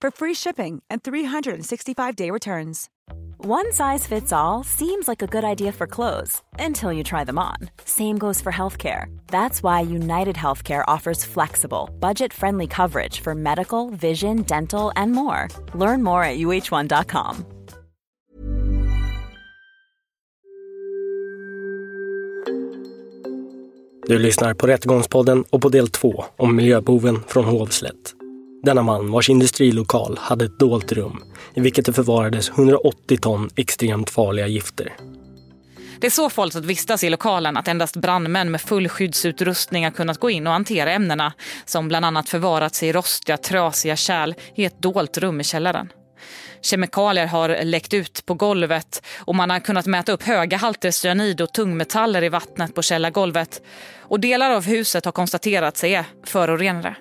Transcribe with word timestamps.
for 0.00 0.10
free 0.10 0.34
shipping 0.34 0.82
and 0.90 1.02
365-day 1.02 2.30
returns. 2.30 2.88
One 3.38 3.72
size 3.72 4.06
fits 4.06 4.32
all 4.32 4.64
seems 4.64 5.06
like 5.08 5.22
a 5.22 5.26
good 5.26 5.44
idea 5.44 5.72
for 5.72 5.86
clothes 5.86 6.42
until 6.58 6.92
you 6.92 7.04
try 7.04 7.24
them 7.24 7.38
on. 7.38 7.70
Same 7.84 8.18
goes 8.18 8.40
for 8.40 8.52
healthcare. 8.52 9.06
That's 9.28 9.62
why 9.62 9.80
United 9.80 10.34
Healthcare 10.36 10.84
offers 10.88 11.24
flexible, 11.24 11.88
budget-friendly 12.00 12.66
coverage 12.66 13.20
for 13.20 13.34
medical, 13.34 13.90
vision, 13.90 14.42
dental, 14.42 14.92
and 14.96 15.12
more. 15.12 15.48
Learn 15.74 16.02
more 16.02 16.24
at 16.24 16.38
uh1.com. 16.38 17.44
Du 24.08 24.18
lyssnar 24.18 24.54
på 24.54 24.66
Rättegångspodden 24.66 25.44
och 25.50 25.62
på 25.62 25.68
del 25.68 25.88
två 25.88 26.24
om 26.36 26.56
miljöboven 26.56 27.22
från 27.26 27.44
Hovslätt. 27.44 28.17
Denna 28.62 28.82
man 28.82 29.10
vars 29.10 29.30
industrilokal 29.30 30.18
hade 30.20 30.44
ett 30.44 30.58
dolt 30.58 30.92
rum 30.92 31.22
i 31.54 31.60
vilket 31.60 31.86
det 31.86 31.92
förvarades 31.92 32.50
180 32.50 33.18
ton 33.20 33.50
extremt 33.56 34.10
farliga 34.10 34.46
gifter. 34.46 34.96
Det 36.00 36.06
är 36.06 36.10
så 36.10 36.30
farligt 36.30 36.56
att 36.56 36.64
vistas 36.64 37.04
i 37.04 37.10
lokalen 37.10 37.56
att 37.56 37.68
endast 37.68 37.96
brandmän 37.96 38.50
med 38.50 38.60
full 38.60 38.88
skyddsutrustning 38.88 39.84
har 39.84 39.90
kunnat 39.90 40.18
gå 40.18 40.30
in 40.30 40.46
och 40.46 40.52
hantera 40.52 40.92
ämnena 40.92 41.32
som 41.64 41.88
bland 41.88 42.04
annat 42.04 42.28
förvarats 42.28 42.82
i 42.82 42.92
rostiga, 42.92 43.36
trasiga 43.36 43.96
kärl 43.96 44.34
i 44.54 44.64
ett 44.64 44.82
dolt 44.82 45.18
rum 45.18 45.40
i 45.40 45.44
källaren. 45.44 45.92
Kemikalier 46.62 47.26
har 47.26 47.64
läckt 47.64 47.94
ut 47.94 48.26
på 48.26 48.34
golvet 48.34 49.02
och 49.18 49.34
man 49.34 49.50
har 49.50 49.60
kunnat 49.60 49.86
mäta 49.86 50.12
upp 50.12 50.22
höga 50.22 50.56
halter 50.56 50.90
cyanid 50.90 51.40
och 51.40 51.52
tungmetaller 51.52 52.24
i 52.24 52.28
vattnet 52.28 52.74
på 52.74 52.82
källargolvet. 52.82 53.62
Och 54.00 54.20
delar 54.20 54.50
av 54.50 54.64
huset 54.64 55.04
har 55.04 55.12
konstaterats 55.12 55.84
är 55.84 56.04
förorenade. 56.24 56.96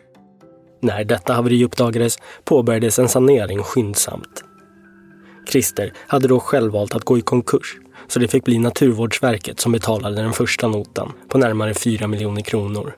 När 0.80 1.04
detta 1.04 1.34
haveri 1.34 1.66
uppdagades 1.66 2.18
påbörjades 2.44 3.00
en 3.00 3.10
sanering 3.10 3.64
skyndsamt. 3.64 4.44
Christer 5.50 5.94
hade 6.08 6.28
då 6.28 6.40
själv 6.40 6.72
valt 6.72 6.96
att 6.96 7.04
gå 7.04 7.18
i 7.18 7.22
konkurs 7.22 7.78
så 8.08 8.20
det 8.20 8.28
fick 8.28 8.44
bli 8.44 8.58
Naturvårdsverket 8.58 9.60
som 9.60 9.72
betalade 9.72 10.22
den 10.22 10.34
första 10.34 10.68
notan 10.68 11.14
på 11.28 11.38
närmare 11.38 11.74
4 11.74 12.08
miljoner 12.08 12.42
kronor. 12.42 12.96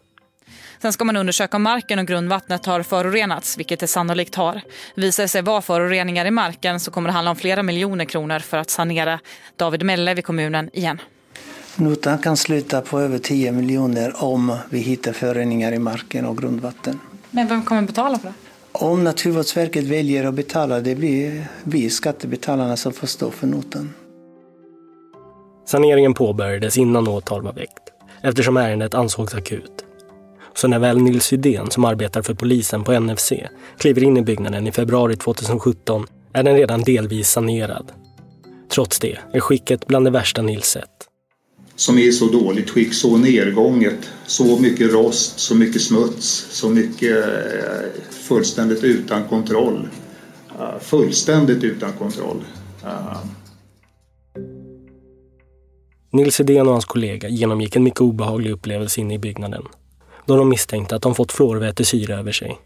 Sen 0.82 0.94
ska 0.94 1.04
man 1.04 1.18
undersöka 1.18 1.58
om 1.58 1.64
marken 1.64 2.00
och 2.00 2.08
grundvattnet 2.08 2.66
har 2.66 2.84
förorenats, 2.84 3.58
vilket 3.58 3.80
det 3.80 3.88
sannolikt 3.88 4.36
har. 4.36 4.62
Visar 4.96 5.24
det 5.24 5.28
sig 5.28 5.42
vara 5.42 5.62
föroreningar 5.62 6.26
i 6.26 6.32
marken 6.32 6.80
så 6.80 6.92
kommer 6.92 7.10
det 7.10 7.14
handla 7.14 7.32
om 7.32 7.38
flera 7.38 7.64
miljoner 7.64 8.06
kronor 8.06 8.40
för 8.40 8.58
att 8.58 8.70
sanera 8.70 9.20
David 9.56 9.84
Melle 9.84 10.14
vid 10.14 10.26
kommunen 10.26 10.70
igen. 10.74 11.02
Notan 11.76 12.18
kan 12.18 12.38
sluta 12.38 12.82
på 12.82 13.00
över 13.00 13.20
10 13.20 13.52
miljoner 13.52 14.24
om 14.24 14.58
vi 14.70 14.80
hittar 14.80 15.14
föroreningar 15.14 15.72
i 15.72 15.80
marken 15.80 16.26
och 16.26 16.38
grundvatten. 16.38 17.00
Men 17.32 17.48
vem 17.48 17.64
kommer 17.64 17.82
betala 17.82 18.20
för 18.20 18.28
det? 18.28 18.34
Om 18.72 19.04
Naturvårdsverket 19.04 19.84
väljer 19.84 20.26
att 20.26 20.34
betala, 20.34 20.80
det 20.80 20.96
blir 20.96 21.48
vi 21.64 21.90
skattebetalarna 21.90 22.78
som 22.78 22.94
får 22.94 23.08
stå 23.08 23.32
för 23.32 23.48
notan. 23.48 23.94
Saneringen 25.66 26.14
påbörjades 26.14 26.78
innan 26.78 27.08
åtal 27.08 27.42
var 27.42 27.54
väckt 27.54 27.94
eftersom 28.22 28.58
ärendet 28.58 28.94
ansågs 28.94 29.36
akut. 29.36 29.86
Så 30.54 30.68
när 30.68 30.80
väl 30.80 31.02
Nils 31.02 31.34
Hydén 31.34 31.72
som 31.72 31.86
arbetar 31.86 32.22
för 32.22 32.34
polisen 32.34 32.84
på 32.84 33.00
NFC 33.00 33.34
kliver 33.78 34.04
in 34.04 34.18
i 34.18 34.22
byggnaden 34.22 34.68
i 34.68 34.72
februari 34.72 35.16
2017 35.16 36.06
är 36.34 36.44
den 36.44 36.56
redan 36.56 36.82
delvis 36.82 37.30
sanerad. 37.30 37.92
Trots 38.70 39.00
det 39.00 39.18
är 39.34 39.40
skicket 39.40 39.88
bland 39.88 40.06
det 40.06 40.12
värsta 40.12 40.42
Nils 40.42 40.66
sett. 40.66 40.99
Som 41.80 41.98
är 41.98 42.02
i 42.02 42.12
så 42.12 42.26
dåligt 42.26 42.70
skick, 42.70 42.94
så 42.94 43.18
nedgånget, 43.18 44.10
så 44.26 44.60
mycket 44.60 44.94
rost, 44.94 45.40
så 45.40 45.56
mycket 45.56 45.82
smuts, 45.82 46.48
så 46.52 46.70
mycket 46.70 47.18
eh, 47.18 48.02
fullständigt 48.10 48.84
utan 48.84 49.28
kontroll. 49.28 49.88
Fullständigt 50.80 51.64
utan 51.64 51.94
kontroll. 51.94 52.44
Nils 56.12 56.40
Edén 56.40 56.68
och 56.68 56.74
hans 56.74 56.86
kollega 56.86 57.30
genomgick 57.30 57.76
en 57.76 57.84
mycket 57.84 58.02
obehaglig 58.02 58.52
upplevelse 58.52 59.02
inne 59.02 59.14
i 59.14 59.20
byggnaden 59.20 59.64
då 60.26 60.36
de 60.36 60.50
misstänkte 60.50 60.96
att 60.96 61.02
de 61.02 61.16
fått 61.16 61.32
fluorvätesyra 61.32 62.16
över 62.20 62.32
sig. 62.32 62.60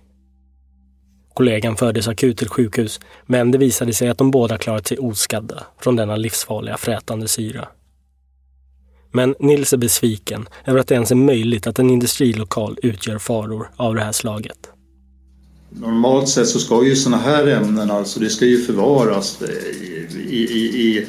Kollegan 1.33 1.75
fördes 1.75 2.07
akut 2.07 2.37
till 2.37 2.49
sjukhus, 2.49 2.99
men 3.25 3.51
det 3.51 3.57
visade 3.57 3.93
sig 3.93 4.09
att 4.09 4.17
de 4.17 4.31
båda 4.31 4.57
klarat 4.57 4.87
sig 4.87 4.97
oskadda 4.97 5.63
från 5.79 5.95
denna 5.95 6.15
livsfarliga 6.15 6.77
frätande 6.77 7.27
syra. 7.27 7.67
Men 9.13 9.35
Nils 9.39 9.73
är 9.73 9.77
besviken 9.77 10.47
över 10.65 10.79
att 10.79 10.87
det 10.87 10.95
ens 10.95 11.11
är 11.11 11.15
möjligt 11.15 11.67
att 11.67 11.79
en 11.79 11.89
industrilokal 11.89 12.77
utgör 12.83 13.17
faror 13.17 13.69
av 13.75 13.95
det 13.95 14.01
här 14.01 14.11
slaget. 14.11 14.57
Normalt 15.69 16.29
sett 16.29 16.47
så 16.47 16.59
ska 16.59 16.85
ju 16.85 16.95
sådana 16.95 17.23
här 17.23 17.47
ämnen, 17.47 17.91
alltså 17.91 18.19
det 18.19 18.29
ska 18.29 18.45
ju 18.45 18.61
förvaras 18.61 19.41
i, 20.29 20.37
i, 20.37 20.63
i 20.81 21.05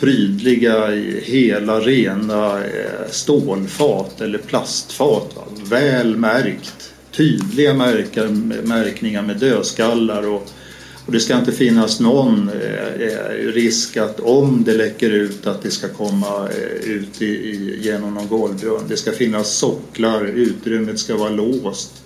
prydliga, 0.00 0.90
hela, 1.22 1.80
rena 1.80 2.64
eh, 2.64 3.10
stålfat 3.10 4.20
eller 4.20 4.38
plastfat. 4.38 5.36
Väl 5.68 6.16
märkt. 6.16 6.92
Tydliga 7.10 7.74
märkar, 7.74 8.28
märkningar 8.66 9.22
med 9.22 9.36
dödskallar 9.36 10.28
och, 10.28 10.48
och 11.06 11.12
det 11.12 11.20
ska 11.20 11.38
inte 11.38 11.52
finnas 11.52 12.00
någon 12.00 12.48
eh, 12.48 13.08
eh, 13.08 13.52
risk 13.52 13.96
att 13.96 14.20
om 14.20 14.64
det 14.64 14.74
läcker 14.74 15.10
ut 15.10 15.46
att 15.46 15.62
det 15.62 15.70
ska 15.70 15.88
komma 15.88 16.48
eh, 16.48 16.90
ut 16.90 17.22
i, 17.22 17.24
i, 17.24 17.78
genom 17.82 18.14
någon 18.14 18.28
golvbrunn. 18.28 18.82
Det 18.88 18.96
ska 18.96 19.12
finnas 19.12 19.48
socklar, 19.48 20.24
utrymmet 20.24 20.98
ska 20.98 21.16
vara 21.16 21.30
låst. 21.30 22.00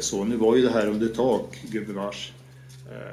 Så 0.00 0.24
nu 0.24 0.36
var 0.36 0.56
ju 0.56 0.62
det 0.62 0.70
här 0.70 0.86
under 0.86 1.08
tak, 1.08 1.58
gubevars. 1.62 2.32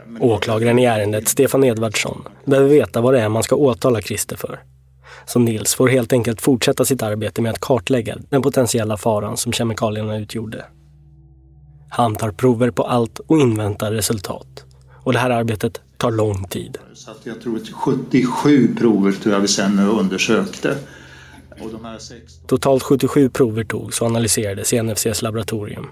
Men... 0.08 0.22
Åklagaren 0.22 0.80
i 0.80 0.86
ärendet, 0.86 1.28
Stefan 1.28 1.64
Edvardsson, 1.64 2.24
behöver 2.46 2.70
veta 2.70 3.02
vad 3.02 3.14
det 3.14 3.22
är 3.22 3.30
man 3.30 3.44
ska 3.44 3.56
åtala 3.56 4.02
Christer 4.02 4.36
för. 4.36 4.60
Så 5.26 5.40
Nils 5.40 5.76
får 5.76 5.88
helt 5.88 6.14
enkelt 6.14 6.42
fortsätta 6.42 6.86
sitt 6.86 7.04
arbete 7.04 7.42
med 7.42 7.52
att 7.52 7.60
kartlägga 7.60 8.18
den 8.30 8.42
potentiella 8.42 8.98
faran 8.98 9.38
som 9.38 9.54
kemikalierna 9.54 10.18
utgjorde. 10.18 10.66
Han 11.94 12.16
tar 12.16 12.32
prover 12.32 12.72
på 12.72 12.84
allt 12.84 13.20
och 13.20 13.40
inväntar 13.40 13.92
resultat. 13.92 14.66
Och 15.04 15.14
det 15.14 15.20
här 15.20 15.30
arbetet 15.30 15.82
tar 15.98 16.12
lång 16.12 16.48
tid. 16.48 16.78
Så 16.94 17.12
jag 17.24 17.42
tror 17.42 17.58
att 17.58 17.70
77 17.70 18.76
prover 18.76 19.12
tror 19.12 19.34
jag 19.34 19.42
vi 19.42 19.48
sen 19.48 19.80
undersökte. 19.80 20.78
Totalt 22.48 22.84
77 22.84 23.30
prover 23.30 23.64
togs 23.64 24.02
och 24.02 24.08
analyserades 24.08 24.74
i 24.74 24.84
NFCs 24.84 25.22
laboratorium. 25.22 25.88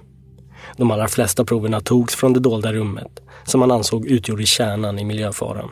De 0.78 0.92
allra 0.92 1.08
flesta 1.08 1.46
proverna 1.46 1.82
togs 1.82 2.16
från 2.16 2.34
det 2.34 2.40
dolda 2.40 2.74
rummet 2.74 3.22
som 3.46 3.60
man 3.60 3.72
ansåg 3.72 4.06
utgjorde 4.06 4.46
kärnan 4.46 5.00
i 5.00 5.04
miljöfaran. 5.04 5.70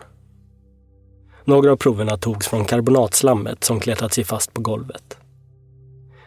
Några 1.45 1.71
av 1.71 1.75
proverna 1.75 2.17
togs 2.17 2.47
från 2.47 2.65
karbonatslammet 2.65 3.63
som 3.63 3.79
klättrat 3.79 4.13
sig 4.13 4.23
fast 4.23 4.53
på 4.53 4.61
golvet. 4.61 5.17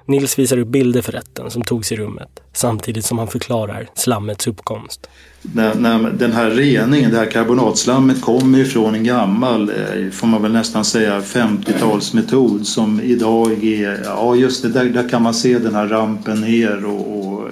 Nils 0.07 0.39
visar 0.39 0.59
upp 0.59 0.69
bilder 0.69 1.03
för 1.03 1.13
rätten 1.13 1.51
som 1.51 1.63
togs 1.63 1.93
i 1.93 1.97
rummet 1.97 2.29
samtidigt 2.53 3.05
som 3.05 3.19
han 3.19 3.29
förklarar 3.29 3.89
slammets 3.95 4.47
uppkomst. 4.47 5.09
När, 5.43 5.75
när 5.75 6.11
den 6.11 6.33
här 6.33 6.51
reningen, 6.51 7.11
det 7.11 7.17
här 7.17 7.31
karbonatslammet 7.31 8.21
kommer 8.23 8.59
ifrån 8.59 8.95
en 8.95 9.05
gammal, 9.05 9.71
eh, 9.71 10.11
får 10.11 10.27
man 10.27 10.43
väl 10.43 10.53
nästan 10.53 10.85
säga, 10.85 11.21
50-talsmetod 11.21 12.63
som 12.63 13.01
idag 13.01 13.65
är, 13.65 14.03
ja 14.05 14.37
just 14.37 14.63
det, 14.63 14.69
där, 14.69 14.85
där 14.85 15.09
kan 15.09 15.23
man 15.23 15.35
se 15.35 15.59
den 15.59 15.75
här 15.75 15.87
rampen 15.87 16.41
ner 16.41 16.87
och, 16.87 17.19
och 17.19 17.49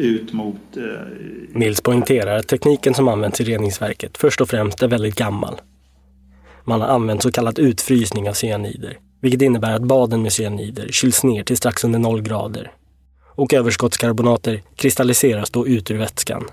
ut 0.00 0.32
mot... 0.32 0.76
Eh... 0.76 0.82
Nils 1.52 1.80
poängterar 1.80 2.36
att 2.36 2.48
tekniken 2.48 2.94
som 2.94 3.08
används 3.08 3.40
i 3.40 3.44
reningsverket 3.44 4.18
först 4.18 4.40
och 4.40 4.48
främst 4.48 4.82
är 4.82 4.88
väldigt 4.88 5.14
gammal. 5.14 5.60
Man 6.64 6.80
har 6.80 6.88
använt 6.88 7.22
så 7.22 7.32
kallad 7.32 7.58
utfrysning 7.58 8.28
av 8.28 8.32
cyanider, 8.32 8.98
vilket 9.20 9.42
innebär 9.42 9.72
att 9.72 9.82
baden 9.82 10.22
med 10.22 10.32
cyanider 10.32 10.88
kyls 10.88 11.24
ner 11.24 11.44
till 11.44 11.56
strax 11.56 11.84
under 11.84 11.98
noll 11.98 12.22
grader. 12.22 12.72
Och 13.26 13.54
överskottskarbonater 13.54 14.62
kristalliseras 14.76 15.50
då 15.50 15.66
ut 15.66 15.90
ur 15.90 15.98
vätskan. 15.98 16.44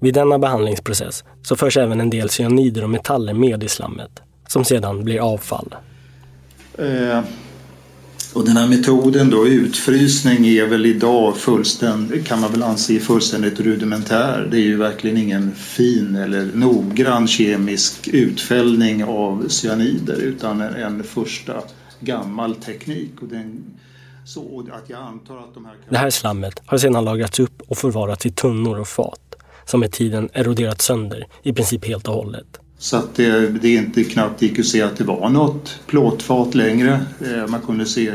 Vid 0.00 0.14
denna 0.14 0.38
behandlingsprocess 0.38 1.24
så 1.42 1.56
förs 1.56 1.76
även 1.76 2.00
en 2.00 2.10
del 2.10 2.30
cyanider 2.30 2.82
och 2.82 2.90
metaller 2.90 3.34
med 3.34 3.64
i 3.64 3.68
slammet, 3.68 4.22
som 4.48 4.64
sedan 4.64 5.04
blir 5.04 5.20
avfall. 5.20 5.74
Eh, 6.78 7.20
och 8.36 8.44
den 8.44 8.56
här 8.56 8.68
metoden 8.68 9.30
då, 9.30 9.46
utfrysning, 9.46 10.46
är 10.46 10.66
väl 10.66 10.86
idag 10.86 11.36
fullständigt, 11.36 12.26
kan 12.26 12.40
man 12.40 12.52
väl 12.52 12.62
anse 12.62 13.00
fullständigt 13.00 13.60
rudimentär. 13.60 14.48
Det 14.50 14.56
är 14.56 14.62
ju 14.62 14.76
verkligen 14.76 15.16
ingen 15.16 15.54
fin 15.54 16.16
eller 16.16 16.50
noggrann 16.54 17.28
kemisk 17.28 18.08
utfällning 18.08 19.04
av 19.04 19.48
cyanider 19.48 20.16
utan 20.16 20.60
en 20.60 21.04
första 21.04 21.62
gammal 22.00 22.54
teknik. 22.54 23.10
Och 23.20 23.28
den, 23.28 23.64
så 24.24 24.68
att 24.72 24.90
jag 24.90 25.00
antar 25.00 25.38
att 25.38 25.54
de 25.54 25.64
här... 25.64 25.74
Det 25.88 25.98
här 25.98 26.10
slammet 26.10 26.62
har 26.66 26.78
sedan 26.78 27.04
lagrats 27.04 27.40
upp 27.40 27.62
och 27.68 27.78
förvarats 27.78 28.26
i 28.26 28.30
tunnor 28.30 28.80
och 28.80 28.88
fat 28.88 29.34
som 29.64 29.80
med 29.80 29.92
tiden 29.92 30.28
eroderat 30.32 30.80
sönder 30.80 31.26
i 31.42 31.52
princip 31.52 31.84
helt 31.84 32.08
och 32.08 32.14
hållet. 32.14 32.60
Så 32.78 32.96
att 32.96 33.14
det, 33.14 33.48
det 33.48 33.74
inte 33.74 34.04
knappt 34.04 34.42
gick 34.42 34.58
att 34.58 34.66
se 34.66 34.82
att 34.82 34.96
det 34.96 35.04
var 35.04 35.28
något 35.28 35.80
plåtfat 35.86 36.54
längre. 36.54 37.06
Eh, 37.20 37.46
man 37.46 37.60
kunde 37.60 37.86
se 37.86 38.12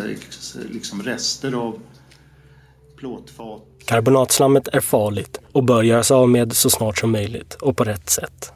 liksom 0.71 1.03
rester 1.03 1.53
av 1.53 1.79
plåtfat. 2.97 3.61
Karbonatslammet 3.85 4.67
är 4.67 4.79
farligt 4.79 5.39
och 5.51 5.63
bör 5.63 5.83
göras 5.83 6.11
av 6.11 6.29
med 6.29 6.53
så 6.53 6.69
snart 6.69 6.97
som 6.97 7.11
möjligt 7.11 7.53
och 7.53 7.77
på 7.77 7.83
rätt 7.83 8.09
sätt. 8.09 8.51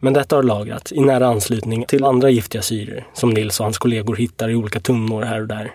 Men 0.00 0.12
detta 0.12 0.36
har 0.36 0.42
lagrats 0.42 0.92
i 0.92 1.00
nära 1.00 1.26
anslutning 1.26 1.84
till 1.88 2.04
andra 2.04 2.30
giftiga 2.30 2.62
syror 2.62 3.06
som 3.14 3.30
Nils 3.30 3.60
och 3.60 3.64
hans 3.64 3.78
kollegor 3.78 4.16
hittar 4.16 4.48
i 4.50 4.54
olika 4.54 4.80
tunnor 4.80 5.22
här 5.22 5.40
och 5.40 5.48
där. 5.48 5.72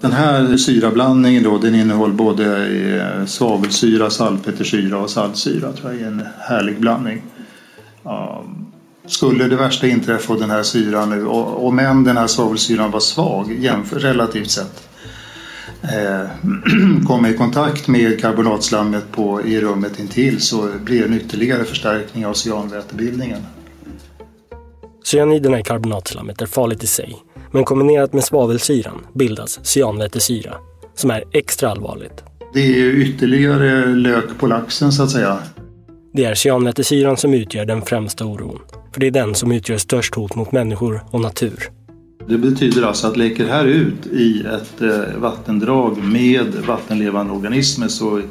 Den 0.00 0.12
här 0.12 0.56
syrablandningen 0.56 1.42
då, 1.42 1.58
den 1.58 1.74
innehåller 1.74 2.14
både 2.14 2.66
eh, 2.66 3.26
svavelsyra, 3.26 4.10
salpetersyra 4.10 4.98
och 4.98 5.10
saltsyra. 5.10 5.72
tror 5.72 5.92
jag 5.92 6.02
är 6.02 6.06
en 6.06 6.22
härlig 6.38 6.80
blandning. 6.80 7.22
Skulle 9.06 9.48
det 9.48 9.56
värsta 9.56 9.86
inträffa 9.86 10.32
och 10.32 10.40
den 10.40 10.50
här 10.50 10.62
syran 10.62 11.10
nu, 11.10 11.26
och, 11.26 11.66
om 11.66 11.78
än 11.78 12.04
den 12.04 12.16
här 12.16 12.26
svavelsyran 12.26 12.90
var 12.90 13.00
svag 13.00 13.52
jämför, 13.52 13.98
relativt 13.98 14.50
sett, 14.50 14.88
eh, 15.82 16.28
kommer 17.06 17.28
i 17.28 17.36
kontakt 17.36 17.88
med 17.88 18.20
karbonatslammet 18.20 19.12
på, 19.12 19.42
i 19.42 19.60
rummet 19.60 20.00
intill 20.00 20.40
så 20.40 20.68
blir 20.84 21.00
det 21.00 21.06
en 21.06 21.14
ytterligare 21.14 21.64
förstärkning 21.64 22.26
av 22.26 22.34
cyanvätebildningen. 22.34 23.42
Cyaniderna 25.04 25.60
i 25.60 25.62
karbonatslammet 25.62 26.42
är 26.42 26.46
farligt 26.46 26.84
i 26.84 26.86
sig, 26.86 27.16
men 27.50 27.64
kombinerat 27.64 28.12
med 28.12 28.24
svavelsyran 28.24 29.06
bildas 29.14 29.60
cyanvätesyra, 29.62 30.54
som 30.94 31.10
är 31.10 31.24
extra 31.32 31.70
allvarligt. 31.70 32.24
Det 32.54 32.60
är 32.60 32.90
ytterligare 32.90 33.86
lök 33.86 34.38
på 34.38 34.46
laxen 34.46 34.92
så 34.92 35.02
att 35.02 35.10
säga. 35.10 35.38
Det 36.12 36.24
är 36.24 36.34
cyanvätesyran 36.34 37.16
som 37.16 37.34
utgör 37.34 37.64
den 37.64 37.82
främsta 37.82 38.24
oron. 38.24 38.58
För 38.92 39.00
det 39.00 39.06
är 39.06 39.10
den 39.10 39.34
som 39.34 39.52
utgör 39.52 39.78
störst 39.78 40.14
hot 40.14 40.34
mot 40.34 40.52
människor 40.52 41.04
och 41.10 41.20
natur. 41.20 41.70
Det 42.28 42.38
betyder 42.38 42.82
alltså 42.82 43.06
att 43.06 43.16
läcker 43.16 43.46
här 43.46 43.64
ut 43.64 44.06
i 44.06 44.44
ett 44.46 44.82
eh, 44.82 45.16
vattendrag 45.16 46.04
med 46.04 46.54
vattenlevande 46.66 47.32
organismer 47.32 47.88
så 47.88 48.22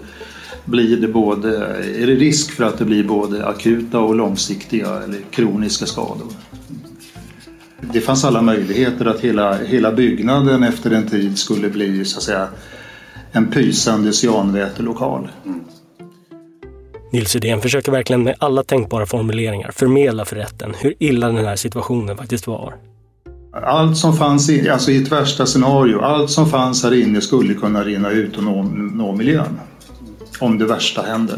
blir 0.65 0.97
det 0.97 1.07
både, 1.07 1.57
är 2.01 2.07
det 2.07 2.15
risk 2.15 2.51
för 2.51 2.63
att 2.63 2.77
det 2.77 2.85
blir 2.85 3.03
både 3.03 3.45
akuta 3.45 3.99
och 3.99 4.15
långsiktiga 4.15 5.03
eller 5.03 5.19
kroniska 5.31 5.85
skador. 5.85 6.27
Det 7.93 8.01
fanns 8.01 8.25
alla 8.25 8.41
möjligheter 8.41 9.05
att 9.05 9.19
hela, 9.19 9.57
hela 9.57 9.91
byggnaden 9.91 10.63
efter 10.63 10.91
en 10.91 11.07
tid 11.07 11.37
skulle 11.37 11.69
bli 11.69 12.05
så 12.05 12.17
att 12.17 12.23
säga 12.23 12.47
en 13.31 13.47
pysande 13.47 14.13
cyanvätelokal. 14.13 15.27
Mm. 15.45 15.59
Nils 17.11 17.35
Udén 17.35 17.61
försöker 17.61 17.91
verkligen 17.91 18.23
med 18.23 18.35
alla 18.39 18.63
tänkbara 18.63 19.05
formuleringar 19.05 19.71
förmedla 19.71 20.25
för 20.25 20.35
rätten 20.35 20.73
hur 20.79 20.93
illa 20.99 21.27
den 21.27 21.45
här 21.45 21.55
situationen 21.55 22.17
faktiskt 22.17 22.47
var. 22.47 22.75
Allt 23.51 23.97
som 23.97 24.17
fanns 24.17 24.49
i, 24.49 24.69
alltså 24.69 24.91
i 24.91 25.01
ett 25.03 25.11
värsta 25.11 25.45
scenario, 25.45 26.01
allt 26.01 26.29
som 26.29 26.49
fanns 26.49 26.83
här 26.83 26.93
inne 26.93 27.21
skulle 27.21 27.53
kunna 27.53 27.83
rinna 27.83 28.11
ut 28.11 28.37
och 28.37 28.43
nå, 28.43 28.63
nå 28.93 29.15
miljön. 29.15 29.59
Om 30.39 30.57
det 30.57 30.65
värsta 30.65 31.01
händer. 31.01 31.37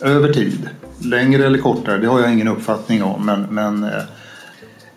Över 0.00 0.32
tid, 0.32 0.68
längre 0.98 1.46
eller 1.46 1.58
kortare, 1.58 1.98
det 1.98 2.06
har 2.06 2.20
jag 2.20 2.32
ingen 2.32 2.48
uppfattning 2.48 3.02
om. 3.02 3.26
Men, 3.26 3.42
men 3.50 3.84
eh, 3.84 4.02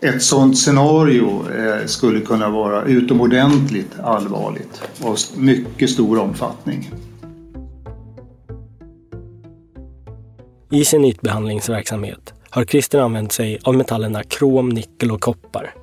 ett 0.01 0.23
sådant 0.23 0.57
scenario 0.57 1.45
eh, 1.57 1.85
skulle 1.85 2.19
kunna 2.19 2.49
vara 2.49 2.83
utomordentligt 2.83 3.99
allvarligt 4.03 4.81
och 5.01 5.17
mycket 5.35 5.89
stor 5.89 6.19
omfattning. 6.19 6.91
I 10.71 10.85
sin 10.85 11.05
ytbehandlingsverksamhet 11.05 12.33
har 12.49 12.65
Christer 12.65 12.99
använt 12.99 13.31
sig 13.31 13.59
av 13.63 13.75
metallerna 13.75 14.23
krom, 14.23 14.69
nickel 14.69 15.11
och 15.11 15.21
koppar. 15.21 15.73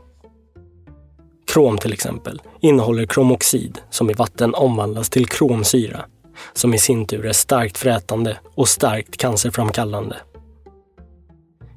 Krom 1.47 1.79
till 1.79 1.93
exempel 1.93 2.43
innehåller 2.61 3.07
kromoxid 3.07 3.79
som 3.91 4.11
i 4.11 4.13
vatten 4.13 4.55
omvandlas 4.55 5.11
till 5.11 5.27
kromsyra 5.27 6.05
som 6.53 6.75
i 6.75 6.79
sin 6.79 7.07
tur 7.07 7.27
är 7.27 7.33
starkt 7.33 7.79
frätande 7.79 8.39
och 8.55 8.69
starkt 8.69 9.17
cancerframkallande. 9.17 10.17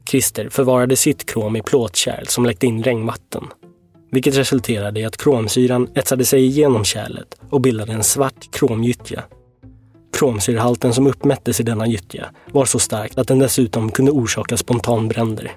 Christer 0.09 0.49
förvarade 0.49 0.95
sitt 0.95 1.25
krom 1.25 1.55
i 1.55 1.61
plåtkärl 1.61 2.25
som 2.25 2.45
läckte 2.45 2.67
in 2.67 2.83
regnvatten. 2.83 3.43
Vilket 4.11 4.37
resulterade 4.37 4.99
i 4.99 5.05
att 5.05 5.17
kromsyran 5.17 5.87
etsade 5.95 6.25
sig 6.25 6.45
igenom 6.45 6.83
kärlet 6.83 7.35
och 7.49 7.61
bildade 7.61 7.93
en 7.93 8.03
svart 8.03 8.51
kromgyttja 8.51 9.23
Kromsyrehalten 10.17 10.93
som 10.93 11.07
uppmättes 11.07 11.59
i 11.59 11.63
denna 11.63 11.87
gyttja 11.87 12.25
var 12.51 12.65
så 12.65 12.79
stark 12.79 13.11
att 13.17 13.27
den 13.27 13.39
dessutom 13.39 13.91
kunde 13.91 14.11
orsaka 14.11 14.57
spontanbränder. 14.57 15.51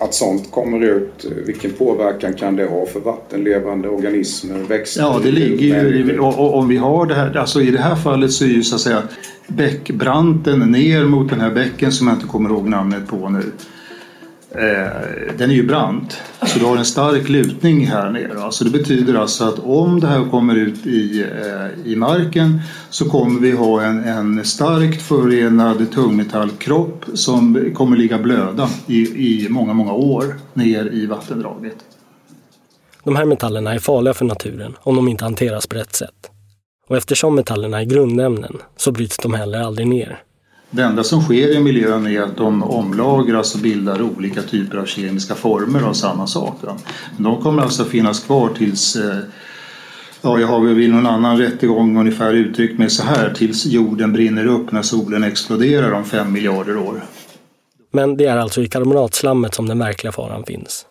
Att 0.00 0.14
sånt 0.14 0.50
kommer 0.50 0.80
ut, 0.80 1.24
vilken 1.46 1.72
påverkan 1.72 2.34
kan 2.34 2.56
det 2.56 2.64
ha 2.64 2.86
för 2.86 3.00
vattenlevande 3.00 3.88
organismer, 3.88 4.58
växter? 4.58 5.02
Ja, 5.02 5.20
det 5.22 5.30
ligger 5.30 5.84
ju, 5.84 6.18
och, 6.18 6.54
om 6.54 6.68
vi 6.68 6.76
har 6.76 7.06
det 7.06 7.14
här, 7.14 7.36
alltså 7.36 7.60
i 7.60 7.70
det 7.70 7.78
här 7.78 7.96
fallet 7.96 8.32
så 8.32 8.44
är 8.44 8.48
ju 8.48 8.62
så 8.62 8.74
att 8.74 8.80
säga 8.80 9.02
bäckbranten 9.46 10.58
ner 10.58 11.04
mot 11.04 11.30
den 11.30 11.40
här 11.40 11.50
bäcken 11.50 11.92
som 11.92 12.06
jag 12.06 12.16
inte 12.16 12.26
kommer 12.26 12.50
ihåg 12.50 12.68
namnet 12.68 13.08
på 13.08 13.28
nu. 13.28 13.52
Eh, 14.54 15.34
den 15.38 15.50
är 15.50 15.54
ju 15.54 15.66
brant 15.66 16.20
så 16.46 16.58
du 16.58 16.64
har 16.64 16.76
en 16.76 16.84
stark 16.84 17.28
lutning 17.28 17.86
här 17.86 18.10
nere. 18.10 18.42
Alltså 18.42 18.64
det 18.64 18.70
betyder 18.70 19.14
alltså 19.14 19.44
att 19.44 19.58
om 19.58 20.00
det 20.00 20.06
här 20.06 20.30
kommer 20.30 20.54
ut 20.54 20.86
i, 20.86 21.20
eh, 21.22 21.92
i 21.92 21.96
marken 21.96 22.60
så 22.90 23.10
kommer 23.10 23.40
vi 23.40 23.52
ha 23.52 23.82
en, 23.82 24.04
en 24.04 24.44
starkt 24.44 25.02
förorenad 25.02 25.92
tungmetallkropp 25.92 27.04
som 27.14 27.72
kommer 27.74 27.96
ligga 27.96 28.18
blöda 28.18 28.68
i, 28.86 28.98
i 29.00 29.48
många, 29.50 29.72
många 29.72 29.92
år 29.92 30.36
ner 30.54 30.92
i 30.92 31.06
vattendraget. 31.06 31.76
De 33.04 33.16
här 33.16 33.24
metallerna 33.24 33.74
är 33.74 33.78
farliga 33.78 34.14
för 34.14 34.24
naturen 34.24 34.76
om 34.80 34.96
de 34.96 35.08
inte 35.08 35.24
hanteras 35.24 35.66
på 35.66 35.76
rätt 35.76 35.94
sätt. 35.94 36.30
Och 36.88 36.96
eftersom 36.96 37.34
metallerna 37.34 37.80
är 37.80 37.84
grundämnen 37.84 38.58
så 38.76 38.92
bryts 38.92 39.18
de 39.18 39.34
heller 39.34 39.60
aldrig 39.60 39.86
ner. 39.86 40.22
Det 40.74 40.82
enda 40.82 41.04
som 41.04 41.22
sker 41.22 41.56
i 41.56 41.60
miljön 41.60 42.06
är 42.06 42.20
att 42.20 42.36
de 42.36 42.62
omlagras 42.62 43.54
och 43.54 43.60
bildar 43.60 44.02
olika 44.02 44.42
typer 44.42 44.78
av 44.78 44.84
kemiska 44.86 45.34
former 45.34 45.82
av 45.82 45.92
samma 45.92 46.26
sak. 46.26 46.54
Men 47.16 47.22
de 47.24 47.42
kommer 47.42 47.62
alltså 47.62 47.84
finnas 47.84 48.20
kvar 48.20 48.50
tills 48.58 48.96
eh, 48.96 49.18
Ja, 50.24 50.40
jag 50.40 50.46
har 50.46 50.60
väl 50.60 50.74
vid 50.74 50.90
någon 50.90 51.06
annan 51.06 51.38
rättegång 51.38 51.96
ungefär 51.96 52.32
uttryckt 52.32 52.78
mig 52.78 52.90
så 52.90 53.02
här 53.02 53.34
tills 53.34 53.66
jorden 53.66 54.12
brinner 54.12 54.46
upp 54.46 54.72
när 54.72 54.82
solen 54.82 55.24
exploderar 55.24 55.92
om 55.92 56.04
fem 56.04 56.32
miljarder 56.32 56.76
år. 56.76 57.02
Men 57.92 58.16
det 58.16 58.26
är 58.26 58.36
alltså 58.36 58.62
i 58.62 58.68
karbonatslammet 58.68 59.54
som 59.54 59.68
den 59.68 59.78
verkliga 59.78 60.12
faran 60.12 60.44
finns. 60.44 60.86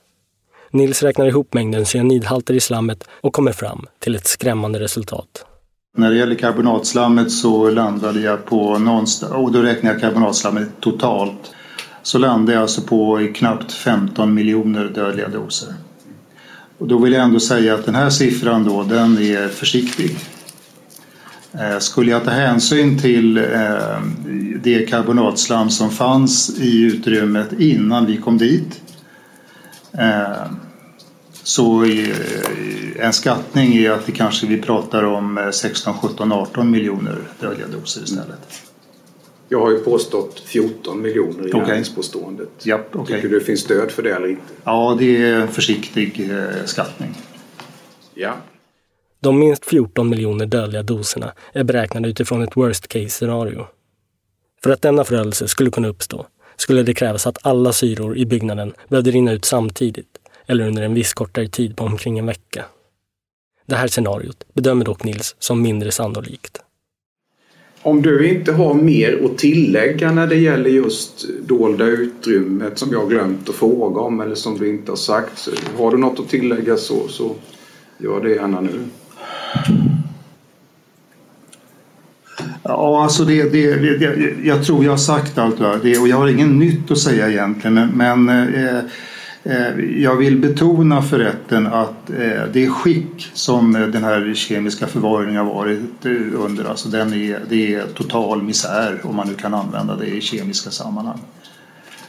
Nils 0.71 1.03
räknar 1.03 1.25
ihop 1.25 1.53
mängden 1.53 1.85
cyanidhalter 1.85 2.53
i 2.53 2.59
slammet 2.59 3.03
och 3.21 3.33
kommer 3.33 3.51
fram 3.51 3.85
till 3.99 4.15
ett 4.15 4.27
skrämmande 4.27 4.79
resultat. 4.79 5.45
När 5.97 6.09
det 6.11 6.17
gäller 6.17 6.35
karbonatslammet 6.35 7.31
så 7.31 7.69
landade 7.69 8.19
jag 8.19 8.45
på 8.45 8.79
någonstans, 8.79 9.33
och 9.33 9.51
då 9.51 9.61
räknar 9.61 9.91
jag 9.91 10.01
karbonatslammet 10.01 10.69
totalt, 10.79 11.51
så 12.03 12.17
landade 12.17 12.53
jag 12.53 12.61
alltså 12.61 12.81
på 12.81 13.27
knappt 13.35 13.71
15 13.71 14.33
miljoner 14.33 14.85
dödliga 14.85 15.27
doser. 15.27 15.73
Och 16.77 16.87
då 16.87 16.97
vill 16.97 17.13
jag 17.13 17.23
ändå 17.23 17.39
säga 17.39 17.73
att 17.73 17.85
den 17.85 17.95
här 17.95 18.09
siffran 18.09 18.63
då, 18.63 18.83
den 18.83 19.17
är 19.17 19.47
försiktig. 19.47 20.17
Eh, 21.53 21.79
skulle 21.79 22.11
jag 22.11 22.23
ta 22.23 22.31
hänsyn 22.31 22.99
till 22.99 23.37
eh, 23.37 24.01
det 24.63 24.89
karbonatslam 24.89 25.69
som 25.69 25.89
fanns 25.89 26.59
i 26.59 26.81
utrymmet 26.81 27.53
innan 27.59 28.05
vi 28.05 28.17
kom 28.17 28.37
dit 28.37 28.81
eh, 29.93 30.51
så 31.43 31.85
en 32.99 33.13
skattning 33.13 33.75
är 33.75 33.91
att 33.91 34.05
det 34.05 34.11
kanske 34.11 34.47
vi 34.47 34.61
pratar 34.61 35.03
om 35.03 35.51
16, 35.53 35.93
17, 35.93 36.31
18 36.31 36.71
miljoner 36.71 37.17
dödliga 37.39 37.67
doser 37.67 38.03
istället. 38.03 38.39
Jag 39.49 39.59
har 39.59 39.71
ju 39.71 39.79
påstått 39.79 40.39
14 40.39 41.01
miljoner 41.01 41.47
i 41.47 41.51
gärningspåståendet. 41.51 42.49
Okay. 42.59 42.71
Yep, 42.71 42.95
okay. 42.95 43.15
Tycker 43.15 43.29
du 43.29 43.39
det 43.39 43.45
finns 43.45 43.59
stöd 43.59 43.91
för 43.91 44.03
det 44.03 44.15
eller 44.15 44.27
inte? 44.27 44.41
Ja, 44.63 44.95
det 44.99 45.23
är 45.23 45.35
en 45.35 45.47
försiktig 45.47 46.29
eh, 46.31 46.65
skattning. 46.65 47.09
Ja. 48.13 48.33
De 49.19 49.39
minst 49.39 49.65
14 49.65 50.09
miljoner 50.09 50.45
dödliga 50.45 50.83
doserna 50.83 51.33
är 51.53 51.63
beräknade 51.63 52.09
utifrån 52.09 52.41
ett 52.41 52.57
worst 52.57 52.87
case-scenario. 52.87 53.65
För 54.63 54.69
att 54.69 54.81
denna 54.81 55.03
förödelse 55.03 55.47
skulle 55.47 55.71
kunna 55.71 55.87
uppstå 55.87 56.25
skulle 56.55 56.83
det 56.83 56.93
krävas 56.93 57.27
att 57.27 57.37
alla 57.41 57.73
syror 57.73 58.17
i 58.17 58.25
byggnaden 58.25 58.73
behövde 58.89 59.11
rinna 59.11 59.31
ut 59.31 59.45
samtidigt 59.45 60.20
eller 60.51 60.67
under 60.67 60.81
en 60.83 60.93
viss 60.93 61.13
kortare 61.13 61.47
tid 61.47 61.75
på 61.75 61.83
omkring 61.83 62.19
en 62.19 62.25
vecka. 62.25 62.65
Det 63.65 63.75
här 63.75 63.87
scenariot 63.87 64.45
bedömer 64.53 64.85
dock 64.85 65.03
Nils 65.03 65.35
som 65.39 65.61
mindre 65.61 65.91
sannolikt. 65.91 66.59
Om 67.81 68.01
du 68.01 68.27
inte 68.27 68.51
har 68.51 68.73
mer 68.73 69.25
att 69.25 69.37
tillägga 69.37 70.11
när 70.11 70.27
det 70.27 70.35
gäller 70.35 70.69
just 70.69 71.25
dolda 71.47 71.85
utrymmet 71.85 72.79
som 72.79 72.91
jag 72.91 73.09
glömt 73.09 73.49
att 73.49 73.55
fråga 73.55 74.01
om 74.01 74.21
eller 74.21 74.35
som 74.35 74.57
du 74.57 74.69
inte 74.69 74.91
har 74.91 74.97
sagt. 74.97 75.37
Så 75.37 75.51
har 75.77 75.91
du 75.91 75.97
något 75.97 76.19
att 76.19 76.29
tillägga 76.29 76.77
så, 76.77 77.07
så 77.07 77.35
gör 77.97 78.21
det 78.21 78.29
gärna 78.29 78.61
nu. 78.61 78.79
Ja, 82.63 83.03
alltså 83.03 83.25
det, 83.25 83.43
det, 83.43 83.75
det, 83.75 84.35
jag 84.43 84.65
tror 84.65 84.83
jag 84.83 84.91
har 84.91 84.97
sagt 84.97 85.37
allt 85.37 85.57
det 85.83 85.97
och 85.97 86.07
jag 86.07 86.17
har 86.17 86.27
inget 86.27 86.49
nytt 86.49 86.91
att 86.91 86.97
säga 86.97 87.29
egentligen 87.29 87.73
men, 87.73 88.25
men 88.25 88.53
Eh, 88.55 88.79
Eh, 89.43 89.79
jag 89.79 90.15
vill 90.15 90.39
betona 90.39 91.01
för 91.01 91.17
rätten 91.17 91.67
att 91.67 92.09
eh, 92.09 92.43
det 92.53 92.69
skick 92.69 93.29
som 93.33 93.75
eh, 93.75 93.87
den 93.87 94.03
här 94.03 94.33
kemiska 94.33 94.87
förvaringen 94.87 95.35
har 95.35 95.53
varit 95.53 96.05
under, 96.35 96.65
alltså 96.65 96.89
den 96.89 97.13
är, 97.13 97.39
det 97.49 97.75
är 97.75 97.85
total 97.87 98.43
misär 98.43 99.01
om 99.03 99.15
man 99.15 99.27
nu 99.27 99.33
kan 99.33 99.53
använda 99.53 99.95
det 99.95 100.07
i 100.07 100.21
kemiska 100.21 100.71
sammanhang. 100.71 101.19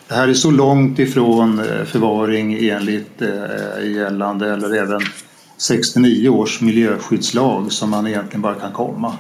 Det 0.09 0.15
här 0.15 0.29
är 0.29 0.35
så 0.35 0.51
långt 0.51 0.99
ifrån 0.99 1.63
förvaring 1.85 2.69
enligt 2.69 3.23
gällande 3.83 4.53
eller 4.53 4.75
även 4.75 5.01
69 5.57 6.29
års 6.29 6.61
miljöskyddslag 6.61 7.73
som 7.73 7.91
man 7.91 8.07
egentligen 8.07 8.43
bara 8.43 8.55
kan 8.55 8.73
komma 8.73 9.17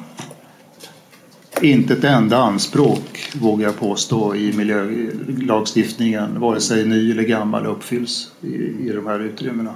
inte 1.60 1.92
ett 1.92 2.04
enda 2.04 2.36
anspråk, 2.36 3.32
vågar 3.40 3.66
jag 3.66 3.78
påstå, 3.78 4.34
i 4.34 4.52
miljölagstiftningen, 4.52 6.40
vare 6.40 6.60
sig 6.60 6.86
ny 6.86 7.10
eller 7.10 7.22
gammal, 7.22 7.66
uppfylls 7.66 8.32
i, 8.40 8.54
i 8.88 8.92
de 8.94 9.06
här 9.06 9.20
utrymmena. 9.20 9.74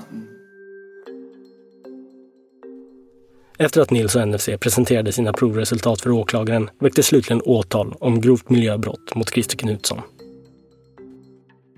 Efter 3.59 3.81
att 3.81 3.91
Nils 3.91 4.17
och 4.17 4.29
NFC 4.29 4.49
presenterade 4.61 5.13
sina 5.13 5.33
provresultat 5.33 6.01
för 6.01 6.11
åklagaren 6.11 6.71
väcktes 6.79 7.07
slutligen 7.07 7.43
åtal 7.45 7.95
om 8.01 8.21
grovt 8.21 8.51
miljöbrott 8.51 9.15
mot 9.15 9.31
Christer 9.31 9.57
Knutsson. 9.57 10.01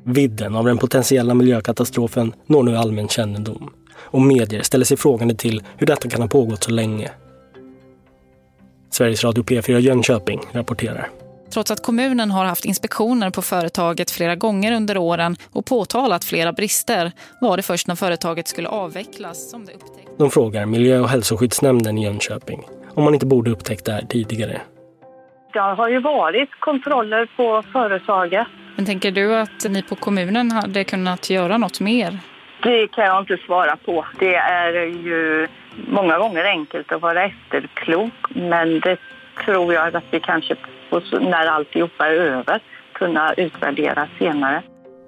Vidden 0.05 0.57
av 0.57 0.65
den 0.65 0.79
potentiella 0.79 1.35
miljökatastrofen 1.35 2.33
når 2.47 2.63
nu 2.63 2.77
allmän 2.77 3.09
kännedom 3.09 3.71
och 3.97 4.23
medier 4.23 4.63
ställer 4.63 4.85
sig 4.85 4.97
frågande 4.97 5.35
till 5.35 5.63
hur 5.77 5.87
detta 5.87 6.09
kan 6.09 6.21
ha 6.21 6.29
pågått 6.29 6.65
så 6.65 6.71
länge 6.71 7.11
Sveriges 8.91 9.25
Radio 9.25 9.45
P4 9.45 9.79
Jönköping 9.79 10.41
rapporterar. 10.53 11.09
Trots 11.53 11.71
att 11.71 11.83
kommunen 11.83 12.31
har 12.31 12.45
haft 12.45 12.65
inspektioner 12.65 13.31
på 13.31 13.43
företaget 13.43 14.11
flera 14.11 14.35
gånger 14.37 14.73
under 14.73 14.99
åren 14.99 15.37
och 15.53 15.67
påtalat 15.67 16.25
flera 16.25 16.53
brister 16.53 17.13
var 17.41 17.57
det 17.57 17.63
först 17.63 17.89
när 17.89 17.95
företaget 17.95 18.49
skulle 18.49 18.69
avvecklas 18.69 19.51
som 19.51 19.65
det 19.65 19.73
upptäcktes. 19.73 20.19
De 20.19 20.31
frågar 20.31 20.67
miljö- 20.67 21.01
och 21.01 21.09
hälsoskyddsnämnden 21.09 21.99
i 21.99 22.05
Jönköping 22.05 22.65
om 22.95 23.05
man 23.05 23.15
inte 23.15 23.27
borde 23.27 23.51
upptäckt 23.51 23.85
det 23.85 23.93
här 23.93 24.03
tidigare. 24.03 24.61
Det 25.53 25.59
har 25.59 25.89
ju 25.89 26.01
varit 26.01 26.51
kontroller 26.61 27.31
på 27.37 27.63
företaget. 27.73 28.47
Men 28.77 28.87
tänker 28.87 29.11
du 29.11 29.37
att 29.37 29.65
ni 29.69 29.83
på 29.83 29.95
kommunen 29.97 30.51
hade 30.53 30.85
kunnat 30.85 31.31
göra 31.31 31.59
något 31.59 31.81
mer? 31.81 32.19
Det 32.63 32.89
kan 32.89 33.05
jag 33.05 33.23
inte 33.23 33.37
svara 33.47 33.77
på. 33.77 34.07
Det 34.19 34.35
är 34.35 34.73
ju 34.85 35.49
många 35.87 36.19
gånger 36.19 36.45
enkelt 36.45 36.93
att 36.93 37.03
vara 37.03 37.25
efterklok 37.25 38.13
men 38.29 38.81
det 38.81 38.97
tror 39.45 39.75
jag 39.75 39.97
att 39.97 40.05
vi 40.11 40.21
kanske 40.21 40.57
när 41.21 41.47
alltihopa 41.47 42.07
är 42.07 42.13
över 42.13 42.61
kunna 42.93 43.35
utvärdera 43.35 44.09
senare. 44.19 44.63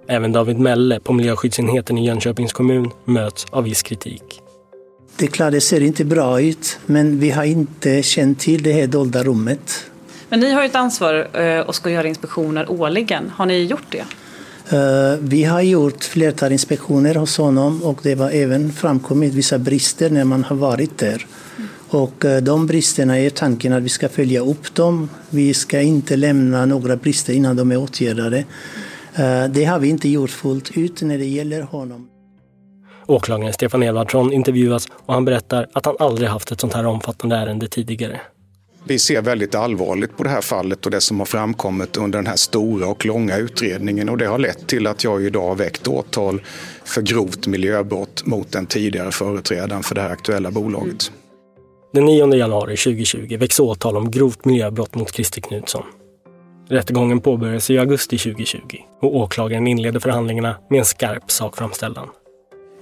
Även 0.08 0.32
David 0.32 0.58
Melle 0.58 1.00
på 1.00 1.12
miljöskyddsenheten 1.12 1.98
i 1.98 2.06
Jönköpings 2.06 2.52
kommun 2.52 2.90
möts 3.04 3.46
av 3.50 3.64
viss 3.64 3.82
kritik. 3.82 4.40
Det 5.18 5.24
är 5.24 5.30
klart, 5.30 5.52
det 5.52 5.60
ser 5.60 5.80
inte 5.80 6.04
bra 6.04 6.40
ut, 6.40 6.80
men 6.86 7.20
vi 7.20 7.30
har 7.30 7.44
inte 7.44 8.02
känt 8.02 8.40
till 8.40 8.62
det 8.62 8.72
här 8.72 8.86
dolda 8.86 9.22
rummet. 9.22 9.90
Men 10.28 10.40
ni 10.40 10.52
har 10.52 10.62
ju 10.62 10.66
ett 10.66 10.76
ansvar 10.76 11.40
eh, 11.40 11.60
och 11.60 11.74
ska 11.74 11.90
göra 11.90 12.06
inspektioner 12.06 12.70
årligen. 12.70 13.30
Har 13.36 13.46
ni 13.46 13.64
gjort 13.64 13.86
det? 13.90 14.04
Eh, 14.72 15.18
vi 15.20 15.44
har 15.44 15.60
gjort 15.60 16.04
flertal 16.04 16.52
inspektioner 16.52 17.14
hos 17.14 17.38
honom 17.38 17.82
och 17.82 18.00
det 18.02 18.14
var 18.14 18.30
även 18.30 18.72
framkommit 18.72 19.34
vissa 19.34 19.58
brister 19.58 20.10
när 20.10 20.24
man 20.24 20.44
har 20.44 20.56
varit 20.56 20.98
där. 20.98 21.26
Och 21.88 22.24
eh, 22.24 22.42
de 22.42 22.66
bristerna 22.66 23.18
är 23.18 23.30
tanken 23.30 23.72
att 23.72 23.82
vi 23.82 23.88
ska 23.88 24.08
följa 24.08 24.40
upp 24.40 24.74
dem. 24.74 25.08
Vi 25.30 25.54
ska 25.54 25.80
inte 25.80 26.16
lämna 26.16 26.66
några 26.66 26.96
brister 26.96 27.32
innan 27.32 27.56
de 27.56 27.72
är 27.72 27.78
åtgärdade. 27.78 28.44
Eh, 29.14 29.44
det 29.44 29.64
har 29.64 29.78
vi 29.78 29.88
inte 29.88 30.08
gjort 30.08 30.30
fullt 30.30 30.76
ut 30.76 31.02
när 31.02 31.18
det 31.18 31.26
gäller 31.26 31.62
honom. 31.62 32.08
Åklagaren 33.06 33.52
Stefan 33.52 33.82
Edvardsson 33.82 34.32
intervjuas 34.32 34.88
och 35.06 35.14
han 35.14 35.24
berättar 35.24 35.66
att 35.72 35.86
han 35.86 35.96
aldrig 35.98 36.28
haft 36.28 36.52
ett 36.52 36.60
sånt 36.60 36.74
här 36.74 36.86
omfattande 36.86 37.36
ärende 37.36 37.68
tidigare. 37.68 38.20
Vi 38.84 38.98
ser 38.98 39.22
väldigt 39.22 39.54
allvarligt 39.54 40.16
på 40.16 40.22
det 40.22 40.28
här 40.28 40.40
fallet 40.40 40.84
och 40.84 40.90
det 40.90 41.00
som 41.00 41.18
har 41.18 41.26
framkommit 41.26 41.96
under 41.96 42.18
den 42.18 42.26
här 42.26 42.36
stora 42.36 42.86
och 42.86 43.06
långa 43.06 43.36
utredningen 43.36 44.08
och 44.08 44.18
det 44.18 44.26
har 44.26 44.38
lett 44.38 44.66
till 44.66 44.86
att 44.86 45.04
jag 45.04 45.22
idag 45.22 45.48
har 45.48 45.54
väckt 45.54 45.88
åtal 45.88 46.42
för 46.84 47.02
grovt 47.02 47.46
miljöbrott 47.46 48.26
mot 48.26 48.52
den 48.52 48.66
tidigare 48.66 49.10
företrädaren 49.10 49.82
för 49.82 49.94
det 49.94 50.00
här 50.00 50.10
aktuella 50.10 50.50
bolaget. 50.50 51.12
Den 51.92 52.04
9 52.04 52.34
januari 52.34 52.76
2020 52.76 53.36
väcks 53.36 53.60
åtal 53.60 53.96
om 53.96 54.10
grovt 54.10 54.44
miljöbrott 54.44 54.94
mot 54.94 55.14
Christer 55.14 55.40
Knutsson. 55.40 55.82
Rättegången 56.68 57.20
påbörjades 57.20 57.70
i 57.70 57.78
augusti 57.78 58.18
2020 58.18 58.58
och 59.02 59.16
åklagaren 59.16 59.66
inledde 59.66 60.00
förhandlingarna 60.00 60.56
med 60.70 60.78
en 60.78 60.84
skarp 60.84 61.30
sakframställan. 61.30 62.08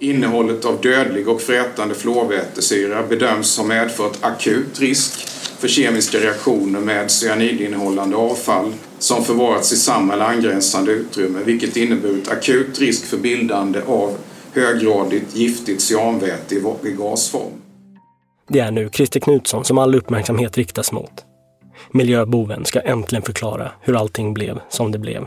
Innehållet 0.00 0.64
av 0.64 0.80
dödlig 0.80 1.28
och 1.28 1.40
frätande 1.40 1.94
fluorvätesyra 1.94 3.02
bedöms 3.08 3.58
ha 3.58 3.64
medfört 3.64 4.18
akut 4.20 4.80
risk 4.80 5.28
för 5.58 5.68
kemiska 5.68 6.18
reaktioner 6.18 6.80
med 6.80 7.10
cyanidinnehållande 7.10 8.16
avfall 8.16 8.72
som 8.98 9.24
förvarats 9.24 9.72
i 9.72 9.76
samma 9.76 10.12
eller 10.14 10.24
angränsande 10.24 10.92
utrymme 10.92 11.38
vilket 11.44 11.76
inneburit 11.76 12.28
akut 12.28 12.78
risk 12.78 13.06
för 13.06 13.16
bildande 13.16 13.80
av 13.86 14.16
höggradigt 14.52 15.36
giftigt 15.36 15.80
cyanväte 15.80 16.54
i 16.54 16.90
gasform. 16.98 17.52
Det 18.48 18.60
är 18.60 18.70
nu 18.70 18.90
Christer 18.92 19.20
Knutsson 19.20 19.64
som 19.64 19.78
all 19.78 19.94
uppmärksamhet 19.94 20.58
riktas 20.58 20.92
mot. 20.92 21.12
Miljöboven 21.92 22.64
ska 22.64 22.80
äntligen 22.80 23.22
förklara 23.22 23.72
hur 23.80 23.96
allting 23.96 24.34
blev 24.34 24.60
som 24.68 24.92
det 24.92 24.98
blev. 24.98 25.26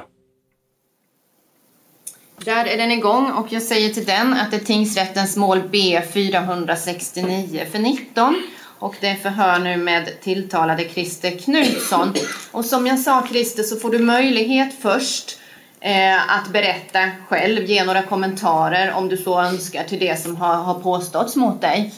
Där 2.46 2.66
är 2.66 2.78
den 2.78 2.92
igång 2.92 3.32
och 3.32 3.48
jag 3.50 3.62
säger 3.62 3.90
till 3.90 4.06
den 4.06 4.34
att 4.34 4.52
det 4.52 4.58
är 4.58 4.66
tingsrättens 4.66 5.38
mål 5.38 5.62
B469 5.62 7.72
för 7.72 7.80
19 7.80 8.44
och 8.80 8.96
det 9.00 9.08
är 9.08 9.16
förhör 9.16 9.60
nu 9.60 9.78
med 9.78 10.22
tilltalade 10.22 10.90
Christer 10.90 11.40
Knutsson. 11.40 12.14
Och 12.52 12.66
som 12.66 12.88
jag 12.88 13.00
sa 13.00 13.28
Christer 13.30 13.64
så 13.64 13.76
får 13.76 13.92
du 13.92 14.00
möjlighet 14.00 14.76
först 14.82 15.40
eh, 15.80 16.38
att 16.38 16.48
berätta 16.48 17.10
själv, 17.28 17.66
ge 17.66 17.84
några 17.84 18.04
kommentarer 18.04 18.94
om 18.94 19.10
du 19.10 19.18
så 19.18 19.42
önskar 19.42 19.84
till 19.84 20.00
det 20.00 20.22
som 20.22 20.36
har, 20.36 20.56
har 20.56 20.80
påståtts 20.80 21.36
mot 21.36 21.62
dig. 21.62 21.94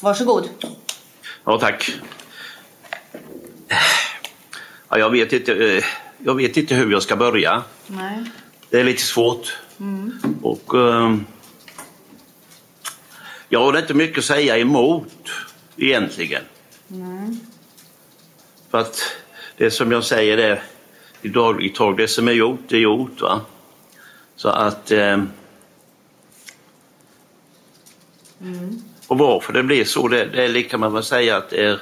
Varsågod. 0.00 0.48
Ja, 1.44 1.58
tack. 1.58 1.90
Ja, 4.88 4.98
jag, 4.98 5.10
vet 5.10 5.32
inte, 5.32 5.52
eh, 5.52 5.84
jag 6.18 6.34
vet 6.34 6.56
inte 6.56 6.74
hur 6.74 6.92
jag 6.92 7.02
ska 7.02 7.16
börja. 7.16 7.62
Nej. 7.86 8.24
Det 8.72 8.80
är 8.80 8.84
lite 8.84 9.02
svårt. 9.02 9.56
Mm. 9.80 10.20
Och... 10.42 10.74
Um, 10.74 11.26
jag 13.48 13.60
har 13.60 13.78
inte 13.78 13.94
mycket 13.94 14.18
att 14.18 14.24
säga 14.24 14.58
emot 14.58 15.30
egentligen. 15.76 16.42
Nej. 16.86 17.36
För 18.70 18.78
att 18.78 19.16
det 19.56 19.70
som 19.70 19.92
jag 19.92 20.04
säger 20.04 20.38
är 20.38 20.62
i 21.22 21.28
dagligt 21.28 21.74
tal, 21.74 21.96
det 21.96 22.08
som 22.08 22.28
är 22.28 22.32
gjort 22.32 22.72
är 22.72 22.76
gjort. 22.76 23.20
Va? 23.20 23.40
Så 24.36 24.48
att... 24.48 24.90
Eh, 24.90 25.22
mm. 28.40 28.82
Och 29.06 29.18
varför 29.18 29.52
det 29.52 29.62
blir 29.62 29.84
så, 29.84 30.08
det, 30.08 30.24
det 30.24 30.62
kan 30.62 30.80
man 30.80 30.92
väl 30.92 31.02
säga 31.02 31.36
att 31.36 31.50
det 31.50 31.64
är, 31.64 31.80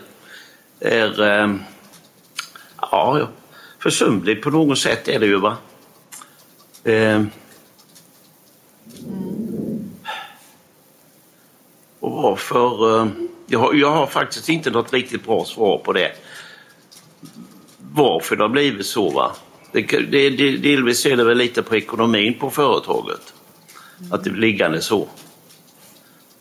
är 0.81 1.43
eh, 1.43 1.55
ja, 2.81 3.29
försumligt 3.79 4.43
på 4.43 4.51
något 4.51 4.79
sätt 4.79 5.09
är 5.09 5.19
det 5.19 5.27
ju. 5.27 5.37
va. 5.37 5.57
Eh. 6.91 7.23
Och 12.01 12.13
varför? 12.23 13.01
eh, 13.03 13.09
Jag 13.47 13.59
har, 13.59 13.75
jag 13.75 13.91
har 13.91 14.07
faktiskt 14.07 14.49
inte 14.49 14.71
något 14.71 14.93
riktigt 14.93 15.25
bra 15.27 15.45
svar 15.45 15.79
på 15.79 15.93
det. 15.93 16.13
Varför 17.93 18.37
det 18.37 18.45
har 18.45 18.49
blivit 18.49 18.87
så. 18.87 19.11
Va? 19.11 19.33
Det, 19.73 19.83
det, 19.83 20.31
det, 20.31 20.57
delvis 20.57 21.07
är 21.07 21.17
det 21.17 21.25
väl 21.25 21.39
lite 21.39 21.63
på 21.63 21.77
ekonomin 21.77 22.39
på 22.39 22.51
företaget. 22.51 23.35
Att 24.11 24.25
det 24.25 24.31
blir 24.31 24.41
liggande 24.41 24.81
så. 24.81 25.09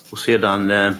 Och 0.10 0.20
sedan... 0.20 0.72
eh, 0.72 0.92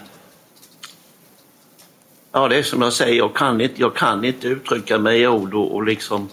Ja, 2.32 2.48
det 2.48 2.56
är 2.56 2.62
som 2.62 2.82
jag 2.82 2.92
säger, 2.92 3.14
jag 3.14 3.34
kan 3.34 3.60
inte, 3.60 3.80
jag 3.80 3.94
kan 3.96 4.24
inte 4.24 4.48
uttrycka 4.48 4.98
mig 4.98 5.20
i 5.20 5.26
ord 5.26 5.54
och, 5.54 5.74
och 5.74 5.84
liksom 5.84 6.28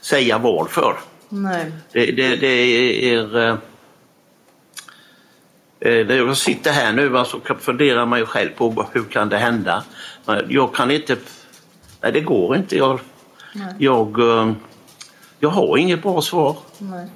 säga 0.00 0.38
varför. 0.38 0.96
Nej. 1.28 1.72
Det, 1.92 2.06
det, 2.06 2.36
det 2.36 2.46
är... 3.14 3.36
eh, 3.36 3.56
eh, 5.80 6.06
När 6.06 6.16
jag 6.16 6.36
sitter 6.36 6.72
här 6.72 6.92
nu 6.92 7.24
så 7.26 7.40
funderar 7.60 8.06
man 8.06 8.18
ju 8.18 8.26
själv 8.26 8.50
på 8.50 8.86
hur 8.92 9.04
kan 9.04 9.28
det 9.28 9.38
hända. 9.38 9.84
Jag 10.48 10.74
kan 10.74 10.90
inte... 10.90 11.16
Nej, 12.02 12.12
det 12.12 12.20
går 12.20 12.56
inte. 12.56 12.76
Jag, 12.76 13.00
Nej. 13.52 13.74
jag, 13.78 14.18
eh, 14.20 14.52
jag 15.40 15.48
har 15.48 15.76
inget 15.78 16.02
bra 16.02 16.22
svar 16.22 16.56
Nej. 16.78 17.06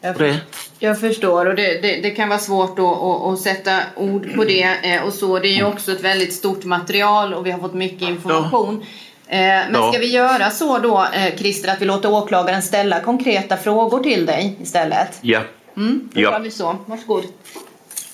Jag, 0.00 0.18
det. 0.18 0.40
jag 0.78 1.00
förstår 1.00 1.46
och 1.46 1.54
det, 1.54 1.80
det, 1.82 2.00
det 2.00 2.10
kan 2.10 2.28
vara 2.28 2.38
svårt 2.38 2.78
att, 2.78 2.84
att, 2.84 3.22
att 3.32 3.38
sätta 3.40 3.80
ord 3.96 4.34
på 4.34 4.44
det 4.44 4.62
eh, 4.82 5.02
och 5.02 5.12
så. 5.12 5.38
Det 5.38 5.48
är 5.48 5.56
ju 5.56 5.64
också 5.64 5.92
ett 5.92 6.00
väldigt 6.04 6.32
stort 6.34 6.64
material 6.64 7.34
och 7.34 7.46
vi 7.46 7.50
har 7.50 7.58
fått 7.58 7.74
mycket 7.74 8.08
information. 8.08 8.80
Eh, 8.80 8.86
Men 9.28 9.74
Ja. 9.74 9.92
ska 9.92 10.00
vi 10.00 10.10
göra 10.12 10.50
så 10.50 10.78
då 10.78 11.06
eh, 11.14 11.36
Christer 11.36 11.68
att 11.72 11.80
vi 11.82 11.84
låter 11.84 12.12
åklagaren 12.12 12.62
ställa 12.62 13.00
konkreta 13.00 13.56
frågor 13.56 14.02
till 14.02 14.26
dig 14.26 14.56
istället? 14.62 15.18
Ja. 15.20 15.40
Mm, 15.76 16.08
då 16.12 16.20
Ja. 16.20 16.32
gör 16.32 16.40
vi 16.40 16.50
så. 16.50 16.76
Varsågod. 16.86 17.24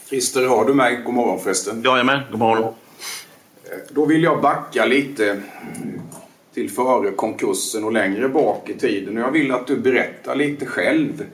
Christer, 0.09 0.47
har 0.47 0.65
du 0.65 0.75
mig? 0.75 0.97
God 1.05 1.15
morgon 1.15 1.41
förresten. 1.41 1.83
Jajamän, 1.85 2.21
god 2.31 2.39
morgon. 2.39 2.75
Då 3.91 4.05
vill 4.05 4.23
jag 4.23 4.41
backa 4.43 4.85
lite 4.85 5.41
till 6.55 6.71
före 6.71 7.11
konkursen 7.11 7.85
och 7.85 7.93
längre 7.93 8.29
bak 8.29 8.69
i 8.69 8.75
tiden. 8.79 9.17
Och 9.17 9.23
Jag 9.23 9.31
vill 9.31 9.53
att 9.53 9.67
du 9.67 9.77
berättar 9.77 10.35
lite 10.37 10.67
själv 10.67 11.25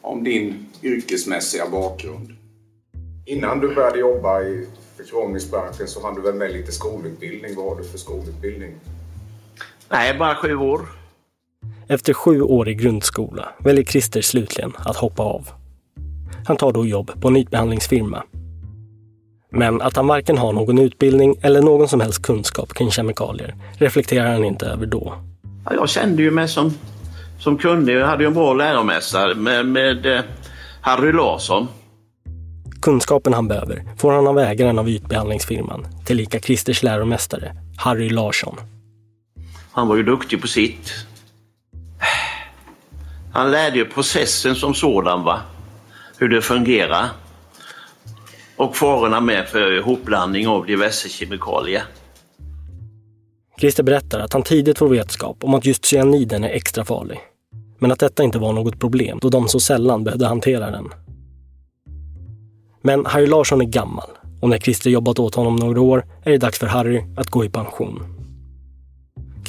om 0.00 0.24
din 0.24 0.66
yrkesmässiga 0.82 1.68
bakgrund. 1.72 2.28
Innan 3.26 3.60
du 3.60 3.74
började 3.74 3.98
jobba 3.98 4.42
i 4.42 4.66
försäkringsbranschen 4.96 5.88
så 5.88 6.02
hade 6.02 6.16
du 6.16 6.22
väl 6.22 6.34
med 6.34 6.52
lite 6.52 6.72
skolutbildning. 6.72 7.54
Vad 7.56 7.64
har 7.68 7.76
du 7.76 7.84
för 7.88 7.98
skolutbildning? 7.98 8.74
Nej, 9.92 10.18
bara 10.18 10.34
sju 10.34 10.56
år. 10.56 10.80
Efter 11.88 12.12
sju 12.12 12.42
år 12.42 12.68
i 12.68 12.74
grundskola 12.74 13.48
väljer 13.58 13.84
Christer 13.84 14.22
slutligen 14.22 14.72
att 14.78 14.96
hoppa 14.96 15.22
av. 15.22 15.48
Han 16.46 16.56
tar 16.56 16.72
då 16.72 16.86
jobb 16.86 17.20
på 17.20 17.28
en 17.28 17.36
ytbehandlingsfirma. 17.36 18.22
Men 19.50 19.82
att 19.82 19.96
han 19.96 20.06
varken 20.06 20.38
har 20.38 20.52
någon 20.52 20.78
utbildning 20.78 21.36
eller 21.42 21.62
någon 21.62 21.88
som 21.88 22.00
helst 22.00 22.22
kunskap 22.22 22.74
kring 22.74 22.90
kemikalier 22.90 23.54
reflekterar 23.78 24.32
han 24.32 24.44
inte 24.44 24.66
över 24.66 24.86
då. 24.86 25.14
Ja, 25.64 25.74
jag 25.74 25.88
kände 25.88 26.22
ju 26.22 26.30
mig 26.30 26.48
som, 26.48 26.74
som 27.38 27.58
kunnig. 27.58 27.94
Jag 27.94 28.06
hade 28.06 28.22
ju 28.22 28.26
en 28.26 28.34
bra 28.34 28.54
läromästare 28.54 29.34
med, 29.34 29.66
med 29.66 30.06
eh, 30.06 30.20
Harry 30.80 31.12
Larsson. 31.12 31.68
Kunskapen 32.82 33.34
han 33.34 33.48
behöver 33.48 33.82
får 33.98 34.12
han 34.12 34.26
av 34.26 34.38
ägaren 34.38 34.78
av 34.78 34.88
ytbehandlingsfirman, 34.88 35.86
tillika 36.04 36.40
Christers 36.40 36.82
läromästare, 36.82 37.52
Harry 37.76 38.08
Larsson. 38.08 38.56
Han 39.72 39.88
var 39.88 39.96
ju 39.96 40.02
duktig 40.02 40.40
på 40.40 40.48
sitt. 40.48 40.92
Han 43.32 43.50
lärde 43.50 43.78
ju 43.78 43.84
processen 43.84 44.54
som 44.54 44.74
sådan, 44.74 45.24
va? 45.24 45.40
hur 46.22 46.28
det 46.28 46.42
fungerar. 46.42 47.08
Och 48.56 48.76
farorna 48.76 49.20
med 49.20 49.48
för 49.48 49.72
ihopblandning 49.72 50.48
av 50.48 50.66
diverse 50.66 51.08
kemikalier. 51.08 51.82
Christer 53.60 53.82
berättar 53.82 54.20
att 54.20 54.32
han 54.32 54.42
tidigt 54.42 54.78
får 54.78 54.88
vetskap 54.88 55.44
om 55.44 55.54
att 55.54 55.64
just 55.64 55.84
cyaniden 55.84 56.44
är 56.44 56.48
extra 56.48 56.84
farlig. 56.84 57.20
Men 57.78 57.92
att 57.92 57.98
detta 57.98 58.22
inte 58.22 58.38
var 58.38 58.52
något 58.52 58.80
problem 58.80 59.18
då 59.22 59.28
de 59.28 59.48
så 59.48 59.60
sällan 59.60 60.04
behövde 60.04 60.26
hantera 60.26 60.70
den. 60.70 60.88
Men 62.82 63.06
Harry 63.06 63.26
Larsson 63.26 63.60
är 63.60 63.64
gammal 63.64 64.10
och 64.40 64.48
när 64.48 64.58
Christer 64.58 64.90
jobbat 64.90 65.18
åt 65.18 65.34
honom 65.34 65.56
några 65.56 65.80
år 65.80 66.06
är 66.24 66.30
det 66.30 66.38
dags 66.38 66.58
för 66.58 66.66
Harry 66.66 67.02
att 67.16 67.30
gå 67.30 67.44
i 67.44 67.48
pension. 67.48 68.21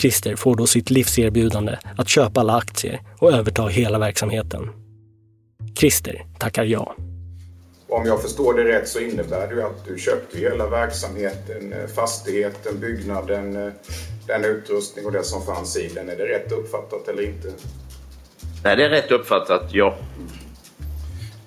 Christer 0.03 0.35
får 0.35 0.55
då 0.55 0.67
sitt 0.67 0.89
livserbjudande 0.89 1.77
att 1.97 2.09
köpa 2.09 2.39
alla 2.39 2.57
aktier 2.57 3.01
och 3.19 3.31
överta 3.31 3.67
hela 3.67 3.99
verksamheten. 3.99 4.69
Christer 5.77 6.25
tackar 6.39 6.63
ja. 6.63 6.95
Om 7.87 8.05
jag 8.05 8.21
förstår 8.21 8.53
det 8.53 8.63
rätt 8.63 8.87
så 8.87 8.99
innebär 8.99 9.55
det 9.55 9.65
att 9.65 9.85
du 9.87 9.99
köpte 9.99 10.37
hela 10.37 10.67
verksamheten, 10.67 11.73
eh, 11.73 11.87
fastigheten, 11.87 12.79
byggnaden, 12.79 13.55
eh, 13.55 13.73
den 14.27 14.45
utrustning 14.45 15.05
och 15.05 15.11
det 15.11 15.23
som 15.23 15.45
fanns 15.45 15.77
i 15.77 15.87
den. 15.87 16.09
Är 16.09 16.15
det 16.15 16.27
rätt 16.27 16.51
uppfattat 16.51 17.07
eller 17.07 17.23
inte? 17.23 17.47
Nej, 18.63 18.75
det 18.75 18.85
är 18.85 18.89
rätt 18.89 19.11
uppfattat, 19.11 19.69
ja. 19.71 19.97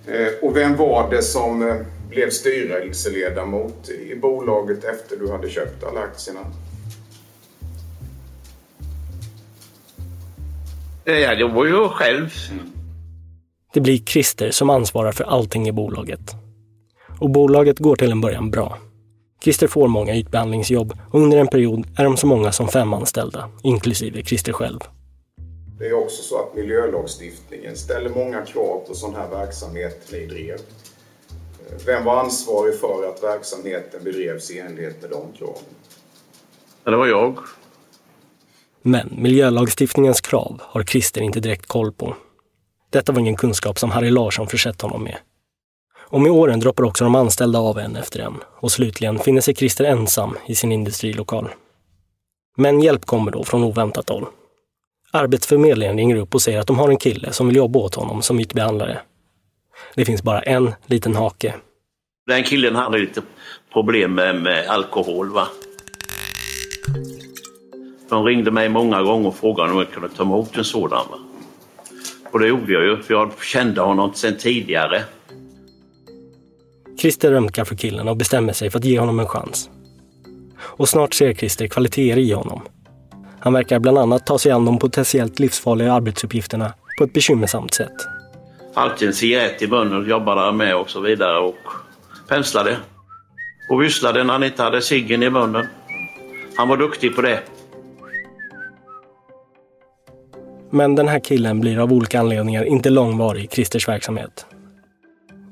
Eh, 0.06 0.32
Och 0.42 0.56
vem 0.56 0.76
var 0.76 1.10
det 1.10 1.22
som 1.22 1.84
blev 2.08 2.30
styrelseledamot 2.30 3.88
i 3.88 4.14
bolaget 4.16 4.84
efter 4.84 5.16
du 5.16 5.30
hade 5.30 5.50
köpt 5.50 5.84
alla 5.84 6.00
aktierna? 6.00 6.40
Ja, 11.08 11.34
det 11.34 11.44
var 11.44 11.64
ju 11.64 11.70
jag 11.70 11.90
själv. 11.90 12.30
Det 13.72 13.80
blir 13.80 13.98
Christer 13.98 14.50
som 14.50 14.70
ansvarar 14.70 15.12
för 15.12 15.24
allting 15.24 15.68
i 15.68 15.72
bolaget. 15.72 16.20
Och 17.20 17.30
bolaget 17.30 17.78
går 17.78 17.96
till 17.96 18.10
en 18.10 18.20
början 18.20 18.50
bra. 18.50 18.78
Christer 19.44 19.66
får 19.66 19.88
många 19.88 20.16
ytbehandlingsjobb 20.16 20.98
och 21.10 21.20
under 21.20 21.38
en 21.38 21.48
period 21.48 21.86
är 21.98 22.04
de 22.04 22.16
så 22.16 22.26
många 22.26 22.52
som 22.52 22.68
fem 22.68 22.92
anställda, 22.92 23.50
inklusive 23.62 24.22
Christer 24.22 24.52
själv. 24.52 24.80
Det 25.78 25.86
är 25.86 25.92
också 26.04 26.22
så 26.22 26.38
att 26.42 26.54
miljölagstiftningen 26.54 27.76
ställer 27.76 28.10
många 28.10 28.42
krav 28.42 28.84
på 28.88 28.94
sån 28.94 29.14
här 29.14 29.28
verksamhet 29.28 30.08
ni 30.12 30.26
drev. 30.26 30.54
Eh, 31.70 31.76
Vem 31.86 32.04
var 32.04 32.20
ansvarig 32.20 32.80
för 32.80 33.08
att 33.08 33.22
verksamheten 33.22 34.04
bedrevs 34.04 34.50
i 34.50 34.58
enlighet 34.58 35.02
med 35.02 35.10
de 35.10 35.38
kraven? 35.38 35.62
Det 36.84 36.96
var 36.96 37.06
jag. 37.06 37.38
Men 38.88 39.08
miljölagstiftningens 39.16 40.20
krav 40.20 40.60
har 40.62 40.82
Christer 40.82 41.20
inte 41.20 41.40
direkt 41.40 41.66
koll 41.66 41.92
på. 41.92 42.16
Detta 42.92 43.12
var 43.12 43.20
ingen 43.20 43.36
kunskap 43.36 43.78
som 43.78 43.90
Harry 43.90 44.10
Larsson 44.10 44.46
försett 44.46 44.82
honom 44.82 45.02
med. 45.02 45.16
Och 45.98 46.20
med 46.20 46.32
åren 46.32 46.60
droppar 46.60 46.84
också 46.84 47.04
de 47.04 47.14
anställda 47.14 47.58
av 47.58 47.78
en 47.78 47.96
efter 47.96 48.20
en 48.20 48.34
och 48.60 48.72
slutligen 48.72 49.18
finner 49.18 49.40
sig 49.40 49.54
Christer 49.54 49.84
ensam 49.84 50.36
i 50.46 50.54
sin 50.54 50.72
industrilokal. 50.72 51.48
Men 52.56 52.80
hjälp 52.80 53.04
kommer 53.04 53.30
då 53.30 53.44
från 53.44 53.64
oväntat 53.64 54.08
håll. 54.08 54.26
Arbetsförmedlingen 55.12 55.96
ringer 55.96 56.16
upp 56.16 56.34
och 56.34 56.42
säger 56.42 56.58
att 56.58 56.66
de 56.66 56.78
har 56.78 56.88
en 56.88 56.98
kille 56.98 57.32
som 57.32 57.46
vill 57.46 57.56
jobba 57.56 57.78
åt 57.78 57.94
honom 57.94 58.22
som 58.22 58.40
ytbehandlare. 58.40 58.98
Det 59.94 60.04
finns 60.04 60.22
bara 60.22 60.40
en 60.42 60.74
liten 60.86 61.16
hake. 61.16 61.54
Den 62.26 62.44
killen 62.44 62.76
hade 62.76 62.98
lite 62.98 63.22
problem 63.72 64.14
med, 64.14 64.42
med 64.42 64.68
alkohol. 64.68 65.32
va. 65.32 65.48
De 68.08 68.24
ringde 68.24 68.50
mig 68.50 68.68
många 68.68 69.02
gånger 69.02 69.28
och 69.28 69.36
frågade 69.36 69.72
om 69.72 69.78
jag 69.78 69.90
kunde 69.90 70.08
ta 70.08 70.22
emot 70.22 70.56
en 70.56 70.64
sådan. 70.64 71.06
Och 72.32 72.40
det 72.40 72.48
gjorde 72.48 72.72
jag 72.72 72.84
ju, 72.84 73.02
för 73.02 73.14
jag 73.14 73.30
kände 73.42 73.80
honom 73.80 74.14
sedan 74.14 74.38
tidigare. 74.38 75.02
Christer 76.98 77.30
römkar 77.30 77.64
för 77.64 77.76
killen 77.76 78.08
och 78.08 78.16
bestämmer 78.16 78.52
sig 78.52 78.70
för 78.70 78.78
att 78.78 78.84
ge 78.84 78.98
honom 78.98 79.20
en 79.20 79.26
chans. 79.26 79.70
Och 80.58 80.88
snart 80.88 81.14
ser 81.14 81.34
Christer 81.34 81.66
kvaliteter 81.66 82.18
i 82.18 82.32
honom. 82.32 82.62
Han 83.40 83.52
verkar 83.52 83.78
bland 83.78 83.98
annat 83.98 84.26
ta 84.26 84.38
sig 84.38 84.52
an 84.52 84.64
de 84.64 84.78
potentiellt 84.78 85.38
livsfarliga 85.38 85.92
arbetsuppgifterna 85.92 86.72
på 86.98 87.04
ett 87.04 87.12
bekymmersamt 87.12 87.74
sätt. 87.74 88.06
Alltid 88.74 89.08
en 89.08 89.14
cigarett 89.14 89.62
i 89.62 89.66
munnen 89.66 90.02
och 90.02 90.08
jobbade 90.08 90.52
med 90.52 90.76
och 90.76 90.90
så 90.90 91.00
vidare 91.00 91.38
och 91.38 91.58
penslade. 92.28 92.76
Och 93.70 93.82
visslade 93.82 94.24
när 94.24 94.32
han 94.32 94.42
inte 94.42 94.62
hade 94.62 94.82
ciggen 94.82 95.22
i 95.22 95.30
munnen. 95.30 95.66
Han 96.56 96.68
var 96.68 96.76
duktig 96.76 97.16
på 97.16 97.22
det. 97.22 97.42
Men 100.76 100.94
den 100.94 101.08
här 101.08 101.20
killen 101.20 101.60
blir 101.60 101.78
av 101.78 101.92
olika 101.92 102.20
anledningar 102.20 102.64
inte 102.64 102.90
långvarig 102.90 103.44
i 103.44 103.48
Christers 103.48 103.88
verksamhet. 103.88 104.46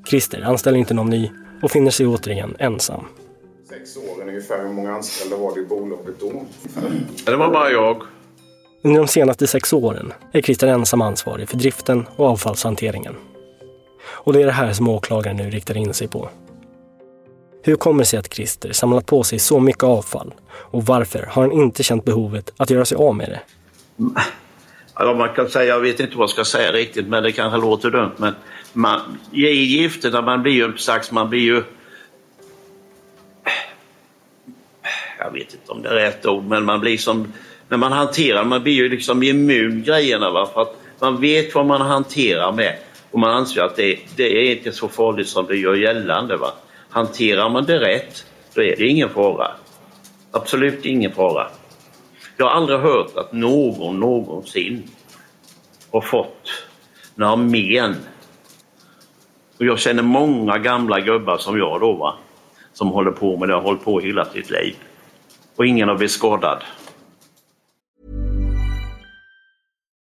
Christer 0.07 0.41
anställer 0.41 0.77
inte 0.77 0.93
någon 0.93 1.09
ny 1.09 1.31
och 1.61 1.71
finner 1.71 1.91
sig 1.91 2.07
återigen 2.07 2.55
ensam. 2.59 3.05
Sex 3.69 3.97
år 3.97 4.27
ungefär. 4.27 4.63
Hur 4.67 4.73
många 4.73 4.91
anställda 4.91 5.37
var 5.37 5.55
det 5.55 5.61
i 5.61 5.65
bolaget 5.65 6.19
då? 6.19 6.31
Det 7.25 7.35
var 7.35 7.51
bara 7.51 7.71
jag. 7.71 8.01
Under 8.83 9.01
de 9.01 9.07
senaste 9.07 9.47
sex 9.47 9.73
åren 9.73 10.13
är 10.31 10.41
Christer 10.41 10.67
ensam 10.67 11.01
ansvarig 11.01 11.49
för 11.49 11.57
driften 11.57 12.05
och 12.15 12.25
avfallshanteringen. 12.25 13.15
Och 14.07 14.33
det 14.33 14.41
är 14.41 14.45
det 14.45 14.51
här 14.51 14.73
som 14.73 14.89
åklagaren 14.89 15.37
nu 15.37 15.49
riktar 15.49 15.77
in 15.77 15.93
sig 15.93 16.07
på. 16.07 16.29
Hur 17.63 17.75
kommer 17.75 17.99
det 17.99 18.05
sig 18.05 18.19
att 18.19 18.33
Christer 18.33 18.71
samlat 18.71 19.05
på 19.05 19.23
sig 19.23 19.39
så 19.39 19.59
mycket 19.59 19.83
avfall 19.83 20.33
och 20.51 20.85
varför 20.85 21.25
har 21.29 21.41
han 21.41 21.51
inte 21.51 21.83
känt 21.83 22.05
behovet 22.05 22.53
att 22.57 22.69
göra 22.69 22.85
sig 22.85 22.97
av 22.97 23.15
med 23.15 23.29
det? 23.29 23.41
Ja, 24.95 25.13
man 25.13 25.29
kan 25.29 25.49
säga, 25.49 25.65
jag 25.65 25.79
vet 25.79 25.99
inte 25.99 26.17
vad 26.17 26.23
jag 26.23 26.29
ska 26.29 26.45
säga 26.45 26.71
riktigt, 26.71 27.07
men 27.07 27.23
det 27.23 27.31
kanske 27.31 27.59
låter 27.59 27.91
dumt. 27.91 28.11
Men 28.17 28.35
man, 28.73 28.99
i 29.31 29.47
gifterna, 29.47 30.21
man 30.21 30.43
blir 30.43 30.53
ju 30.53 30.63
en 30.63 30.77
slags, 30.77 31.11
man 31.11 31.29
blir 31.29 31.41
ju... 31.41 31.63
jag 35.19 35.31
vet 35.31 35.53
inte 35.53 35.71
om 35.71 35.81
det 35.81 35.89
är 35.89 35.93
rätt 35.93 36.25
ord, 36.25 36.43
men 36.43 36.65
man 36.65 36.79
blir 36.79 36.97
som, 36.97 37.33
när 37.69 37.77
man 37.77 37.91
hanterar, 37.91 38.43
man 38.43 38.63
blir 38.63 38.73
ju 38.73 38.89
liksom 38.89 39.23
immun 39.23 39.83
grejerna 39.83 40.31
va, 40.31 40.49
för 40.53 40.61
att 40.61 40.75
man 40.99 41.21
vet 41.21 41.55
vad 41.55 41.65
man 41.65 41.81
hanterar 41.81 42.51
med 42.51 42.77
och 43.11 43.19
man 43.19 43.31
anser 43.31 43.61
att 43.61 43.75
det, 43.75 43.99
det 44.15 44.23
är 44.23 44.55
inte 44.55 44.71
så 44.71 44.87
farligt 44.87 45.27
som 45.27 45.45
det 45.45 45.55
gör 45.55 45.75
gällande. 45.75 46.37
Va? 46.37 46.53
Hanterar 46.89 47.49
man 47.49 47.65
det 47.65 47.79
rätt, 47.79 48.25
då 48.53 48.61
är 48.61 48.75
det 48.75 48.87
ingen 48.87 49.09
fara. 49.09 49.51
Absolut 50.31 50.85
ingen 50.85 51.11
fara. 51.11 51.47
Jag 52.37 52.45
har 52.45 52.51
aldrig 52.51 52.79
hört 52.79 53.15
att 53.15 53.33
någon 53.33 53.99
någonsin 53.99 54.83
har 55.91 56.01
fått 56.01 56.67
några 57.15 57.35
men. 57.35 57.95
Och 59.57 59.65
jag 59.65 59.79
känner 59.79 60.03
många 60.03 60.57
gamla 60.57 60.99
gubbar 60.99 61.37
som 61.37 61.57
jag 61.57 61.81
då, 61.81 61.93
va? 61.93 62.15
som 62.73 62.87
håller 62.87 63.11
på 63.11 63.37
med 63.37 63.49
det, 63.49 63.53
har 63.53 63.61
hållit 63.61 63.83
på 63.83 63.99
hela 63.99 64.25
sitt 64.25 64.49
liv. 64.49 64.75
Och 65.55 65.65
ingen 65.65 65.89
har 65.89 65.95
blivit 65.95 66.11
skadad. 66.11 66.63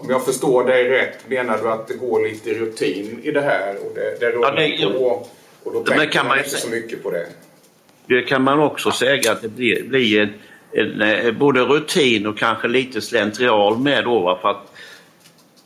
Om 0.00 0.10
jag 0.10 0.24
förstår 0.24 0.64
dig 0.64 0.88
rätt 0.88 1.28
menar 1.28 1.58
du 1.62 1.68
att 1.70 1.88
det 1.88 1.94
går 1.94 2.22
lite 2.28 2.50
rutin 2.54 3.20
i 3.22 3.30
det 3.30 3.40
här 3.40 3.76
och 3.86 3.94
det, 3.94 4.20
det 4.20 4.30
rullar 4.30 4.60
Ja, 4.60 4.88
det- 4.88 4.98
på 4.98 5.26
och 5.64 5.72
då 5.72 5.80
tänker 5.84 6.06
kan 6.06 6.26
man 6.26 6.38
inte 6.38 6.50
säga- 6.50 6.60
så 6.60 6.68
mycket 6.70 7.02
på 7.02 7.10
det. 7.10 7.26
Det 8.06 8.22
kan 8.22 8.42
man 8.42 8.60
också 8.60 8.90
säga 8.90 9.32
att 9.32 9.42
det 9.42 9.48
blir, 9.48 9.82
blir 9.88 10.20
en, 10.22 10.32
en, 10.72 11.02
eh, 11.02 11.32
både 11.32 11.60
rutin 11.60 12.26
och 12.26 12.38
kanske 12.38 12.68
lite 12.68 13.00
slentrian 13.00 13.82
med 13.82 14.04
då. 14.04 14.20
Va? 14.20 14.38
För 14.42 14.48
att 14.48 14.72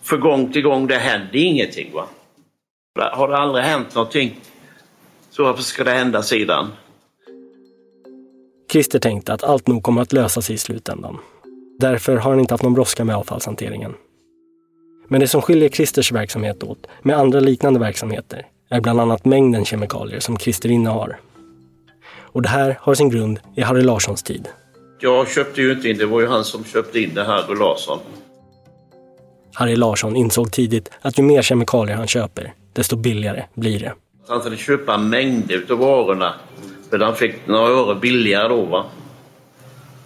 för 0.02 0.16
gång 0.16 0.52
till 0.52 0.62
gång 0.62 0.86
det 0.86 0.94
händer 0.98 1.36
ingenting. 1.36 1.92
Va? 1.92 2.06
Har 3.12 3.28
det 3.28 3.36
aldrig 3.36 3.64
hänt 3.64 3.94
någonting 3.94 4.40
så 5.30 5.44
varför 5.44 5.62
ska 5.62 5.84
det 5.84 5.90
hända 5.90 6.22
sidan? 6.22 6.68
Christer 8.72 8.98
tänkte 8.98 9.32
att 9.32 9.42
allt 9.44 9.66
nog 9.66 9.82
kommer 9.82 10.02
att 10.02 10.12
lösa 10.12 10.42
sig 10.42 10.54
i 10.54 10.58
slutändan. 10.58 11.18
Därför 11.78 12.16
har 12.16 12.30
han 12.30 12.40
inte 12.40 12.54
haft 12.54 12.62
någon 12.64 12.74
brådska 12.74 13.04
med 13.04 13.16
avfallshanteringen. 13.16 13.94
Men 15.12 15.20
det 15.20 15.28
som 15.28 15.42
skiljer 15.42 15.68
Christers 15.68 16.12
verksamhet 16.12 16.62
åt 16.62 16.86
med 17.02 17.16
andra 17.16 17.40
liknande 17.40 17.80
verksamheter 17.80 18.46
är 18.70 18.80
bland 18.80 19.00
annat 19.00 19.24
mängden 19.24 19.64
kemikalier 19.64 20.20
som 20.20 20.38
Christer 20.38 20.68
innehar. 20.68 21.20
Och 22.20 22.42
det 22.42 22.48
här 22.48 22.78
har 22.80 22.94
sin 22.94 23.10
grund 23.10 23.40
i 23.56 23.62
Harry 23.62 23.82
Larssons 23.82 24.22
tid. 24.22 24.48
Jag 25.00 25.28
köpte 25.28 25.62
ju 25.62 25.72
inte 25.72 25.88
in, 25.88 25.98
det 25.98 26.06
var 26.06 26.20
ju 26.20 26.26
han 26.26 26.44
som 26.44 26.64
köpte 26.64 27.00
in 27.00 27.14
det 27.14 27.24
här, 27.24 27.50
och 27.50 27.56
Larsson. 27.56 27.98
Harry 29.54 29.76
Larsson 29.76 30.16
insåg 30.16 30.52
tidigt 30.52 30.90
att 31.00 31.18
ju 31.18 31.22
mer 31.22 31.42
kemikalier 31.42 31.96
han 31.96 32.06
köper, 32.06 32.54
desto 32.72 32.96
billigare 32.96 33.44
blir 33.54 33.80
det. 33.80 33.92
Han 34.28 34.40
skulle 34.40 34.56
köpa 34.56 34.98
mängder 34.98 35.64
av 35.70 35.78
varorna. 35.78 36.34
För 36.90 36.98
han 36.98 37.16
fick 37.16 37.46
några 37.46 37.68
öre 37.68 37.94
billigare 37.94 38.48
då. 38.48 38.64
Va? 38.64 38.84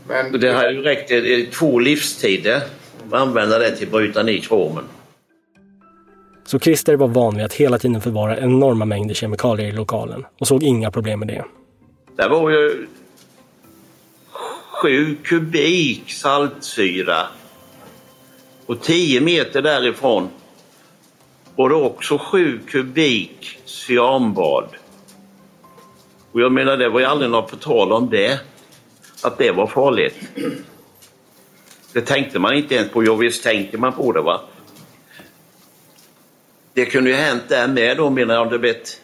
Men 0.08 0.40
det 0.40 0.52
har 0.52 0.70
ju 0.70 0.82
räckt 0.82 1.10
i 1.10 1.14
i 1.14 1.46
två 1.46 1.78
livstider 1.78 2.62
att 3.06 3.20
använda 3.20 3.58
det 3.58 3.76
till 3.76 3.86
att 3.86 3.92
bryta 3.92 4.22
ner 4.22 4.38
kromen. 4.38 4.84
Så 6.46 6.58
Christer 6.58 6.96
var 6.96 7.08
van 7.08 7.36
vid 7.36 7.44
att 7.44 7.52
hela 7.52 7.78
tiden 7.78 8.00
förvara 8.00 8.38
enorma 8.38 8.84
mängder 8.84 9.14
kemikalier 9.14 9.68
i 9.68 9.72
lokalen 9.72 10.24
och 10.40 10.46
såg 10.46 10.62
inga 10.62 10.90
problem 10.90 11.18
med 11.18 11.28
det. 11.28 11.44
Det 12.16 12.28
var 12.28 12.50
ju 12.50 12.86
sju 14.82 15.16
kubik 15.22 16.12
saltsyra. 16.12 17.26
Och 18.66 18.82
10 18.82 19.20
meter 19.20 19.62
därifrån 19.62 20.28
var 21.56 21.68
det 21.68 21.74
också 21.74 22.18
sju 22.18 22.60
kubik 22.66 23.58
cyanbad. 23.64 24.68
Och 26.32 26.40
jag 26.40 26.52
menar, 26.52 26.76
det 26.76 26.88
var 26.88 27.00
ju 27.00 27.06
aldrig 27.06 27.30
något 27.30 27.50
på 27.50 27.56
tal 27.56 27.92
om 27.92 28.10
det. 28.10 28.40
Att 29.22 29.38
det 29.38 29.50
var 29.50 29.66
farligt. 29.66 30.14
Det 31.92 32.00
tänkte 32.00 32.38
man 32.38 32.54
inte 32.54 32.74
ens 32.74 32.90
på. 32.90 33.04
Jo, 33.04 33.14
visst 33.16 33.42
tänker 33.42 33.78
man 33.78 33.92
på 33.92 34.12
det 34.12 34.20
va. 34.20 34.40
Det 36.76 36.86
kunde 36.86 37.10
ju 37.10 37.16
hänt 37.16 37.42
där 37.48 37.68
med 37.68 37.96
då 37.96 38.10
menar 38.10 38.34
jag. 38.34 38.50
Det 38.50 38.58
vet. 38.58 39.00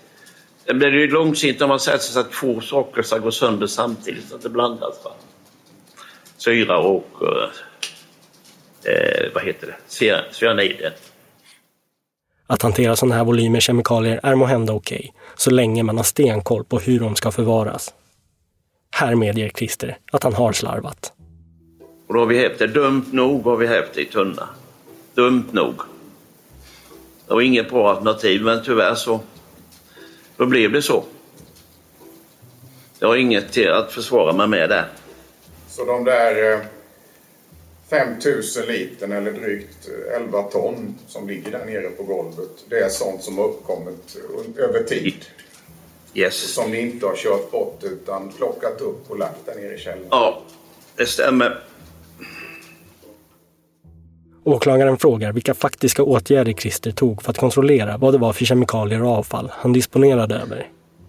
Det 0.65 0.75
blir 0.75 0.89
ju 0.93 1.09
långsint 1.11 1.63
om 1.63 1.69
man 1.69 1.81
sätter 1.81 1.99
sig 1.99 2.13
så 2.13 2.21
att 2.21 2.33
två 2.33 2.61
saker 2.61 3.03
ska 3.03 3.19
gå 3.19 3.31
sönder 3.31 3.67
samtidigt 3.67 4.29
så 4.29 4.37
att 4.37 4.43
det 4.43 4.49
blandas. 4.49 5.05
Va? 5.05 5.11
Syra 6.37 6.79
och 6.79 7.09
eh, 7.23 8.93
eh, 8.93 9.33
vad 9.35 9.45
heter 9.45 9.67
det? 9.67 9.77
Cyan- 9.89 10.33
Cyanider. 10.33 10.93
Att 12.47 12.63
hantera 12.63 12.97
sådana 12.97 13.15
här 13.15 13.25
volymer 13.25 13.61
kemikalier 13.61 14.21
är 14.23 14.35
måhända 14.35 14.73
okej, 14.73 15.15
så 15.37 15.51
länge 15.51 15.83
man 15.83 15.97
har 15.97 16.05
stenkoll 16.05 16.65
på 16.65 16.79
hur 16.79 17.01
de 17.01 17.17
ska 17.17 17.31
förvaras. 17.31 17.95
Här 18.97 19.15
medger 19.15 19.49
Christer 19.51 19.99
att 20.13 20.23
han 20.23 20.35
har 20.35 20.53
slarvat. 20.53 21.13
Och 22.07 22.15
då 22.15 22.21
har 22.21 22.27
vi 22.27 22.39
hävt 22.39 22.59
det. 22.59 22.67
Dumt 22.67 23.05
nog 23.11 23.45
har 23.45 23.57
vi 23.57 23.67
hävt 23.67 23.95
det 23.95 24.01
i 24.01 24.05
tunna. 24.05 24.49
Dumt 25.15 25.45
nog. 25.51 25.75
Det 27.33 27.37
var 27.37 27.43
inget 27.43 27.71
bra 27.71 27.91
alternativ 27.91 28.43
men 28.43 28.65
tyvärr 28.65 28.95
så 28.95 29.21
då 30.37 30.47
blev 30.47 30.73
det 30.73 30.83
så. 30.83 31.05
Jag 32.99 33.09
har 33.09 33.17
inget 33.17 33.53
till 33.53 33.71
att 33.71 33.93
försvara 33.93 34.33
mig 34.33 34.49
med 34.49 34.69
där. 34.69 34.89
Så 35.69 35.85
de 35.85 36.05
där 36.05 36.53
eh, 36.53 36.61
5000 37.91 38.67
liter 38.67 39.09
eller 39.09 39.33
drygt 39.33 39.89
eh, 39.89 40.17
11 40.17 40.43
ton 40.43 40.99
som 41.07 41.29
ligger 41.29 41.51
där 41.51 41.65
nere 41.65 41.91
på 41.91 42.03
golvet. 42.03 42.65
Det 42.69 42.79
är 42.79 42.89
sånt 42.89 43.23
som 43.23 43.39
har 43.39 43.45
uppkommit 43.45 44.17
över 44.57 44.83
tid. 44.83 45.25
Yes. 46.15 46.55
Som 46.55 46.71
ni 46.71 46.81
inte 46.81 47.07
har 47.07 47.17
kört 47.17 47.51
bort 47.51 47.81
utan 47.83 48.33
plockat 48.33 48.81
upp 48.81 49.11
och 49.11 49.19
lagt 49.19 49.47
där 49.47 49.55
nere 49.55 49.75
i 49.75 49.79
källaren. 49.79 50.09
Ja, 50.11 50.43
det 50.97 51.07
stämmer. 51.07 51.65
Åklagaren 54.45 54.99
frågar 54.99 55.33
vilka 55.33 55.55
faktiska 55.55 56.03
åtgärder 56.03 56.53
Christer 56.53 56.91
tog 56.91 57.23
för 57.23 57.31
att 57.31 57.39
kontrollera 57.39 57.97
vad 57.97 58.15
det 58.15 58.19
var 58.19 58.33
för 58.33 58.45
kemikalier 58.45 59.03
och 59.03 59.11
avfall 59.11 59.51
han 59.53 59.73
disponerade 59.73 60.35
över. 60.35 60.69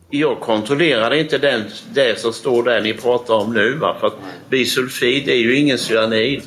Jag 0.10 0.40
kontrollerade 0.40 1.20
inte 1.20 1.38
den, 1.38 1.64
det 1.94 2.20
som 2.20 2.34
står 2.34 2.64
där 2.64 2.82
ni 2.82 2.94
pratar 2.94 3.34
om 3.34 3.54
nu. 3.54 3.76
Va? 3.76 3.96
För 4.00 4.08
att 4.08 4.18
bisulfid 4.50 5.30
är 5.30 5.36
ju 5.36 5.56
ingen 5.56 5.78
cyanid. 5.78 6.42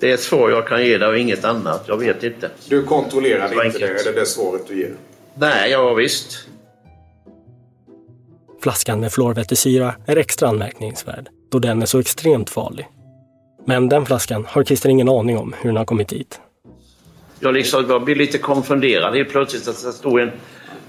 Det 0.00 0.10
är 0.10 0.14
ett 0.14 0.20
svar 0.20 0.50
jag 0.50 0.68
kan 0.68 0.86
ge 0.86 0.98
dig 0.98 1.08
och 1.08 1.18
inget 1.18 1.44
annat. 1.44 1.84
Jag 1.86 1.96
vet 1.96 2.24
inte. 2.24 2.50
Du 2.68 2.82
kontrollerade 2.82 3.54
Så 3.54 3.64
inte 3.64 3.78
det? 3.78 3.86
Är 3.86 4.12
det 4.12 4.20
det 4.20 4.26
svaret 4.26 4.62
du 4.68 4.80
ger? 4.80 4.94
Nej, 5.34 5.70
ja 5.70 5.94
visst. 5.94 6.48
Flaskan 8.62 9.00
med 9.00 9.12
fluorvätesyra 9.12 9.94
är 10.06 10.16
extra 10.16 10.48
anmärkningsvärd 10.48 11.28
då 11.50 11.58
den 11.58 11.82
är 11.82 11.86
så 11.86 11.98
extremt 11.98 12.50
farlig. 12.50 12.88
Men 13.68 13.88
den 13.88 14.06
flaskan 14.06 14.44
har 14.48 14.64
Christer 14.64 14.88
ingen 14.88 15.08
aning 15.08 15.38
om 15.38 15.54
hur 15.60 15.70
den 15.70 15.76
har 15.76 15.84
kommit 15.84 16.08
dit. 16.08 16.40
Jag, 17.40 17.54
liksom, 17.54 17.86
jag 17.88 18.04
blir 18.04 18.16
lite 18.16 18.38
konfunderad 18.38 19.14
helt 19.14 19.28
plötsligt 19.28 19.68
att 19.68 19.82
det 19.82 19.92
står 19.92 20.20
en, 20.20 20.30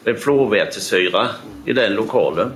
en 0.03 0.17
fluorvätesyra 0.17 1.27
i 1.65 1.73
den 1.73 1.93
lokalen. 1.93 2.51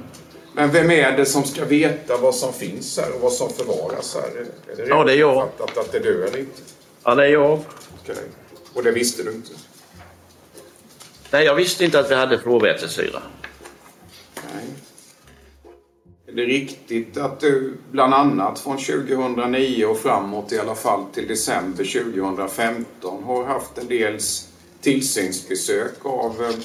Men 0.53 0.71
vem 0.71 0.91
är 0.91 1.17
det 1.17 1.25
som 1.25 1.43
ska 1.43 1.65
veta 1.65 2.17
vad 2.17 2.36
som 2.36 2.53
finns 2.53 2.99
här 2.99 3.15
och 3.15 3.21
vad 3.21 3.31
som 3.31 3.49
förvaras 3.49 4.15
här? 4.15 4.41
Är 4.73 4.75
det 4.77 4.88
Ja, 4.88 5.03
det 5.03 5.13
är 5.13 5.17
jag. 5.17 5.49
Fattat 5.57 5.77
att 5.77 5.91
det 5.91 5.97
är 5.97 6.03
du 6.03 6.27
eller 6.27 6.39
inte? 6.39 6.62
Ja, 7.03 7.15
det 7.15 7.23
är 7.23 7.31
jag. 7.31 7.59
Okej. 8.01 8.15
Och 8.73 8.83
det 8.83 8.91
visste 8.91 9.23
du 9.23 9.31
inte? 9.31 9.51
Nej, 11.31 11.45
jag 11.45 11.55
visste 11.55 11.86
inte 11.86 11.99
att 11.99 12.12
vi 12.12 12.15
hade 12.15 12.39
fluorvätesyra. 12.39 13.19
Nej. 14.36 14.65
Är 16.34 16.38
det 16.38 16.46
riktigt 16.46 17.17
att 17.17 17.39
du 17.39 17.74
bland 17.91 18.13
annat 18.13 18.60
från 18.60 18.78
2009 18.78 19.86
och 19.86 19.98
framåt 19.98 20.52
i 20.52 20.60
alla 20.60 20.76
fall 20.76 21.06
till 21.13 21.28
december 21.28 22.04
2015 22.13 23.24
har 23.24 23.46
haft 23.46 23.78
en 23.78 23.88
del 23.88 24.19
tillsynsbesök 24.82 26.06
av 26.06 26.43
eh, 26.43 26.56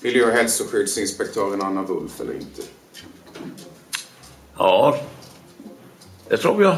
miljö 0.00 0.24
och 0.24 0.30
hälsoskyddsinspektören 0.30 1.62
Anna 1.62 1.82
Wulf 1.82 2.20
eller 2.20 2.32
inte? 2.32 2.62
Ja, 4.56 4.96
det 6.28 6.36
tror 6.36 6.62
jag. 6.62 6.76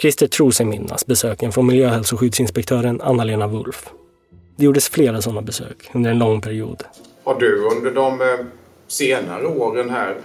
Christer 0.00 0.26
tror 0.26 0.50
sig 0.50 0.66
minnas 0.66 1.06
besöken 1.06 1.52
från 1.52 1.66
miljö 1.66 1.86
och 1.86 1.92
hälsoskyddsinspektören 1.92 3.00
Anna-Lena 3.00 3.46
Wulf. 3.46 3.90
Det 4.56 4.64
gjordes 4.64 4.88
flera 4.88 5.22
sådana 5.22 5.42
besök 5.42 5.90
under 5.92 6.10
en 6.10 6.18
lång 6.18 6.40
period. 6.40 6.82
Har 7.24 7.40
du 7.40 7.68
under 7.76 7.90
de 7.90 8.20
eh, 8.20 8.46
senare 8.90 9.46
åren 9.46 9.90
här 9.90 10.16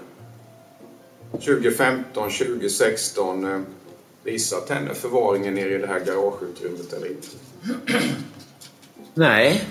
2015, 1.32 2.30
2016 2.32 3.46
eh, 3.46 3.60
visat 4.24 4.70
henne 4.70 4.94
förvaringen 4.94 5.54
nere 5.54 5.76
i 5.76 5.78
det 5.78 5.88
här 5.88 6.00
garageutrymmet 6.00 6.94
eller 6.94 7.08
inte? 7.08 7.28
Nej. 9.14 9.62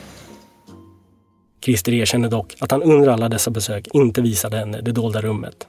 Christer 1.64 1.92
erkänner 1.92 2.28
dock 2.28 2.54
att 2.60 2.70
han 2.70 2.82
under 2.82 3.08
alla 3.08 3.28
dessa 3.28 3.50
besök 3.50 3.88
inte 3.92 4.22
visade 4.22 4.56
henne 4.56 4.80
det 4.80 4.92
dolda 4.92 5.20
rummet. 5.20 5.66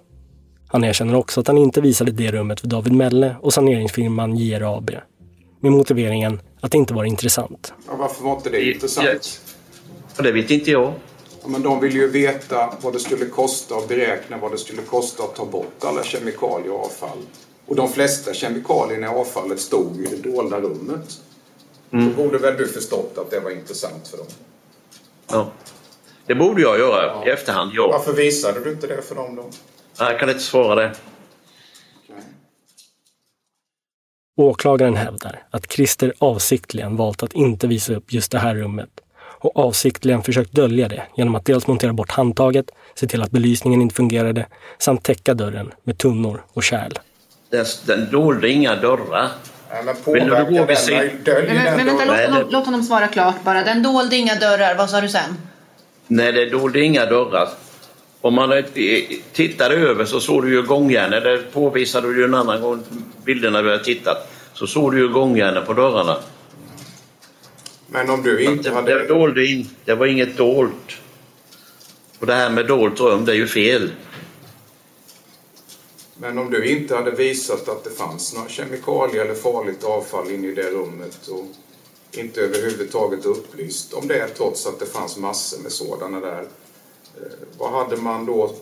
Han 0.67 0.83
erkänner 0.83 1.15
också 1.15 1.39
att 1.39 1.47
han 1.47 1.57
inte 1.57 1.81
visade 1.81 2.11
det 2.11 2.31
rummet 2.31 2.59
för 2.59 2.67
David 2.67 2.93
Melle 2.93 3.35
och 3.41 3.53
saneringsfirman 3.53 4.35
JR 4.35 4.77
AB. 4.77 4.91
Med 5.59 5.71
motiveringen 5.71 6.41
att 6.61 6.71
det 6.71 6.77
inte 6.77 6.93
var 6.93 7.03
intressant. 7.03 7.73
Ja, 7.88 7.95
varför 7.95 8.23
var 8.23 8.35
inte 8.35 8.49
det 8.49 8.71
intressant? 8.71 9.41
Ja, 10.17 10.23
det 10.23 10.31
vet 10.31 10.51
inte 10.51 10.71
jag. 10.71 10.93
Ja, 11.45 11.51
men 11.51 11.62
de 11.63 11.79
vill 11.79 11.93
ju 11.93 12.08
veta 12.08 12.73
vad 12.81 12.93
det 12.93 12.99
skulle 12.99 13.25
kosta 13.25 13.75
och 13.75 13.88
beräkna 13.88 14.38
vad 14.38 14.51
det 14.51 14.58
skulle 14.58 14.81
kosta 14.81 15.23
att 15.23 15.36
ta 15.36 15.45
bort 15.45 15.84
alla 15.84 16.03
kemikalier 16.03 16.71
och 16.71 16.86
avfall. 16.86 17.17
Och 17.65 17.75
de 17.75 17.89
flesta 17.89 18.34
kemikalierna 18.34 19.08
i 19.08 19.10
avfallet 19.10 19.60
stod 19.60 19.99
i 19.99 20.05
det 20.05 20.29
dolda 20.29 20.62
rummet. 20.62 21.21
Mm. 21.91 22.10
Då 22.10 22.23
borde 22.23 22.38
väl 22.38 22.58
du 22.58 22.67
förstått 22.67 23.17
att 23.17 23.31
det 23.31 23.39
var 23.39 23.51
intressant 23.51 24.08
för 24.08 24.17
dem? 24.17 24.27
Ja. 25.27 25.51
Det 26.25 26.36
borde 26.36 26.62
jag 26.62 26.79
göra 26.79 27.25
i 27.25 27.29
efterhand, 27.29 27.71
ja. 27.73 27.88
Varför 27.88 28.13
visade 28.13 28.60
du 28.60 28.71
inte 28.71 28.88
det 28.88 29.01
för 29.01 29.15
dem 29.15 29.36
då? 29.36 29.43
Nej, 29.99 30.12
Jag 30.12 30.19
kan 30.19 30.29
inte 30.29 30.41
svara 30.41 30.75
det. 30.75 30.95
Åklagaren 34.38 34.95
hävdar 34.95 35.43
att 35.49 35.71
Christer 35.71 36.13
avsiktligen 36.19 36.95
valt 36.95 37.23
att 37.23 37.34
inte 37.34 37.67
visa 37.67 37.95
upp 37.95 38.13
just 38.13 38.31
det 38.31 38.39
här 38.39 38.55
rummet 38.55 38.89
och 39.45 39.65
avsiktligen 39.65 40.23
försökt 40.23 40.51
dölja 40.51 40.88
det 40.88 41.01
genom 41.17 41.36
att 41.36 41.45
dels 41.45 41.67
montera 41.67 41.93
bort 41.93 42.12
handtaget, 42.12 42.65
se 42.95 43.08
till 43.08 43.21
att 43.21 43.31
belysningen 43.31 43.81
inte 43.81 43.95
fungerade 43.95 44.45
samt 44.79 45.03
täcka 45.03 45.34
dörren 45.34 45.71
med 45.84 45.97
tunnor 45.97 46.43
och 46.53 46.63
kärl. 46.63 46.91
Den, 47.49 47.65
den 47.86 48.12
dolde 48.12 48.49
inga 48.49 48.75
dörrar. 48.75 49.29
Men 50.05 50.25
du 50.25 50.31
vänta, 50.31 52.05
låt, 52.05 52.17
det- 52.17 52.27
låt, 52.39 52.51
låt 52.51 52.65
honom 52.65 52.84
svara 52.84 53.08
klart 53.08 53.43
bara. 53.43 53.63
Den 53.63 53.84
dolde 53.84 54.15
inga 54.15 54.36
dörrar. 54.36 54.75
Vad 54.75 54.89
sa 54.89 55.01
du 55.01 55.10
sen? 55.10 55.38
Nej, 56.08 56.31
det 56.31 56.49
dolde 56.49 56.81
inga 56.81 57.05
dörrar. 57.05 57.49
Om 58.21 58.34
man 58.34 58.63
tittade 59.34 59.75
över 59.75 60.05
så 60.05 60.19
såg 60.19 60.43
du 60.43 60.49
ju 60.53 60.62
gångjärnen. 60.63 61.23
Det 61.23 61.38
påvisade 61.53 62.08
du 62.08 62.17
ju 62.19 62.23
en 62.25 62.34
annan 62.34 62.62
gång 62.62 62.84
bilderna 63.25 63.62
vi 63.62 63.69
har 63.69 63.77
tittat. 63.77 64.31
Så 64.53 64.67
såg 64.67 64.91
du 64.91 64.97
ju 64.99 65.10
gångjärnen 65.10 65.65
på 65.65 65.73
dörrarna. 65.73 66.17
Men 67.87 68.09
om 68.09 68.23
du 68.23 68.43
inte 68.43 68.69
det, 68.69 68.75
hade... 68.75 68.99
det, 68.99 69.07
dolde 69.07 69.45
in, 69.45 69.69
det 69.85 69.95
var 69.95 70.05
inget 70.05 70.37
dolt. 70.37 70.91
Och 72.19 72.25
det 72.25 72.33
här 72.33 72.49
med 72.49 72.67
dolt 72.67 72.99
rum, 72.99 73.25
det 73.25 73.31
är 73.31 73.35
ju 73.35 73.47
fel. 73.47 73.91
Men 76.17 76.37
om 76.37 76.51
du 76.51 76.65
inte 76.69 76.95
hade 76.95 77.11
visat 77.11 77.69
att 77.69 77.83
det 77.83 77.89
fanns 77.89 78.33
några 78.33 78.49
kemikalier 78.49 79.25
eller 79.25 79.35
farligt 79.35 79.83
avfall 79.83 80.31
inne 80.31 80.47
i 80.47 80.53
det 80.55 80.69
rummet 80.71 81.27
och 81.27 81.45
inte 82.11 82.41
överhuvudtaget 82.41 83.25
upplyst 83.25 83.93
om 83.93 84.07
det 84.07 84.27
trots 84.27 84.67
att 84.67 84.79
det 84.79 84.85
fanns 84.85 85.17
massor 85.17 85.61
med 85.63 85.71
sådana 85.71 86.19
där. 86.19 86.41
eh, 86.41 87.31
Vad 87.57 87.71
hade 87.71 87.97
man 87.97 88.25
då 88.25 88.55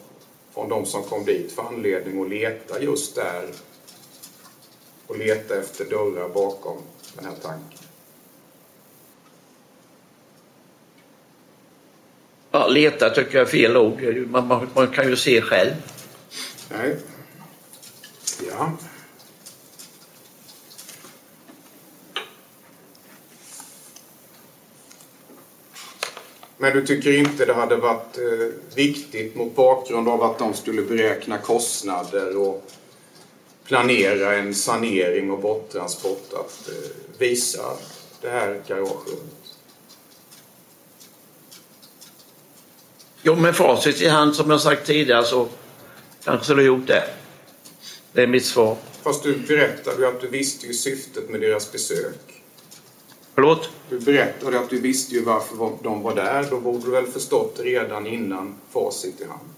från 0.53 0.69
de 0.69 0.86
som 0.86 1.03
kom 1.03 1.25
dit 1.25 1.51
för 1.51 1.63
anledning 1.63 2.21
att 2.21 2.29
leta 2.29 2.81
just 2.81 3.15
där 3.15 3.49
och 5.07 5.17
leta 5.17 5.55
efter 5.57 5.86
dörrar 5.86 6.29
bakom 6.29 6.77
den 7.15 7.25
här 7.25 7.36
tanken? 7.41 7.79
Ja, 12.56 12.68
leta 12.68 13.10
tycker 13.10 13.38
jag 13.38 13.48
är 13.48 13.52
fel 13.52 13.78
ord. 13.78 14.02
Man, 14.30 14.48
man, 14.48 14.70
man 14.74 14.88
kan 14.88 15.10
ju 15.10 15.16
se 15.16 15.42
själv. 15.42 15.72
Nej. 16.70 16.98
Ja. 18.50 18.72
Men 26.58 26.74
du 26.74 26.86
tycker 26.86 27.18
inte 27.18 27.46
det 27.46 27.54
hade 27.54 27.76
varit 27.76 28.18
eh, 28.18 28.76
viktigt 28.76 29.36
mot 29.36 29.56
bakgrund 29.56 30.08
av 30.08 30.24
att 30.24 30.39
de 30.39 30.54
skulle 30.54 30.82
beräkna 30.82 31.38
kostnader 31.38 32.38
och 32.38 32.72
planera 33.63 34.36
en 34.36 34.56
sanering 34.56 35.32
och 35.32 35.39
borttransport 35.39 36.34
att 36.34 36.70
eh, 36.70 36.89
visa 37.18 37.78
det 38.22 38.30
här 38.30 38.62
garagerummet? 38.68 39.42
Jo, 43.25 43.36
med 43.36 43.55
facit 43.55 44.01
i 44.01 44.07
hand 44.07 44.36
som 44.36 44.49
jag 44.49 44.62
sagt 44.62 44.88
tidigare 44.88 45.25
så 45.25 45.47
kanske 46.23 46.45
skulle 46.45 46.62
jag 46.62 46.67
gjort 46.67 46.88
det. 46.88 47.03
Det 48.13 48.23
är 48.23 48.27
mitt 48.27 48.45
svar. 48.45 48.77
Fast 49.03 49.23
du 49.23 49.38
berättade 49.38 49.97
ju 49.97 50.07
att 50.07 50.21
du 50.21 50.27
visste 50.27 50.67
ju 50.67 50.73
syftet 50.73 51.29
med 51.29 51.41
deras 51.41 51.71
besök. 51.71 52.43
Förlåt? 53.36 53.69
Du 53.89 53.99
berättade 53.99 54.59
att 54.59 54.69
du 54.69 54.79
visste 54.79 55.15
ju 55.15 55.23
varför 55.23 55.77
de 55.83 56.01
var 56.01 56.15
där. 56.15 56.47
Då 56.49 56.59
borde 56.59 56.86
du 56.86 56.91
väl 56.91 57.07
förstått 57.07 57.59
redan 57.59 58.07
innan 58.07 58.55
facit 58.71 59.21
i 59.21 59.25
hand. 59.25 59.49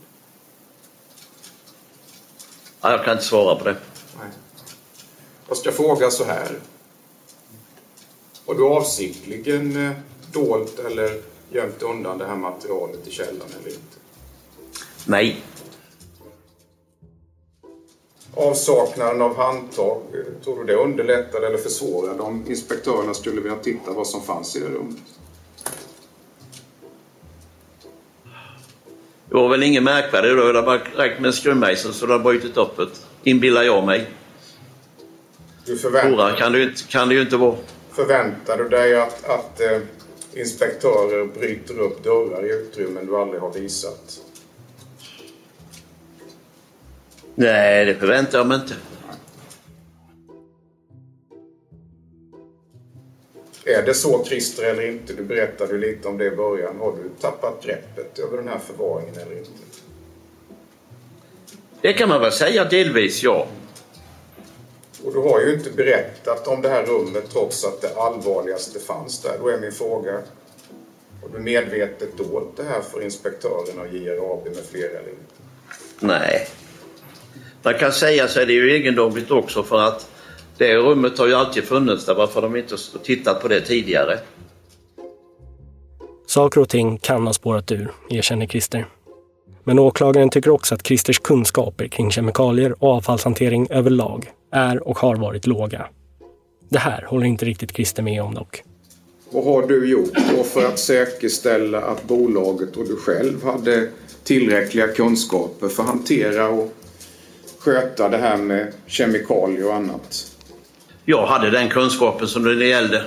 Ja, 2.81 2.91
jag 2.91 3.03
kan 3.03 3.13
inte 3.13 3.25
svara 3.25 3.55
på 3.55 3.63
det. 3.63 3.77
Nej. 4.19 4.29
Jag 5.47 5.57
ska 5.57 5.71
fråga 5.71 6.11
så 6.11 6.23
här. 6.23 6.59
Har 8.45 8.55
du 8.55 8.63
avsiktligen 8.63 9.85
eh, 9.85 9.91
dolt 10.31 10.79
eller 10.79 11.21
gömt 11.55 11.81
undan 11.81 12.17
det 12.17 12.25
här 12.25 12.35
materialet 12.35 13.07
i 13.07 13.11
källaren 13.11 13.51
eller 13.59 13.69
inte? 13.69 13.97
Nej. 15.05 15.43
Avsaknaden 18.33 19.21
av 19.21 19.37
handtag, 19.37 20.01
tror 20.43 20.57
du 20.57 20.63
det 20.63 20.75
underlättade 20.75 21.47
eller 21.47 21.57
försvårade 21.57 22.21
om 22.21 22.43
inspektörerna 22.47 23.13
skulle 23.13 23.41
vilja 23.41 23.57
titta 23.57 23.91
vad 23.91 24.07
som 24.07 24.21
fanns 24.21 24.55
i 24.55 24.59
det 24.59 24.65
rummet? 24.65 24.97
Det 29.29 29.35
var 29.35 29.49
väl 29.49 29.63
inget 29.63 29.83
märkvärdigt 29.83 30.37
då. 30.37 30.51
Det 30.51 30.61
var 30.61 30.77
räckt 30.95 31.19
med 31.19 31.27
en 31.27 31.33
skruvmejsel 31.33 31.93
så 31.93 32.05
det 32.05 32.13
har 32.13 32.19
brutit 32.19 32.57
upp 32.57 32.77
det. 32.77 32.87
Inbillar 33.23 33.63
jag 33.63 33.85
mig. 33.85 34.09
Du 35.65 35.77
förväntar, 35.77 36.09
Svårare 36.09 36.37
kan 36.37 36.51
det 36.51 36.57
ju 36.57 36.63
inte, 36.63 36.83
kan 36.83 37.09
det 37.09 37.15
ju 37.15 37.21
inte 37.21 37.37
vara. 37.37 37.55
förväntar 37.91 38.57
du 38.57 38.69
dig 38.69 38.95
att, 38.95 39.29
att 39.29 39.61
eh, 39.61 39.79
inspektörer 40.35 41.25
bryter 41.25 41.79
upp 41.79 42.03
dörrar 42.03 42.45
i 42.45 42.49
utrymmen 42.49 43.05
du 43.05 43.17
aldrig 43.17 43.41
har 43.41 43.53
visat? 43.53 44.21
Nej, 47.35 47.85
det 47.85 47.95
förväntar 47.95 48.37
jag 48.37 48.47
mig 48.47 48.59
inte. 48.61 48.75
Är 53.65 53.85
det 53.85 53.93
så 53.93 54.25
Christer 54.25 54.63
eller 54.63 54.87
inte? 54.87 55.13
Du 55.13 55.23
berättade 55.23 55.77
lite 55.77 56.07
om 56.07 56.17
det 56.17 56.25
i 56.25 56.31
början. 56.31 56.79
Har 56.79 56.91
du 56.91 57.09
tappat 57.21 57.63
greppet 57.63 58.19
över 58.19 58.37
den 58.37 58.47
här 58.47 58.59
förvaringen 58.59 59.15
eller 59.15 59.37
inte? 59.37 59.49
Det 61.81 61.93
kan 61.93 62.09
man 62.09 62.21
väl 62.21 62.31
säga 62.31 62.65
delvis, 62.65 63.23
ja. 63.23 63.47
Och 65.05 65.13
du 65.13 65.19
har 65.19 65.41
ju 65.41 65.53
inte 65.53 65.71
berättat 65.71 66.47
om 66.47 66.61
det 66.61 66.69
här 66.69 66.85
rummet 66.85 67.23
trots 67.31 67.65
att 67.65 67.81
det 67.81 67.95
allvarligaste 67.95 68.79
fanns 68.79 69.21
där. 69.21 69.37
Då 69.41 69.47
är 69.47 69.59
min 69.59 69.71
fråga, 69.71 70.11
har 71.21 71.29
du 71.33 71.39
medvetet 71.39 72.17
dolt 72.17 72.57
det 72.57 72.63
här 72.63 72.81
för 72.81 73.03
inspektörerna 73.03 73.81
och 73.81 73.93
JRAB 73.93 74.45
med 74.45 74.65
flera 74.71 74.89
eller 74.89 75.09
inte? 75.09 75.33
Nej. 75.99 76.47
Man 77.63 77.73
kan 77.73 77.91
säga 77.91 78.27
så 78.27 78.39
är 78.39 78.45
det 78.45 78.53
ju 78.53 78.71
egendomligt 78.71 79.31
också 79.31 79.63
för 79.63 79.79
att 79.79 80.09
det 80.57 80.75
rummet 80.75 81.17
har 81.17 81.27
ju 81.27 81.33
alltid 81.33 81.63
funnits 81.63 82.05
där. 82.05 82.15
Varför 82.15 82.41
har 82.41 82.49
de 82.49 82.55
inte 82.55 82.75
tittat 83.03 83.41
på 83.41 83.47
det 83.47 83.61
tidigare? 83.61 84.19
Saker 86.27 86.61
och 86.61 86.69
ting 86.69 86.97
kan 86.97 87.27
ha 87.27 87.33
spårat 87.33 87.71
ur, 87.71 87.91
erkänner 88.09 88.47
Christer. 88.47 88.87
Men 89.63 89.79
åklagaren 89.79 90.29
tycker 90.29 90.49
också 90.49 90.75
att 90.75 90.87
Christers 90.87 91.19
kunskaper 91.19 91.87
kring 91.87 92.11
kemikalier 92.11 92.83
och 92.83 92.89
avfallshantering 92.89 93.67
överlag 93.69 94.31
är 94.55 94.87
och 94.87 94.99
har 94.99 95.15
varit 95.15 95.47
låga. 95.47 95.87
Det 96.69 96.79
här 96.79 97.05
håller 97.07 97.25
inte 97.25 97.45
riktigt 97.45 97.75
Christer 97.75 98.03
med 98.03 98.21
om 98.23 98.33
dock. 98.33 98.63
Vad 99.29 99.45
har 99.45 99.67
du 99.67 99.89
gjort 99.89 100.13
då 100.37 100.43
för 100.43 100.65
att 100.65 100.79
säkerställa 100.79 101.81
att 101.81 102.03
bolaget 102.03 102.77
och 102.77 102.87
du 102.87 102.95
själv 102.95 103.43
hade 103.43 103.89
tillräckliga 104.23 104.87
kunskaper 104.87 105.67
för 105.67 105.83
att 105.83 105.89
hantera 105.89 106.47
och 106.47 106.73
sköta 107.59 108.09
det 108.09 108.17
här 108.17 108.37
med 108.37 108.73
kemikalier 108.87 109.67
och 109.67 109.73
annat? 109.73 110.31
Jag 111.05 111.25
hade 111.25 111.49
den 111.49 111.69
kunskapen 111.69 112.27
som 112.27 112.43
det 112.43 112.65
gällde 112.65 113.03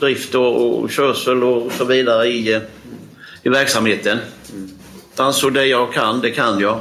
drift 0.00 0.34
och, 0.34 0.78
och 0.78 0.90
körsel 0.90 1.44
och 1.44 1.72
så 1.72 1.84
vidare 1.84 2.26
i, 2.26 2.60
i 3.42 3.48
verksamheten. 3.48 4.18
Alltså 5.16 5.50
det 5.50 5.66
jag 5.66 5.92
kan, 5.92 6.20
det 6.20 6.30
kan 6.30 6.60
jag. 6.60 6.80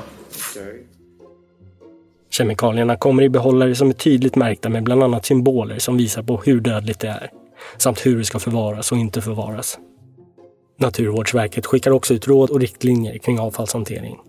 Kemikalierna 2.33 2.95
kommer 2.95 3.23
i 3.23 3.29
behållare 3.29 3.75
som 3.75 3.89
är 3.89 3.93
tydligt 3.93 4.35
märkta 4.35 4.69
med 4.69 4.83
bland 4.83 5.03
annat 5.03 5.25
symboler 5.25 5.79
som 5.79 5.97
visar 5.97 6.23
på 6.23 6.41
hur 6.45 6.59
dödligt 6.59 6.99
det 6.99 7.07
är, 7.07 7.31
samt 7.77 8.05
hur 8.05 8.17
det 8.17 8.25
ska 8.25 8.39
förvaras 8.39 8.91
och 8.91 8.97
inte 8.97 9.21
förvaras. 9.21 9.77
Naturvårdsverket 10.79 11.65
skickar 11.65 11.91
också 11.91 12.13
ut 12.13 12.27
råd 12.27 12.49
och 12.49 12.59
riktlinjer 12.59 13.17
kring 13.17 13.39
avfallshantering. 13.39 14.19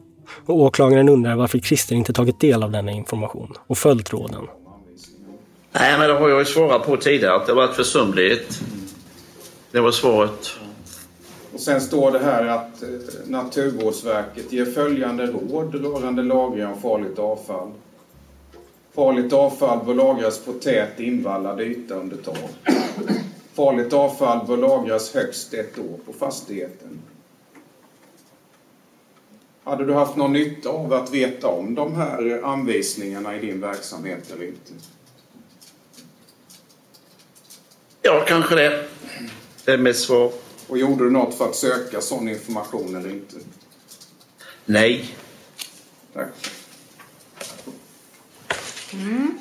Och 0.47 0.57
åklagaren 0.57 1.09
undrar 1.09 1.37
varför 1.37 1.59
Christer 1.59 1.95
inte 1.95 2.13
tagit 2.13 2.41
del 2.41 2.63
av 2.63 2.71
denna 2.71 2.93
information 2.93 3.53
och 3.67 3.79
följt 3.79 4.13
råden. 4.13 4.47
Nej, 5.73 5.99
men 5.99 6.09
det 6.09 6.15
har 6.15 6.29
jag 6.29 6.39
ju 6.39 6.45
svarat 6.45 6.87
på 6.87 6.97
tidigare, 6.97 7.35
att 7.35 7.47
det 7.47 7.55
varit 7.55 7.75
försumligt. 7.75 8.61
Det 9.71 9.81
var 9.81 9.91
svaret. 9.91 10.51
Och 11.55 11.61
sen 11.61 11.81
står 11.81 12.11
det 12.11 12.19
här 12.19 12.47
att 12.47 12.83
eh, 12.83 12.89
Naturvårdsverket 13.27 14.53
ger 14.53 14.65
följande 14.65 15.27
råd 15.27 15.75
rörande 15.75 16.23
lagring 16.23 16.67
av 16.67 16.77
farligt 16.83 17.19
avfall. 17.19 17.71
Farligt 18.95 19.33
avfall 19.33 19.85
bör 19.85 19.95
lagras 19.95 20.39
på 20.39 20.53
tät 20.53 21.01
invallad 21.01 21.61
yta 21.61 21.95
under 21.95 22.17
tak. 22.17 22.51
Farligt 23.55 23.93
avfall 23.93 24.47
bör 24.47 24.57
lagras 24.57 25.15
högst 25.15 25.55
ett 25.55 25.79
år 25.79 25.99
på 26.07 26.13
fastigheten. 26.13 27.03
Hade 29.65 29.85
du 29.85 29.93
haft 29.93 30.17
någon 30.17 30.33
nytta 30.33 30.69
av 30.69 30.93
att 30.93 31.11
veta 31.11 31.49
om 31.49 31.75
de 31.75 31.95
här 31.95 32.41
anvisningarna 32.45 33.37
i 33.37 33.41
din 33.41 33.61
verksamhet 33.61 34.33
eller 34.33 34.47
inte? 34.47 34.73
Ja, 38.03 38.25
kanske 38.27 38.55
det. 38.55 38.87
Det 39.65 39.73
är 39.73 39.79
mitt 39.79 39.97
svar. 39.97 40.33
Och 40.69 40.79
gjorde 40.79 41.05
du 41.05 41.11
något 41.11 41.35
för 41.35 41.45
att 41.45 41.57
söka 41.57 42.01
sån 42.01 42.29
information 42.29 42.97
eller 42.97 43.11
inte? 43.11 43.37
Nej. 44.65 45.17
Tack. 46.13 46.54
Mm. 49.01 49.39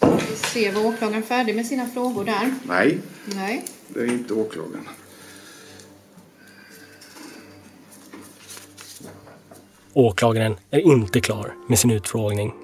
Vi 0.00 0.36
ser, 0.36 0.72
var 0.72 0.86
åklagaren 0.86 1.22
färdig 1.22 1.56
med 1.56 1.66
sina 1.66 1.86
frågor 1.86 2.24
där? 2.24 2.54
Nej, 2.62 2.98
Nej. 3.34 3.64
det 3.88 4.00
är 4.00 4.06
inte 4.06 4.34
åklagaren. 4.34 4.88
Åklagaren 9.92 10.56
är 10.70 10.80
inte 10.80 11.20
klar 11.20 11.54
med 11.68 11.78
sin 11.78 11.90
utfrågning. 11.90 12.54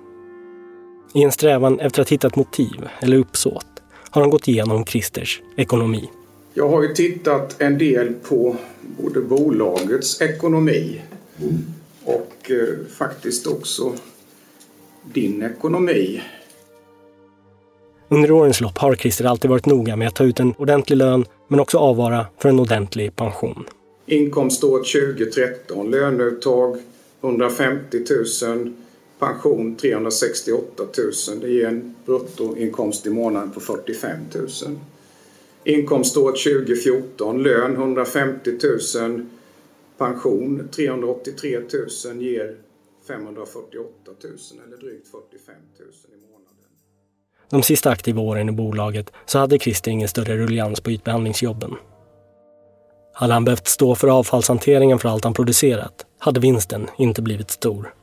I 1.14 1.22
en 1.22 1.32
strävan 1.32 1.80
efter 1.80 2.02
att 2.02 2.08
hitta 2.08 2.26
ett 2.26 2.36
motiv 2.36 2.88
eller 3.00 3.16
uppsåt 3.16 3.66
har 4.10 4.20
han 4.20 4.30
gått 4.30 4.48
igenom 4.48 4.84
Christers 4.86 5.42
ekonomi. 5.56 6.10
Jag 6.54 6.68
har 6.68 6.82
ju 6.82 6.94
tittat 6.94 7.60
en 7.60 7.78
del 7.78 8.14
på 8.14 8.56
både 8.80 9.20
bolagets 9.20 10.20
ekonomi 10.20 11.00
och 12.04 12.50
eh, 12.50 12.86
faktiskt 12.98 13.46
också 13.46 13.94
din 15.02 15.42
ekonomi. 15.42 16.22
Under 18.08 18.30
årens 18.30 18.60
lopp 18.60 18.78
har 18.78 18.94
Christer 18.94 19.24
alltid 19.24 19.50
varit 19.50 19.66
noga 19.66 19.96
med 19.96 20.08
att 20.08 20.14
ta 20.14 20.24
ut 20.24 20.40
en 20.40 20.54
ordentlig 20.58 20.96
lön 20.96 21.24
men 21.48 21.60
också 21.60 21.78
avvara 21.78 22.26
för 22.38 22.48
en 22.48 22.60
ordentlig 22.60 23.16
pension. 23.16 23.64
Inkomståret 24.06 24.86
2013, 24.86 25.90
löneuttag 25.90 26.76
150 27.20 27.98
000, 28.46 28.72
pension 29.18 29.76
368 29.76 30.82
000. 31.28 31.40
Det 31.40 31.48
ger 31.48 31.66
en 31.66 31.94
bruttoinkomst 32.06 33.06
i 33.06 33.10
månaden 33.10 33.50
på 33.50 33.60
45 33.60 34.18
000. 34.34 34.48
Inkomståret 35.64 36.36
2014, 36.44 37.42
lön 37.42 37.72
150 37.72 38.50
000, 39.00 39.26
pension 39.98 40.68
383 40.76 41.58
000 42.06 42.22
ger 42.22 42.54
548 43.06 43.88
000 44.06 44.36
eller 44.66 44.76
drygt 44.76 45.08
45 45.08 45.54
000 45.78 45.88
i 46.08 46.32
månaden. 46.32 46.42
De 47.50 47.62
sista 47.62 47.90
aktiva 47.90 48.20
åren 48.20 48.48
i 48.48 48.52
bolaget 48.52 49.12
så 49.26 49.38
hade 49.38 49.58
Christer 49.58 49.90
ingen 49.90 50.08
större 50.08 50.36
rullians 50.36 50.80
på 50.80 50.90
ytbehandlingsjobben. 50.90 51.74
Hade 53.12 53.32
han 53.32 53.44
behövt 53.44 53.68
stå 53.68 53.94
för 53.94 54.08
avfallshanteringen 54.08 54.98
för 54.98 55.08
allt 55.08 55.24
han 55.24 55.34
producerat 55.34 56.06
hade 56.18 56.40
vinsten 56.40 56.88
inte 56.98 57.22
blivit 57.22 57.50
stor. 57.50 57.94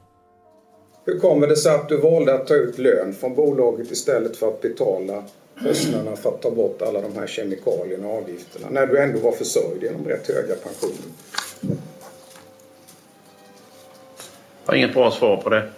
Hur 1.05 1.19
kommer 1.19 1.47
det 1.47 1.55
sig 1.55 1.75
att 1.75 1.89
du 1.89 1.97
valde 1.97 2.33
att 2.33 2.47
ta 2.47 2.53
ut 2.53 2.77
lön 2.77 3.13
från 3.13 3.35
bolaget 3.35 3.91
istället 3.91 4.37
för 4.37 4.47
att 4.47 4.61
betala 4.61 5.23
kostnaderna 5.63 6.15
för 6.15 6.29
att 6.29 6.41
ta 6.41 6.51
bort 6.51 6.81
alla 6.81 7.01
de 7.01 7.15
här 7.15 7.27
kemikalierna 7.27 8.07
och 8.07 8.17
avgifterna 8.17 8.67
när 8.69 8.87
du 8.87 8.99
ändå 8.99 9.19
var 9.19 9.31
försörjd 9.31 9.83
genom 9.83 10.05
rätt 10.05 10.27
höga 10.27 10.55
pensioner? 10.55 11.05
Jag 14.69 14.73
har 14.73 14.77
inget 14.77 14.93
bra 14.93 15.11
svar 15.11 15.37
på 15.37 15.49
det. 15.49 15.69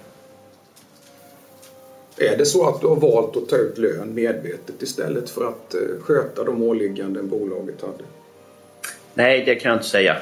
Är 2.17 2.37
det 2.37 2.45
så 2.45 2.67
att 2.67 2.81
du 2.81 2.87
har 2.87 2.95
valt 2.95 3.37
att 3.37 3.49
ta 3.49 3.55
ut 3.55 3.77
lön 3.77 4.13
medvetet 4.13 4.81
istället 4.81 5.29
för 5.29 5.47
att 5.47 5.73
eh, 5.73 5.79
sköta 6.01 6.43
de 6.43 6.63
åligganden 6.63 7.29
bolaget 7.29 7.81
hade? 7.81 8.03
Nej, 9.13 9.43
det 9.45 9.55
kan 9.55 9.69
jag 9.69 9.77
inte 9.77 9.89
säga. 9.89 10.17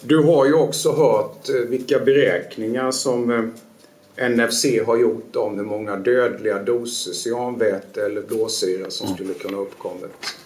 Du 0.00 0.22
har 0.22 0.46
ju 0.46 0.54
också 0.54 0.92
hört 0.92 1.48
eh, 1.48 1.54
vilka 1.54 1.98
beräkningar 1.98 2.90
som 2.90 3.30
eh, 4.16 4.28
NFC 4.28 4.64
har 4.86 4.96
gjort 4.96 5.36
om 5.36 5.58
hur 5.58 5.64
många 5.64 5.96
dödliga 5.96 6.62
doser 6.62 7.12
cyanväte 7.12 8.04
eller 8.04 8.22
blåsyra 8.22 8.90
som 8.90 9.14
skulle 9.14 9.34
kunna 9.34 9.58
uppkommit 9.58 10.37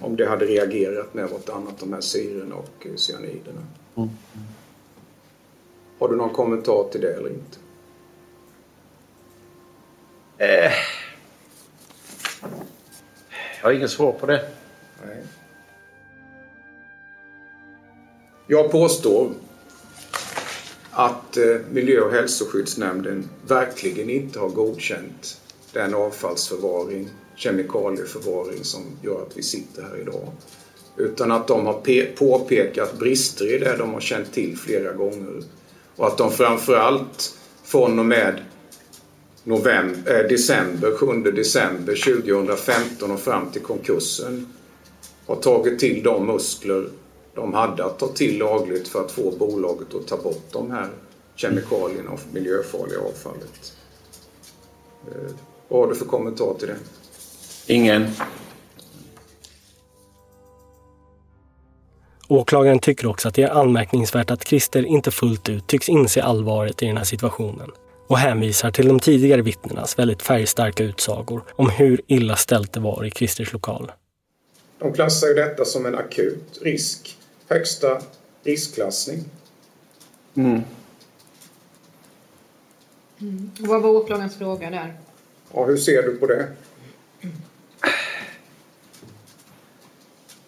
om 0.00 0.16
det 0.16 0.26
hade 0.26 0.46
reagerat 0.46 1.14
med 1.14 1.28
vartannat, 1.28 1.78
de 1.78 1.92
här 1.92 2.00
syrorna 2.00 2.54
och 2.54 2.86
eh, 2.86 2.94
cyaniderna. 2.96 3.66
Mm. 3.96 4.08
Har 5.98 6.08
du 6.08 6.16
någon 6.16 6.30
kommentar 6.30 6.88
till 6.92 7.00
det 7.00 7.14
eller 7.14 7.28
inte? 7.28 7.58
Eh. 10.38 10.72
Jag 13.60 13.68
har 13.68 13.72
inget 13.72 13.90
svar 13.90 14.12
på 14.12 14.26
det. 14.26 14.48
Nej. 15.06 15.22
Jag 18.46 18.70
påstår 18.70 19.32
att 20.90 21.36
eh, 21.36 21.56
Miljö 21.70 22.00
och 22.00 22.12
hälsoskyddsnämnden 22.12 23.28
verkligen 23.46 24.10
inte 24.10 24.38
har 24.38 24.48
godkänt 24.48 25.40
den 25.72 25.94
avfallsförvaring, 25.94 27.08
kemikalieförvaring 27.40 28.64
som 28.64 28.82
gör 29.02 29.22
att 29.22 29.36
vi 29.36 29.42
sitter 29.42 29.82
här 29.82 30.00
idag. 30.00 30.28
Utan 30.96 31.32
att 31.32 31.46
de 31.46 31.66
har 31.66 32.14
påpekat 32.16 32.98
brister 32.98 33.54
i 33.54 33.58
det 33.58 33.76
de 33.76 33.94
har 33.94 34.00
känt 34.00 34.32
till 34.32 34.58
flera 34.58 34.92
gånger. 34.92 35.42
Och 35.96 36.06
att 36.06 36.18
de 36.18 36.30
framförallt 36.30 37.34
från 37.64 37.98
och 37.98 38.06
med 38.06 38.40
november, 39.44 40.20
eh, 40.20 40.28
december, 40.28 40.96
7 40.96 41.30
december 41.30 41.94
2015 41.94 43.10
och 43.10 43.20
fram 43.20 43.50
till 43.50 43.62
konkursen 43.62 44.52
har 45.26 45.36
tagit 45.36 45.78
till 45.78 46.02
de 46.02 46.26
muskler 46.26 46.88
de 47.34 47.54
hade 47.54 47.84
att 47.84 47.98
ta 47.98 48.08
till 48.08 48.38
lagligt 48.38 48.88
för 48.88 49.04
att 49.04 49.12
få 49.12 49.30
bolaget 49.30 49.94
att 49.94 50.06
ta 50.06 50.16
bort 50.16 50.52
de 50.52 50.70
här 50.70 50.88
kemikalierna 51.34 52.10
och 52.10 52.20
miljöfarliga 52.32 53.00
avfallet. 53.00 53.72
Eh, 55.06 55.32
vad 55.68 55.80
har 55.80 55.88
du 55.88 55.94
för 55.94 56.04
kommentar 56.04 56.54
till 56.58 56.68
det? 56.68 56.76
Ingen. 57.70 58.06
Åklagaren 62.28 62.78
tycker 62.78 63.06
också 63.06 63.28
att 63.28 63.34
det 63.34 63.42
är 63.42 63.50
anmärkningsvärt 63.50 64.30
att 64.30 64.48
Christer 64.48 64.86
inte 64.86 65.10
fullt 65.10 65.48
ut 65.48 65.66
tycks 65.66 65.88
inse 65.88 66.22
allvaret 66.22 66.82
i 66.82 66.86
den 66.86 66.96
här 66.96 67.04
situationen 67.04 67.70
och 68.06 68.18
hänvisar 68.18 68.70
till 68.70 68.88
de 68.88 69.00
tidigare 69.00 69.42
vittnenas 69.42 69.98
väldigt 69.98 70.22
färgstarka 70.22 70.84
utsagor 70.84 71.42
om 71.52 71.70
hur 71.70 72.00
illa 72.06 72.36
ställt 72.36 72.72
det 72.72 72.80
var 72.80 73.04
i 73.04 73.10
Christers 73.10 73.52
lokal. 73.52 73.92
De 74.78 74.92
klassar 74.92 75.28
ju 75.28 75.34
detta 75.34 75.64
som 75.64 75.86
en 75.86 75.94
akut 75.94 76.58
risk. 76.62 77.18
Högsta 77.48 78.02
riskklassning. 78.44 79.24
Mm. 80.34 80.62
Mm. 83.20 83.50
Vad 83.58 83.82
var 83.82 83.90
åklagarens 83.90 84.38
fråga 84.38 84.70
där? 84.70 84.94
Ja, 85.54 85.64
hur 85.64 85.76
ser 85.76 86.02
du 86.02 86.16
på 86.16 86.26
det? 86.26 86.48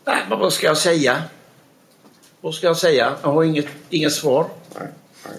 Nej, 0.05 0.23
men 0.29 0.39
vad 0.39 0.53
ska 0.53 0.67
jag 0.67 0.79
säga? 0.79 1.23
Vad 2.41 2.55
ska 2.55 2.67
jag 2.67 2.77
säga? 2.77 3.17
Jag 3.23 3.33
har 3.33 3.45
inget, 3.45 3.67
inget 3.91 4.13
svar. 4.13 4.47
Nej, 4.79 4.89
nej. 5.25 5.35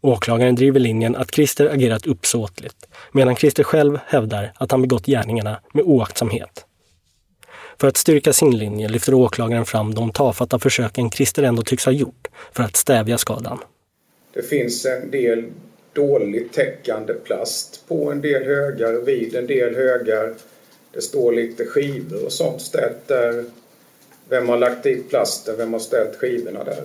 Åklagaren 0.00 0.54
driver 0.54 0.80
linjen 0.80 1.16
att 1.16 1.34
Christer 1.34 1.66
agerat 1.66 2.06
uppsåtligt, 2.06 2.76
medan 3.12 3.36
Christer 3.36 3.62
själv 3.62 3.98
hävdar 4.06 4.52
att 4.54 4.70
han 4.70 4.82
begått 4.82 5.06
gärningarna 5.06 5.60
med 5.72 5.84
oaktsamhet. 5.84 6.66
För 7.80 7.88
att 7.88 7.96
styrka 7.96 8.32
sin 8.32 8.58
linje 8.58 8.88
lyfter 8.88 9.14
åklagaren 9.14 9.64
fram 9.64 9.94
de 9.94 10.10
tafatta 10.12 10.58
försöken 10.58 11.10
Christer 11.10 11.42
ändå 11.42 11.62
tycks 11.62 11.84
ha 11.84 11.92
gjort 11.92 12.28
för 12.52 12.62
att 12.62 12.76
stävja 12.76 13.18
skadan. 13.18 13.58
Det 14.32 14.42
finns 14.42 14.86
en 14.86 15.10
del 15.10 15.44
dåligt 15.92 16.52
täckande 16.52 17.14
plast 17.14 17.88
på 17.88 18.10
en 18.12 18.20
del 18.20 18.44
högar, 18.44 19.04
vid 19.04 19.34
en 19.34 19.46
del 19.46 19.74
högar. 19.74 20.34
Det 20.96 21.02
står 21.02 21.32
lite 21.32 21.66
skivor 21.66 22.24
och 22.24 22.32
sånt 22.32 22.62
ställt 22.62 23.08
där. 23.08 23.44
Vem 24.28 24.48
har 24.48 24.56
lagt 24.56 24.82
dit 24.82 25.08
plasten? 25.08 25.56
Vem 25.56 25.72
har 25.72 25.80
ställt 25.80 26.16
skivorna 26.16 26.64
där? 26.64 26.82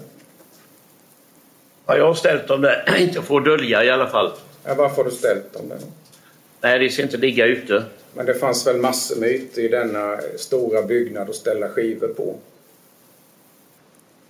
Ja, 1.86 1.98
jag 1.98 2.06
har 2.06 2.14
ställt 2.14 2.48
dem 2.48 2.62
där, 2.62 2.96
inte 3.00 3.22
för 3.22 3.38
att 3.38 3.46
dölja 3.46 3.84
i 3.84 3.90
alla 3.90 4.10
fall. 4.10 4.32
Ja, 4.66 4.74
varför 4.76 4.96
har 4.96 5.04
du 5.04 5.12
ställt 5.12 5.54
dem 5.54 5.70
där? 5.70 5.78
Nej, 6.62 6.80
det 6.80 6.90
ska 6.90 7.02
inte 7.02 7.18
ligga 7.18 7.46
ute. 7.46 7.84
Men 8.14 8.26
det 8.26 8.34
fanns 8.34 8.68
väl 8.68 8.78
massor 8.78 9.16
med 9.16 9.30
ytor 9.30 9.64
i 9.64 9.68
denna 9.68 10.20
stora 10.38 10.82
byggnad 10.82 11.30
att 11.30 11.36
ställa 11.36 11.70
skivor 11.70 12.08
på? 12.08 12.36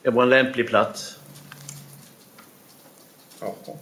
Det 0.01 0.09
var 0.09 0.23
en 0.23 0.29
lämplig 0.29 0.67
plats. 0.67 1.15
Jaha. 3.39 3.77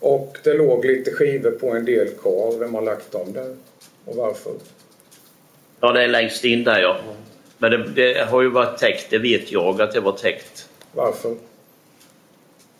Och 0.00 0.38
det 0.44 0.54
låg 0.54 0.84
lite 0.84 1.10
skivor 1.10 1.50
på 1.50 1.70
en 1.70 1.84
del 1.84 2.08
kar. 2.08 2.58
Vem 2.58 2.74
har 2.74 2.82
lagt 2.82 3.12
dem 3.12 3.32
där? 3.32 3.56
Och 4.04 4.16
varför? 4.16 4.52
Ja, 5.80 5.92
det 5.92 6.02
är 6.02 6.08
längst 6.08 6.44
in 6.44 6.64
där 6.64 6.80
ja. 6.80 6.96
Men 7.58 7.70
det, 7.70 7.88
det 7.88 8.24
har 8.24 8.42
ju 8.42 8.48
varit 8.48 8.78
täckt, 8.78 9.10
det 9.10 9.18
vet 9.18 9.52
jag 9.52 9.82
att 9.82 9.92
det 9.92 10.00
var 10.00 10.12
täckt. 10.12 10.68
Varför? 10.92 11.36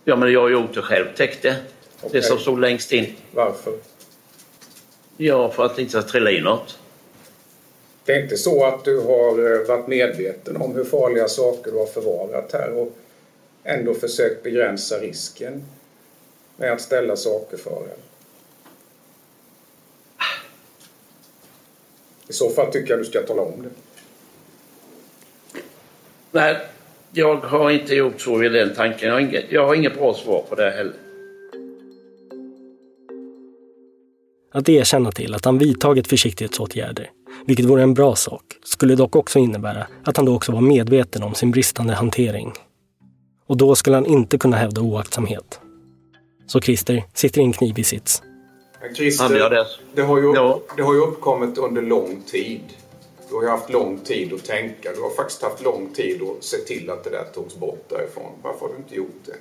Ja, 0.05 0.17
men 0.17 0.33
jag 0.33 0.41
har 0.41 0.49
gjort 0.49 0.75
det 0.75 0.83
själv, 0.83 1.07
täckt 1.17 1.43
det. 1.43 1.57
Okej. 2.01 2.11
Det 2.13 2.23
som 2.23 2.39
stod 2.39 2.61
längst 2.61 2.93
in. 2.93 3.17
Varför? 3.31 3.73
Ja, 5.17 5.51
för 5.51 5.65
att 5.65 5.77
det 5.77 5.83
inte 5.83 6.03
ska 6.03 6.11
trilla 6.11 6.31
in 6.31 6.45
något. 6.45 6.79
Det 8.05 8.13
är 8.13 8.23
inte 8.23 8.37
så 8.37 8.65
att 8.65 8.85
du 8.85 9.01
har 9.01 9.61
eh, 9.61 9.67
varit 9.69 9.87
medveten 9.87 10.57
om 10.57 10.75
hur 10.75 10.85
farliga 10.85 11.29
saker 11.29 11.71
du 11.71 11.79
har 11.79 11.87
förvarat 11.87 12.53
här 12.53 12.73
och 12.73 12.97
ändå 13.65 13.95
försökt 13.95 14.43
begränsa 14.43 14.99
risken 14.99 15.65
med 16.57 16.73
att 16.73 16.81
ställa 16.81 17.17
saker 17.17 17.57
för 17.57 17.71
er? 17.71 18.08
I 22.29 22.33
så 22.33 22.51
fall 22.51 22.73
tycker 22.73 22.91
jag 22.91 23.01
du 23.01 23.05
ska 23.05 23.23
tala 23.23 23.43
om 23.43 23.63
det. 23.63 23.69
Nej, 26.33 26.57
jag 27.13 27.37
har 27.37 27.71
inte 27.71 27.95
gjort 27.95 28.21
så 28.21 28.43
i 28.43 28.49
den 28.49 28.75
tanken. 28.75 29.09
Jag 29.09 29.15
har 29.15 29.21
inget, 29.21 29.45
jag 29.53 29.67
har 29.67 29.75
inget 29.75 29.99
bra 29.99 30.15
svar 30.15 30.45
på 30.49 30.55
det 30.55 30.71
heller. 30.71 30.93
Att 34.53 34.69
erkänna 34.69 35.13
till 35.13 35.35
att 35.35 35.45
han 35.45 35.59
vidtagit 35.59 36.09
försiktighetsåtgärder, 36.09 37.11
vilket 37.47 37.67
vore 37.67 37.83
en 37.83 37.95
bra 37.95 38.17
sak, 38.17 38.43
skulle 38.65 38.95
dock 38.95 39.17
också 39.17 39.39
innebära 39.39 39.87
att 40.05 40.17
han 40.17 40.27
då 40.27 40.37
också 40.37 40.53
var 40.53 40.61
medveten 40.61 41.23
om 41.23 41.35
sin 41.35 41.51
bristande 41.51 41.95
hantering. 41.95 42.53
Och 43.47 43.57
då 43.57 43.75
skulle 43.75 43.97
han 43.97 44.07
inte 44.07 44.39
kunna 44.39 44.57
hävda 44.57 44.81
oaktsamhet. 44.81 45.61
Så 46.47 46.61
Christer 46.61 47.05
sitter 47.15 47.41
i 47.41 47.45
en 47.45 47.53
knivig 47.53 47.87
sits. 47.87 48.23
Men 48.81 48.95
Christer, 48.95 49.51
det. 49.51 49.67
det, 49.95 50.03
har 50.03 50.19
ju, 50.19 50.33
Ja. 50.35 50.61
det 50.77 50.83
har 50.83 50.95
ju 50.95 51.01
uppkommit 51.01 51.59
under 51.59 51.83
lång 51.83 52.23
tid. 52.27 52.61
Du 53.29 53.35
har 53.35 53.43
ju 53.43 53.49
haft 53.49 53.71
lång 53.71 53.99
tid 53.99 54.33
att 54.33 54.45
tänka. 54.45 54.93
Du 54.95 55.01
har 55.01 55.11
faktiskt 55.11 55.43
haft 55.43 55.65
lång 55.65 55.93
tid 55.95 56.23
att 56.23 56.45
se 56.45 56.57
till 56.57 56.91
att 56.91 57.05
det 57.05 57.11
där 57.11 57.25
togs 57.35 57.57
bort 57.57 57.85
därifrån. 57.89 58.33
Varför 58.43 58.61
har 58.61 58.69
du 58.69 58.77
inte 58.77 58.95
gjort 58.95 59.25
det? 59.25 59.37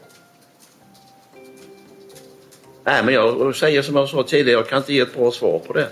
Nej, 2.83 3.05
men 3.05 3.13
jag 3.13 3.55
säger 3.55 3.81
som 3.81 3.95
jag 3.95 4.09
sa 4.09 4.23
tidigare, 4.23 4.59
jag 4.59 4.67
kan 4.67 4.77
inte 4.77 4.93
ge 4.93 4.99
ett 4.99 5.13
bra 5.15 5.31
svar 5.31 5.61
på 5.67 5.73
det. 5.73 5.89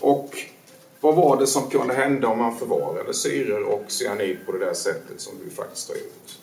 Och 0.00 0.36
vad 1.00 1.14
var 1.16 1.36
det 1.40 1.46
som 1.46 1.70
kunde 1.70 1.94
hända 1.94 2.28
om 2.28 2.38
man 2.38 2.56
förvarade 2.58 3.14
syror 3.14 3.62
och 3.62 3.84
cyanid 3.88 4.36
på 4.46 4.52
det 4.52 4.58
där 4.58 4.74
sättet 4.74 5.20
som 5.20 5.32
du 5.44 5.50
faktiskt 5.50 5.88
har 5.88 5.96
gjort? 5.96 6.38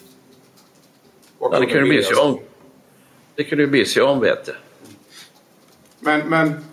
Vad 1.38 1.54
Ja, 1.54 1.60
det 1.60 1.66
kunde? 1.66 2.40
Det 3.36 3.44
kunde 3.44 3.68
bli 3.68 3.86
cyanväte. 3.86 4.56
Men, 6.00 6.30
men 6.30 6.66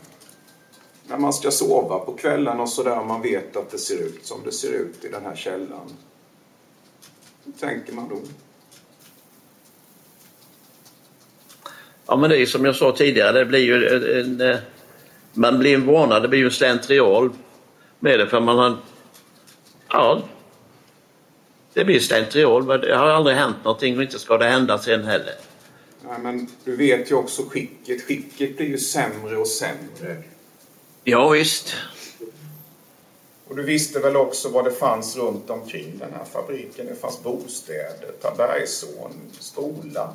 när 1.08 1.18
man 1.18 1.32
ska 1.32 1.50
sova 1.50 1.98
på 1.98 2.12
kvällen 2.12 2.60
och 2.60 2.68
sådär 2.68 3.04
man 3.04 3.22
vet 3.22 3.56
att 3.56 3.70
det 3.70 3.78
ser 3.78 4.02
ut 4.02 4.26
som 4.26 4.40
det 4.44 4.52
ser 4.52 4.72
ut 4.72 5.04
i 5.04 5.08
den 5.08 5.24
här 5.24 5.36
källan. 5.36 5.92
Hur 7.44 7.52
tänker 7.52 7.92
man 7.92 8.08
då? 8.08 8.16
Ja, 12.06 12.16
men 12.16 12.30
det 12.30 12.38
är 12.38 12.46
som 12.46 12.64
jag 12.64 12.76
sa 12.76 12.92
tidigare, 12.92 13.38
det 13.38 13.44
blir 13.44 13.60
ju 13.60 13.88
en, 13.88 14.20
en, 14.20 14.50
eh, 14.50 14.58
man 15.32 15.58
blir 15.58 15.74
en 15.74 15.86
vana, 15.86 16.20
det 16.20 16.28
blir 16.28 16.38
ju 16.38 16.44
en 16.44 16.50
slentrian 16.50 17.32
med 17.98 18.18
det 18.18 18.26
för 18.26 18.40
man 18.40 18.58
har... 18.58 18.76
Ja, 19.88 20.22
det 21.72 21.84
blir 21.84 22.00
slentrian. 22.00 22.66
Det 22.66 22.96
har 22.96 23.06
aldrig 23.06 23.36
hänt 23.36 23.56
någonting 23.64 23.96
och 23.96 24.02
inte 24.02 24.18
ska 24.18 24.38
det 24.38 24.44
hända 24.44 24.78
sen 24.78 25.04
heller. 25.04 25.34
Nej, 26.08 26.18
men 26.18 26.48
du 26.64 26.76
vet 26.76 27.10
ju 27.10 27.14
också 27.14 27.42
skicket. 27.42 28.02
Skicket 28.02 28.56
blir 28.56 28.66
ju 28.66 28.78
sämre 28.78 29.36
och 29.36 29.48
sämre. 29.48 30.22
Ja, 31.04 31.28
visst. 31.28 31.74
Och 33.48 33.56
du 33.56 33.62
visste 33.62 34.00
väl 34.00 34.16
också 34.16 34.48
vad 34.48 34.64
det 34.64 34.72
fanns 34.72 35.16
runt 35.16 35.50
omkring 35.50 35.98
den 35.98 36.12
här 36.12 36.24
fabriken? 36.24 36.86
Det 36.86 36.94
fanns 36.94 37.22
bostäder, 37.22 38.12
Tabergsån, 38.22 39.12
skola. 39.38 40.14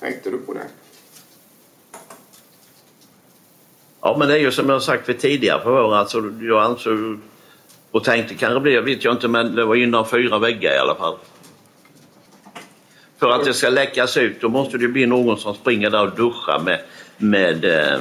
Tänkte 0.00 0.30
du 0.30 0.38
på 0.38 0.52
det? 0.54 0.66
Ja, 4.00 4.16
men 4.18 4.28
det 4.28 4.34
är 4.34 4.38
ju 4.38 4.52
som 4.52 4.68
jag 4.68 4.82
sagt 4.82 5.08
vid 5.08 5.20
tidigare 5.20 5.62
förhör. 5.62 5.94
Alltså, 5.94 6.32
jag 6.40 6.64
ansåg 6.64 7.18
och 7.90 8.04
tänkte 8.04 8.34
kanske 8.34 8.60
bli, 8.60 8.80
vet 8.80 9.04
jag 9.04 9.14
inte, 9.14 9.28
men 9.28 9.54
det 9.54 9.64
var 9.64 9.74
inom 9.74 10.08
fyra 10.08 10.38
väggar 10.38 10.74
i 10.74 10.78
alla 10.78 10.94
fall. 10.94 11.18
För 13.18 13.30
att 13.30 13.44
det 13.44 13.54
ska 13.54 13.68
läckas 13.68 14.16
ut 14.16 14.40
då 14.40 14.48
måste 14.48 14.78
det 14.78 14.88
bli 14.88 15.06
någon 15.06 15.38
som 15.38 15.54
springer 15.54 15.90
där 15.90 16.02
och 16.02 16.16
duschar 16.16 16.60
med, 16.64 16.80
med, 17.18 17.64
eh, 17.64 18.00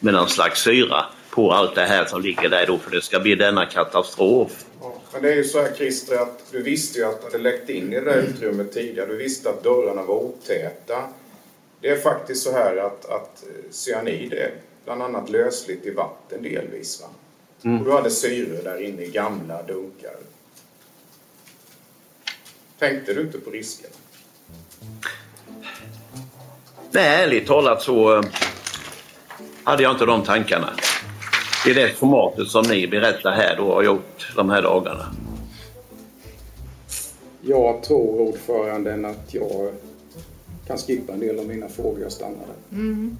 med 0.00 0.14
någon 0.14 0.28
slags 0.28 0.62
syra 0.62 1.04
på 1.30 1.52
allt 1.52 1.74
det 1.74 1.86
här 1.86 2.04
som 2.04 2.22
ligger 2.22 2.48
där 2.48 2.66
då 2.66 2.78
för 2.78 2.90
det 2.90 3.02
ska 3.02 3.20
bli 3.20 3.34
denna 3.34 3.66
katastrof. 3.66 4.64
Ja, 4.80 4.94
men 5.12 5.22
det 5.22 5.32
är 5.32 5.36
ju 5.36 5.44
så 5.44 5.62
här 5.62 5.72
Christer 5.76 6.16
att 6.16 6.42
du 6.52 6.62
visste 6.62 6.98
ju 6.98 7.04
att 7.04 7.20
det 7.20 7.26
hade 7.26 7.38
läckt 7.38 7.70
in 7.70 7.92
i 7.92 8.00
det 8.00 8.04
där 8.04 8.22
utrymmet 8.22 8.72
tidigare. 8.72 9.06
Du 9.06 9.16
visste 9.16 9.50
att 9.50 9.64
dörrarna 9.64 10.02
var 10.02 10.14
otäta. 10.14 11.08
Det 11.80 11.88
är 11.88 11.96
faktiskt 11.96 12.42
så 12.42 12.52
här 12.52 12.76
att, 12.76 13.04
att 13.04 13.42
eh, 13.42 13.70
cyanid 13.70 14.32
är 14.32 14.50
bland 14.84 15.02
annat 15.02 15.30
lösligt 15.30 15.86
i 15.86 15.90
vatten 15.90 16.42
delvis. 16.42 17.00
Va? 17.00 17.08
Mm. 17.62 17.78
Och 17.78 17.84
du 17.84 17.92
hade 17.92 18.10
syre 18.10 18.62
där 18.62 18.82
inne 18.82 19.02
i 19.02 19.10
gamla 19.10 19.62
dunkar. 19.62 20.16
Tänkte 22.78 23.14
du 23.14 23.20
inte 23.20 23.38
på 23.38 23.50
risken? 23.50 23.90
Nej, 26.90 27.22
ärligt 27.22 27.46
talat 27.46 27.82
så 27.82 28.16
eh, 28.16 28.22
hade 29.64 29.82
jag 29.82 29.92
inte 29.92 30.06
de 30.06 30.22
tankarna. 30.22 30.70
I 31.66 31.72
det 31.72 31.88
formatet 31.88 32.48
som 32.48 32.64
ni 32.68 32.88
berättar 32.88 33.32
här 33.32 33.56
då 33.56 33.74
har 33.74 33.82
gjort 33.82 34.32
de 34.36 34.50
här 34.50 34.62
dagarna. 34.62 35.06
Jag 37.40 37.82
tror 37.82 38.20
ordföranden 38.20 39.04
att 39.04 39.34
jag 39.34 39.70
kan 40.66 40.78
skippa 40.78 41.12
en 41.12 41.20
del 41.20 41.38
av 41.38 41.46
mina 41.46 41.68
frågor. 41.68 42.00
Jag 42.02 42.12
stannar 42.12 42.32
där. 42.38 42.78
Mm. 42.78 43.18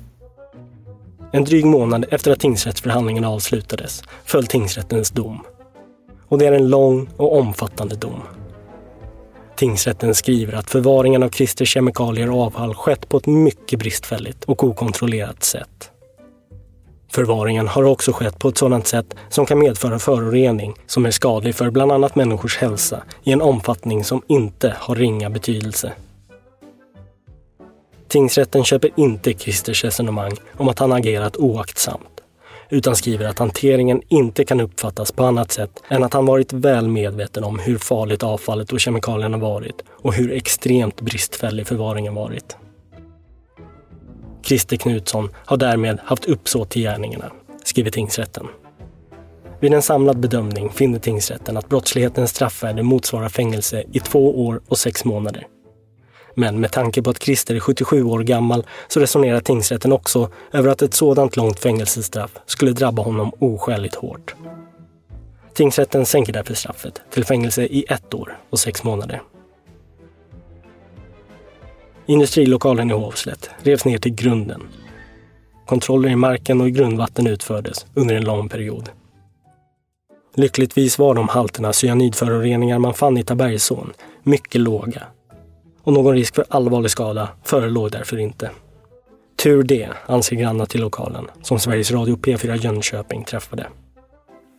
En 1.33 1.45
dryg 1.45 1.67
månad 1.67 2.07
efter 2.11 2.31
att 2.31 2.41
tingsrättsförhandlingen 2.41 3.25
avslutades 3.25 4.03
föll 4.25 4.47
tingsrättens 4.47 5.11
dom. 5.11 5.41
Och 6.29 6.39
det 6.39 6.47
är 6.47 6.53
en 6.53 6.69
lång 6.69 7.09
och 7.17 7.39
omfattande 7.39 7.97
dom. 7.97 8.23
Tingsrätten 9.59 10.15
skriver 10.15 10.53
att 10.53 10.71
förvaringen 10.71 11.23
av 11.23 11.29
Christers 11.29 11.69
kemikalier 11.69 12.31
och 12.31 12.43
avfall 12.43 12.75
skett 12.75 13.09
på 13.09 13.17
ett 13.17 13.27
mycket 13.27 13.79
bristfälligt 13.79 14.45
och 14.45 14.65
okontrollerat 14.65 15.45
sätt. 15.45 15.91
Förvaringen 17.13 17.69
har 17.69 17.83
också 17.83 18.13
skett 18.13 18.39
på 18.39 18.49
ett 18.49 18.59
sådant 18.59 18.87
sätt 18.87 19.15
som 19.29 19.47
kan 19.47 19.59
medföra 19.59 19.99
förorening 19.99 20.75
som 20.87 21.07
är 21.07 21.11
skadlig 21.11 21.55
för 21.55 21.71
bland 21.71 21.93
annat 21.93 22.15
människors 22.15 22.57
hälsa 22.57 23.03
i 23.23 23.33
en 23.33 23.43
omfattning 23.43 24.05
som 24.05 24.23
inte 24.27 24.77
har 24.79 24.95
ringa 24.95 25.31
betydelse. 25.31 25.93
Tingsrätten 28.09 28.65
köper 28.65 28.91
inte 28.97 29.35
Christers 29.35 29.85
resonemang 29.85 30.33
om 30.57 30.69
att 30.69 30.79
han 30.79 30.93
agerat 30.93 31.37
oaktsamt, 31.37 32.18
utan 32.71 32.97
skriver 32.97 33.27
att 33.27 33.39
hanteringen 33.39 34.03
inte 34.09 34.45
kan 34.45 34.61
uppfattas 34.61 35.13
på 35.13 35.25
annat 35.25 35.53
sätt 35.53 35.83
än 35.89 36.05
att 36.05 36.15
han 36.15 36.27
varit 36.27 36.53
väl 36.53 36.89
medveten 36.89 37.45
om 37.45 37.59
hur 37.59 37.79
farligt 37.79 38.23
avfallet 38.23 38.73
och 38.73 38.81
kemikalierna 38.81 39.39
varit 39.39 39.83
och 39.91 40.15
hur 40.15 40.33
extremt 40.33 41.01
bristfällig 41.01 41.67
förvaringen 41.67 42.15
varit. 42.15 42.57
Christer 44.43 44.77
Knutsson 44.77 45.29
har 45.35 45.57
därmed 45.57 45.99
haft 46.05 46.25
uppsåt 46.25 46.71
till 46.71 46.83
gärningarna, 46.83 47.33
skriver 47.65 47.91
tingsrätten. 47.91 48.47
Vid 49.61 49.75
en 49.75 49.83
samlad 49.83 50.19
bedömning 50.19 50.71
finner 50.71 50.99
tingsrätten 50.99 51.57
att 51.57 51.69
brottslighetens 51.69 52.31
straffvärde 52.31 52.83
motsvarar 52.83 53.29
fängelse 53.29 53.85
i 53.93 54.01
två 54.01 54.47
år 54.47 54.61
och 54.69 54.79
sex 54.79 55.05
månader. 55.05 55.47
Men 56.39 56.61
med 56.61 56.73
tanke 56.73 57.03
på 57.03 57.11
att 57.11 57.23
Christer 57.23 57.55
är 57.55 57.61
77 57.61 58.05
år 58.05 58.21
gammal 58.21 58.67
så 58.89 59.01
resonerar 59.01 59.41
tingsrätten 59.41 59.93
också 59.93 60.31
över 60.53 60.71
att 60.71 60.83
ett 60.83 60.95
sådant 60.95 61.37
långt 61.37 61.61
fängelsestraff 61.61 62.31
skulle 62.47 62.73
drabba 62.73 63.03
honom 63.03 63.33
oskäligt 63.39 63.95
hårt. 63.95 64.35
Tingsrätten 65.55 66.07
sänker 66.07 66.33
därför 66.33 66.55
straffet 66.55 67.01
till 67.11 67.25
fängelse 67.25 67.63
i 67.63 67.85
ett 67.89 68.15
år 68.15 68.39
och 68.51 68.59
sex 68.59 68.85
månader. 68.85 69.23
Industrilokalen 72.07 72.91
i 72.91 72.95
Hovslätt 72.95 73.51
revs 73.63 73.85
ner 73.85 73.99
till 73.99 74.15
grunden. 74.15 74.63
Kontroller 75.67 76.09
i 76.09 76.17
marken 76.17 76.61
och 76.61 76.69
i 76.69 76.71
grundvatten 76.71 77.27
utfördes 77.27 77.87
under 77.95 78.15
en 78.15 78.25
lång 78.25 78.49
period. 78.49 78.91
Lyckligtvis 80.35 80.99
var 80.99 81.15
de 81.15 81.29
halterna 81.29 81.73
cyanidföroreningar 81.73 82.79
man 82.79 82.95
fann 82.95 83.19
i 83.19 83.25
Tabergsån 83.25 83.93
mycket 84.23 84.61
låga. 84.61 85.07
Och 85.89 85.95
någon 85.95 86.15
risk 86.15 86.35
för 86.35 86.45
allvarlig 86.49 86.91
skada 86.91 87.29
förelåg 87.45 87.91
därför 87.91 88.19
inte. 88.19 88.51
Tur 89.37 89.63
det, 89.63 89.89
anser 90.07 90.37
grannar 90.37 90.67
till 90.67 90.81
lokalen, 90.81 91.27
som 91.43 91.59
Sveriges 91.59 91.91
Radio 91.91 92.17
P4 92.17 92.57
Jönköping 92.57 93.25
träffade. 93.25 93.67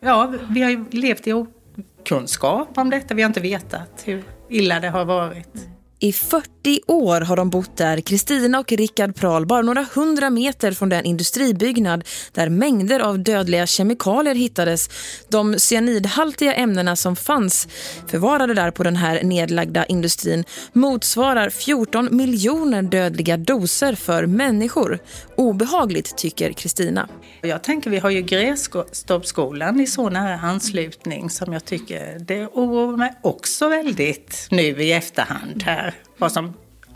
Ja, 0.02 0.34
vi 0.50 0.62
har 0.62 0.70
ju 0.70 0.86
levt 0.92 1.28
i 1.28 1.34
okunskap 1.34 2.78
om 2.78 2.90
detta. 2.90 3.14
Vi 3.14 3.22
har 3.22 3.28
inte 3.28 3.40
vetat 3.40 4.04
hur 4.06 4.24
illa 4.50 4.80
det 4.80 4.90
har 4.90 5.06
varit. 5.06 5.68
I 6.02 6.14
40 6.14 6.82
år 6.88 7.22
har 7.22 7.36
de 7.36 7.50
bott 7.50 7.78
där, 7.78 8.02
Kristina 8.02 8.60
och 8.60 8.72
Rickard 8.72 9.16
Prahl, 9.16 9.46
bara 9.46 9.62
några 9.62 9.86
hundra 9.96 10.30
meter 10.30 10.72
från 10.72 10.90
den 10.90 11.06
industribyggnad 11.06 12.04
där 12.32 12.50
mängder 12.50 13.00
av 13.00 13.20
dödliga 13.20 13.68
kemikalier 13.68 14.36
hittades. 14.36 14.90
De 15.30 15.60
cyanidhaltiga 15.60 16.54
ämnena 16.54 16.96
som 16.96 17.16
fanns 17.16 17.68
förvarade 18.08 18.54
där 18.54 18.72
på 18.72 18.84
den 18.84 18.96
här 18.96 19.24
nedlagda 19.24 19.86
industrin 19.86 20.44
motsvarar 20.74 21.50
14 21.50 22.08
miljoner 22.12 22.82
dödliga 22.82 23.38
doser 23.38 23.96
för 23.96 24.26
människor. 24.26 25.00
Obehagligt 25.36 26.18
tycker 26.18 26.54
Kristina. 26.54 27.10
Jag 27.42 27.64
tänker 27.64 27.90
vi 27.90 27.98
har 27.98 28.10
ju 28.10 28.22
Grästorpsskolan 28.22 29.80
i 29.80 29.88
så 29.88 30.10
nära 30.10 30.40
anslutning 30.40 31.30
som 31.30 31.54
jag 31.54 31.66
tycker 31.66 32.20
det 32.20 32.48
oroar 32.48 32.98
mig 32.98 33.14
också 33.22 33.70
väldigt 33.70 34.48
nu 34.52 34.62
i 34.62 34.94
efterhand 34.94 35.64
här 35.64 35.94
vad 36.18 36.32
som 36.32 36.54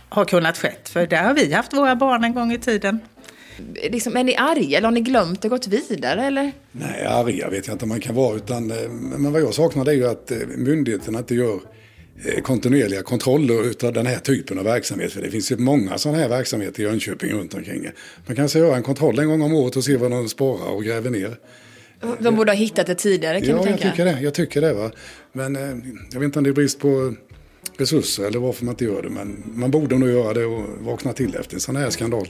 har 0.09 0.25
kunnat 0.25 0.57
skett. 0.57 0.89
För 0.89 1.07
där 1.07 1.23
har 1.23 1.33
vi 1.33 1.53
haft 1.53 1.73
våra 1.73 1.95
barn 1.95 2.23
en 2.23 2.33
gång 2.33 2.51
i 2.51 2.59
tiden. 2.59 2.99
Liksom, 3.91 4.17
är 4.17 4.23
ni 4.23 4.35
arga 4.35 4.77
eller 4.77 4.87
har 4.87 4.91
ni 4.93 5.01
glömt 5.01 5.45
och 5.45 5.49
gått 5.49 5.67
vidare 5.67 6.25
eller? 6.25 6.51
Nej, 6.71 7.05
arga 7.05 7.49
vet 7.49 7.67
jag 7.67 7.73
inte 7.73 7.85
om 7.85 7.89
man 7.89 7.99
kan 7.99 8.15
vara. 8.15 8.35
Utan, 8.35 8.71
eh, 8.71 8.89
men 8.89 9.31
vad 9.31 9.41
jag 9.41 9.53
saknar 9.53 9.85
det 9.85 9.91
är 9.91 9.95
ju 9.95 10.07
att 10.07 10.31
eh, 10.31 10.37
myndigheterna 10.57 11.19
inte 11.19 11.35
gör 11.35 11.59
kontinuerliga 12.43 13.01
kontroller 13.01 13.85
av 13.85 13.93
den 13.93 14.05
här 14.05 14.19
typen 14.19 14.59
av 14.59 14.65
verksamhet. 14.65 15.11
För 15.11 15.21
det 15.21 15.29
finns 15.29 15.51
ju 15.51 15.57
många 15.57 15.97
sådana 15.97 16.19
här 16.19 16.29
verksamheter 16.29 16.81
i 16.81 16.85
Jönköping 16.85 17.31
runt 17.31 17.53
omkring. 17.53 17.87
Man 18.27 18.35
kan 18.35 18.47
göra 18.47 18.75
en 18.75 18.83
kontroll 18.83 19.19
en 19.19 19.27
gång 19.27 19.41
om 19.41 19.53
året 19.53 19.75
och 19.75 19.83
se 19.83 19.97
vad 19.97 20.11
de 20.11 20.29
sparar 20.29 20.71
och 20.71 20.83
gräver 20.83 21.09
ner. 21.09 21.37
De 22.19 22.35
borde 22.35 22.51
ha 22.51 22.57
hittat 22.57 22.87
det 22.87 22.95
tidigare 22.95 23.41
kan 23.41 23.49
ja, 23.49 23.57
du 23.57 23.63
tänka? 23.63 23.87
Ja, 23.87 23.87
jag 23.87 23.93
tycker 23.93 24.05
det. 24.05 24.21
Jag 24.21 24.33
tycker 24.33 24.61
det 24.61 24.73
va? 24.73 24.91
Men 25.31 25.55
jag 26.11 26.19
vet 26.19 26.25
inte 26.25 26.39
om 26.39 26.43
det 26.43 26.49
är 26.49 26.53
brist 26.53 26.79
på 26.79 27.13
resurser 27.77 28.23
eller 28.23 28.39
varför 28.39 28.65
man 28.65 28.73
inte 28.73 28.85
gör 28.85 29.01
det. 29.01 29.09
Men 29.09 29.43
man 29.53 29.71
borde 29.71 29.97
nog 29.97 30.09
göra 30.09 30.33
det 30.33 30.45
och 30.45 30.65
vakna 30.79 31.13
till 31.13 31.35
efter 31.35 31.55
en 31.55 31.59
sån 31.59 31.75
här 31.75 31.89
skandal. 31.89 32.27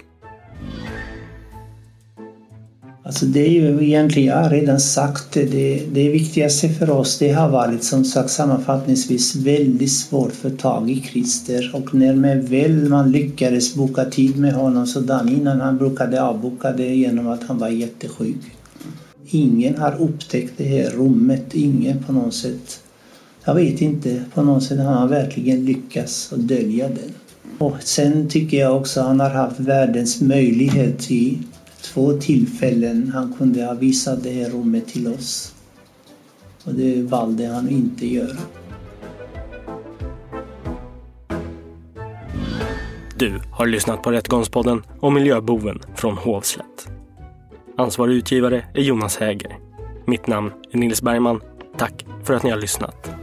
Alltså 3.14 3.26
det 3.26 3.40
är 3.40 3.50
ju 3.50 3.84
egentligen, 3.84 4.30
jag 4.30 4.44
har 4.44 4.50
redan 4.50 4.80
sagt 4.80 5.32
det, 5.32 5.46
det, 5.46 5.84
det 5.94 6.10
viktigaste 6.10 6.70
för 6.70 6.90
oss 6.90 7.20
det 7.20 7.32
har 7.32 7.50
varit 7.50 7.84
som 7.84 8.06
sagt 8.06 8.30
sammanfattningsvis 8.30 9.36
väldigt 9.36 9.92
svårt 9.92 10.28
att 10.28 10.34
få 10.34 10.50
tag 10.50 10.92
i 10.92 11.02
Christer 11.02 11.72
och 11.74 11.94
när 11.94 12.16
man 12.16 12.46
väl 12.46 12.90
man 12.90 13.12
lyckades 13.12 13.76
boka 13.76 14.06
tid 14.06 14.40
med 14.40 14.54
honom 14.54 14.88
så 14.88 15.00
dagen 15.00 15.30
innan 15.30 15.62
han 15.62 15.78
brukade 15.78 16.24
avboka 16.24 16.72
det 16.72 16.96
genom 16.96 17.28
att 17.28 17.44
han 17.44 17.58
var 17.58 17.70
jättesjuk. 17.70 18.42
Ingen 19.30 19.78
har 19.78 20.02
upptäckt 20.02 20.54
det 20.58 20.64
här 20.64 20.90
rummet, 20.90 21.54
ingen 21.54 22.04
på 22.04 22.14
något 22.14 22.34
sätt. 22.34 22.80
Jag 23.46 23.56
vet 23.56 23.82
inte, 23.82 24.24
på 24.34 24.42
något 24.42 24.64
sätt 24.64 24.80
har 24.80 24.94
han 24.94 25.10
verkligen 25.10 25.66
lyckats 25.66 26.34
att 26.34 26.48
dölja 26.48 26.88
det. 26.88 27.10
Och 27.58 27.78
sen 27.84 28.30
tycker 28.30 28.58
jag 28.58 28.78
också 28.78 29.00
att 29.00 29.06
han 29.06 29.20
har 29.20 29.30
haft 29.30 29.60
världens 29.60 30.22
möjlighet 30.22 31.12
i 31.12 31.38
två 31.84 32.14
tillfällen. 32.14 33.12
Han 33.14 33.34
kunde 33.34 33.66
ha 33.66 33.74
visat 33.74 34.24
det 34.24 34.32
här 34.32 34.50
rummet 34.50 34.88
till 34.88 35.08
oss. 35.08 35.56
Och 36.64 36.74
det 36.74 37.02
valde 37.02 37.48
han 37.48 37.70
inte 37.70 38.08
göra. 38.08 38.38
Du 43.18 43.42
har 43.52 43.66
lyssnat 43.66 44.04
på 44.04 44.12
Rättegångspodden 44.12 44.84
om 45.00 45.14
miljöboven 45.14 45.80
från 45.96 46.18
Hovslätt. 46.18 46.88
Ansvarig 47.78 48.16
utgivare 48.16 48.66
är 48.74 48.82
Jonas 48.82 49.18
Häger. 49.18 49.58
Mitt 50.06 50.28
namn 50.28 50.52
är 50.72 50.78
Nils 50.78 51.02
Bergman. 51.02 51.42
Tack 51.78 52.06
för 52.24 52.34
att 52.34 52.44
ni 52.44 52.50
har 52.50 52.58
lyssnat. 52.58 53.23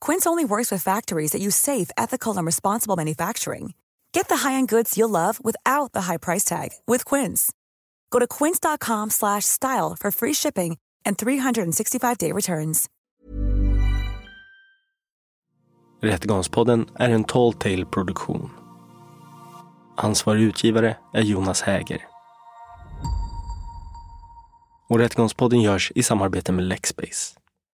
Quince 0.00 0.26
only 0.26 0.44
works 0.44 0.70
with 0.70 0.82
factories 0.82 1.32
that 1.32 1.40
use 1.40 1.56
safe, 1.56 1.90
ethical, 1.96 2.36
and 2.36 2.46
responsible 2.46 2.96
manufacturing. 2.96 3.74
Get 4.12 4.28
the 4.28 4.48
high-end 4.48 4.68
goods 4.68 4.96
you'll 4.96 5.10
love 5.10 5.40
without 5.44 5.92
the 5.92 6.02
high 6.02 6.18
price 6.18 6.44
tag 6.44 6.70
with 6.86 7.04
Quince. 7.04 7.52
Go 8.10 8.18
to 8.18 8.26
quince.com/style 8.26 9.96
for 10.00 10.10
free 10.10 10.34
shipping 10.34 10.78
and 11.06 11.16
365-day 11.18 12.32
returns. 12.32 12.88
Rättegångspodden 16.02 16.88
är 16.94 17.10
en 17.10 17.24
Tall 17.24 17.52
Tale-produktion. 17.52 18.50
Ansvarig 19.96 20.42
utgivare 20.42 20.96
är 21.14 21.22
Jonas 21.22 21.62
Häger. 21.62 22.06
Och 24.88 24.98
Rättegångspodden 24.98 25.60
görs 25.60 25.92
i 25.94 26.02
samarbete 26.02 26.52
med 26.52 26.64
Lexbase. 26.64 27.39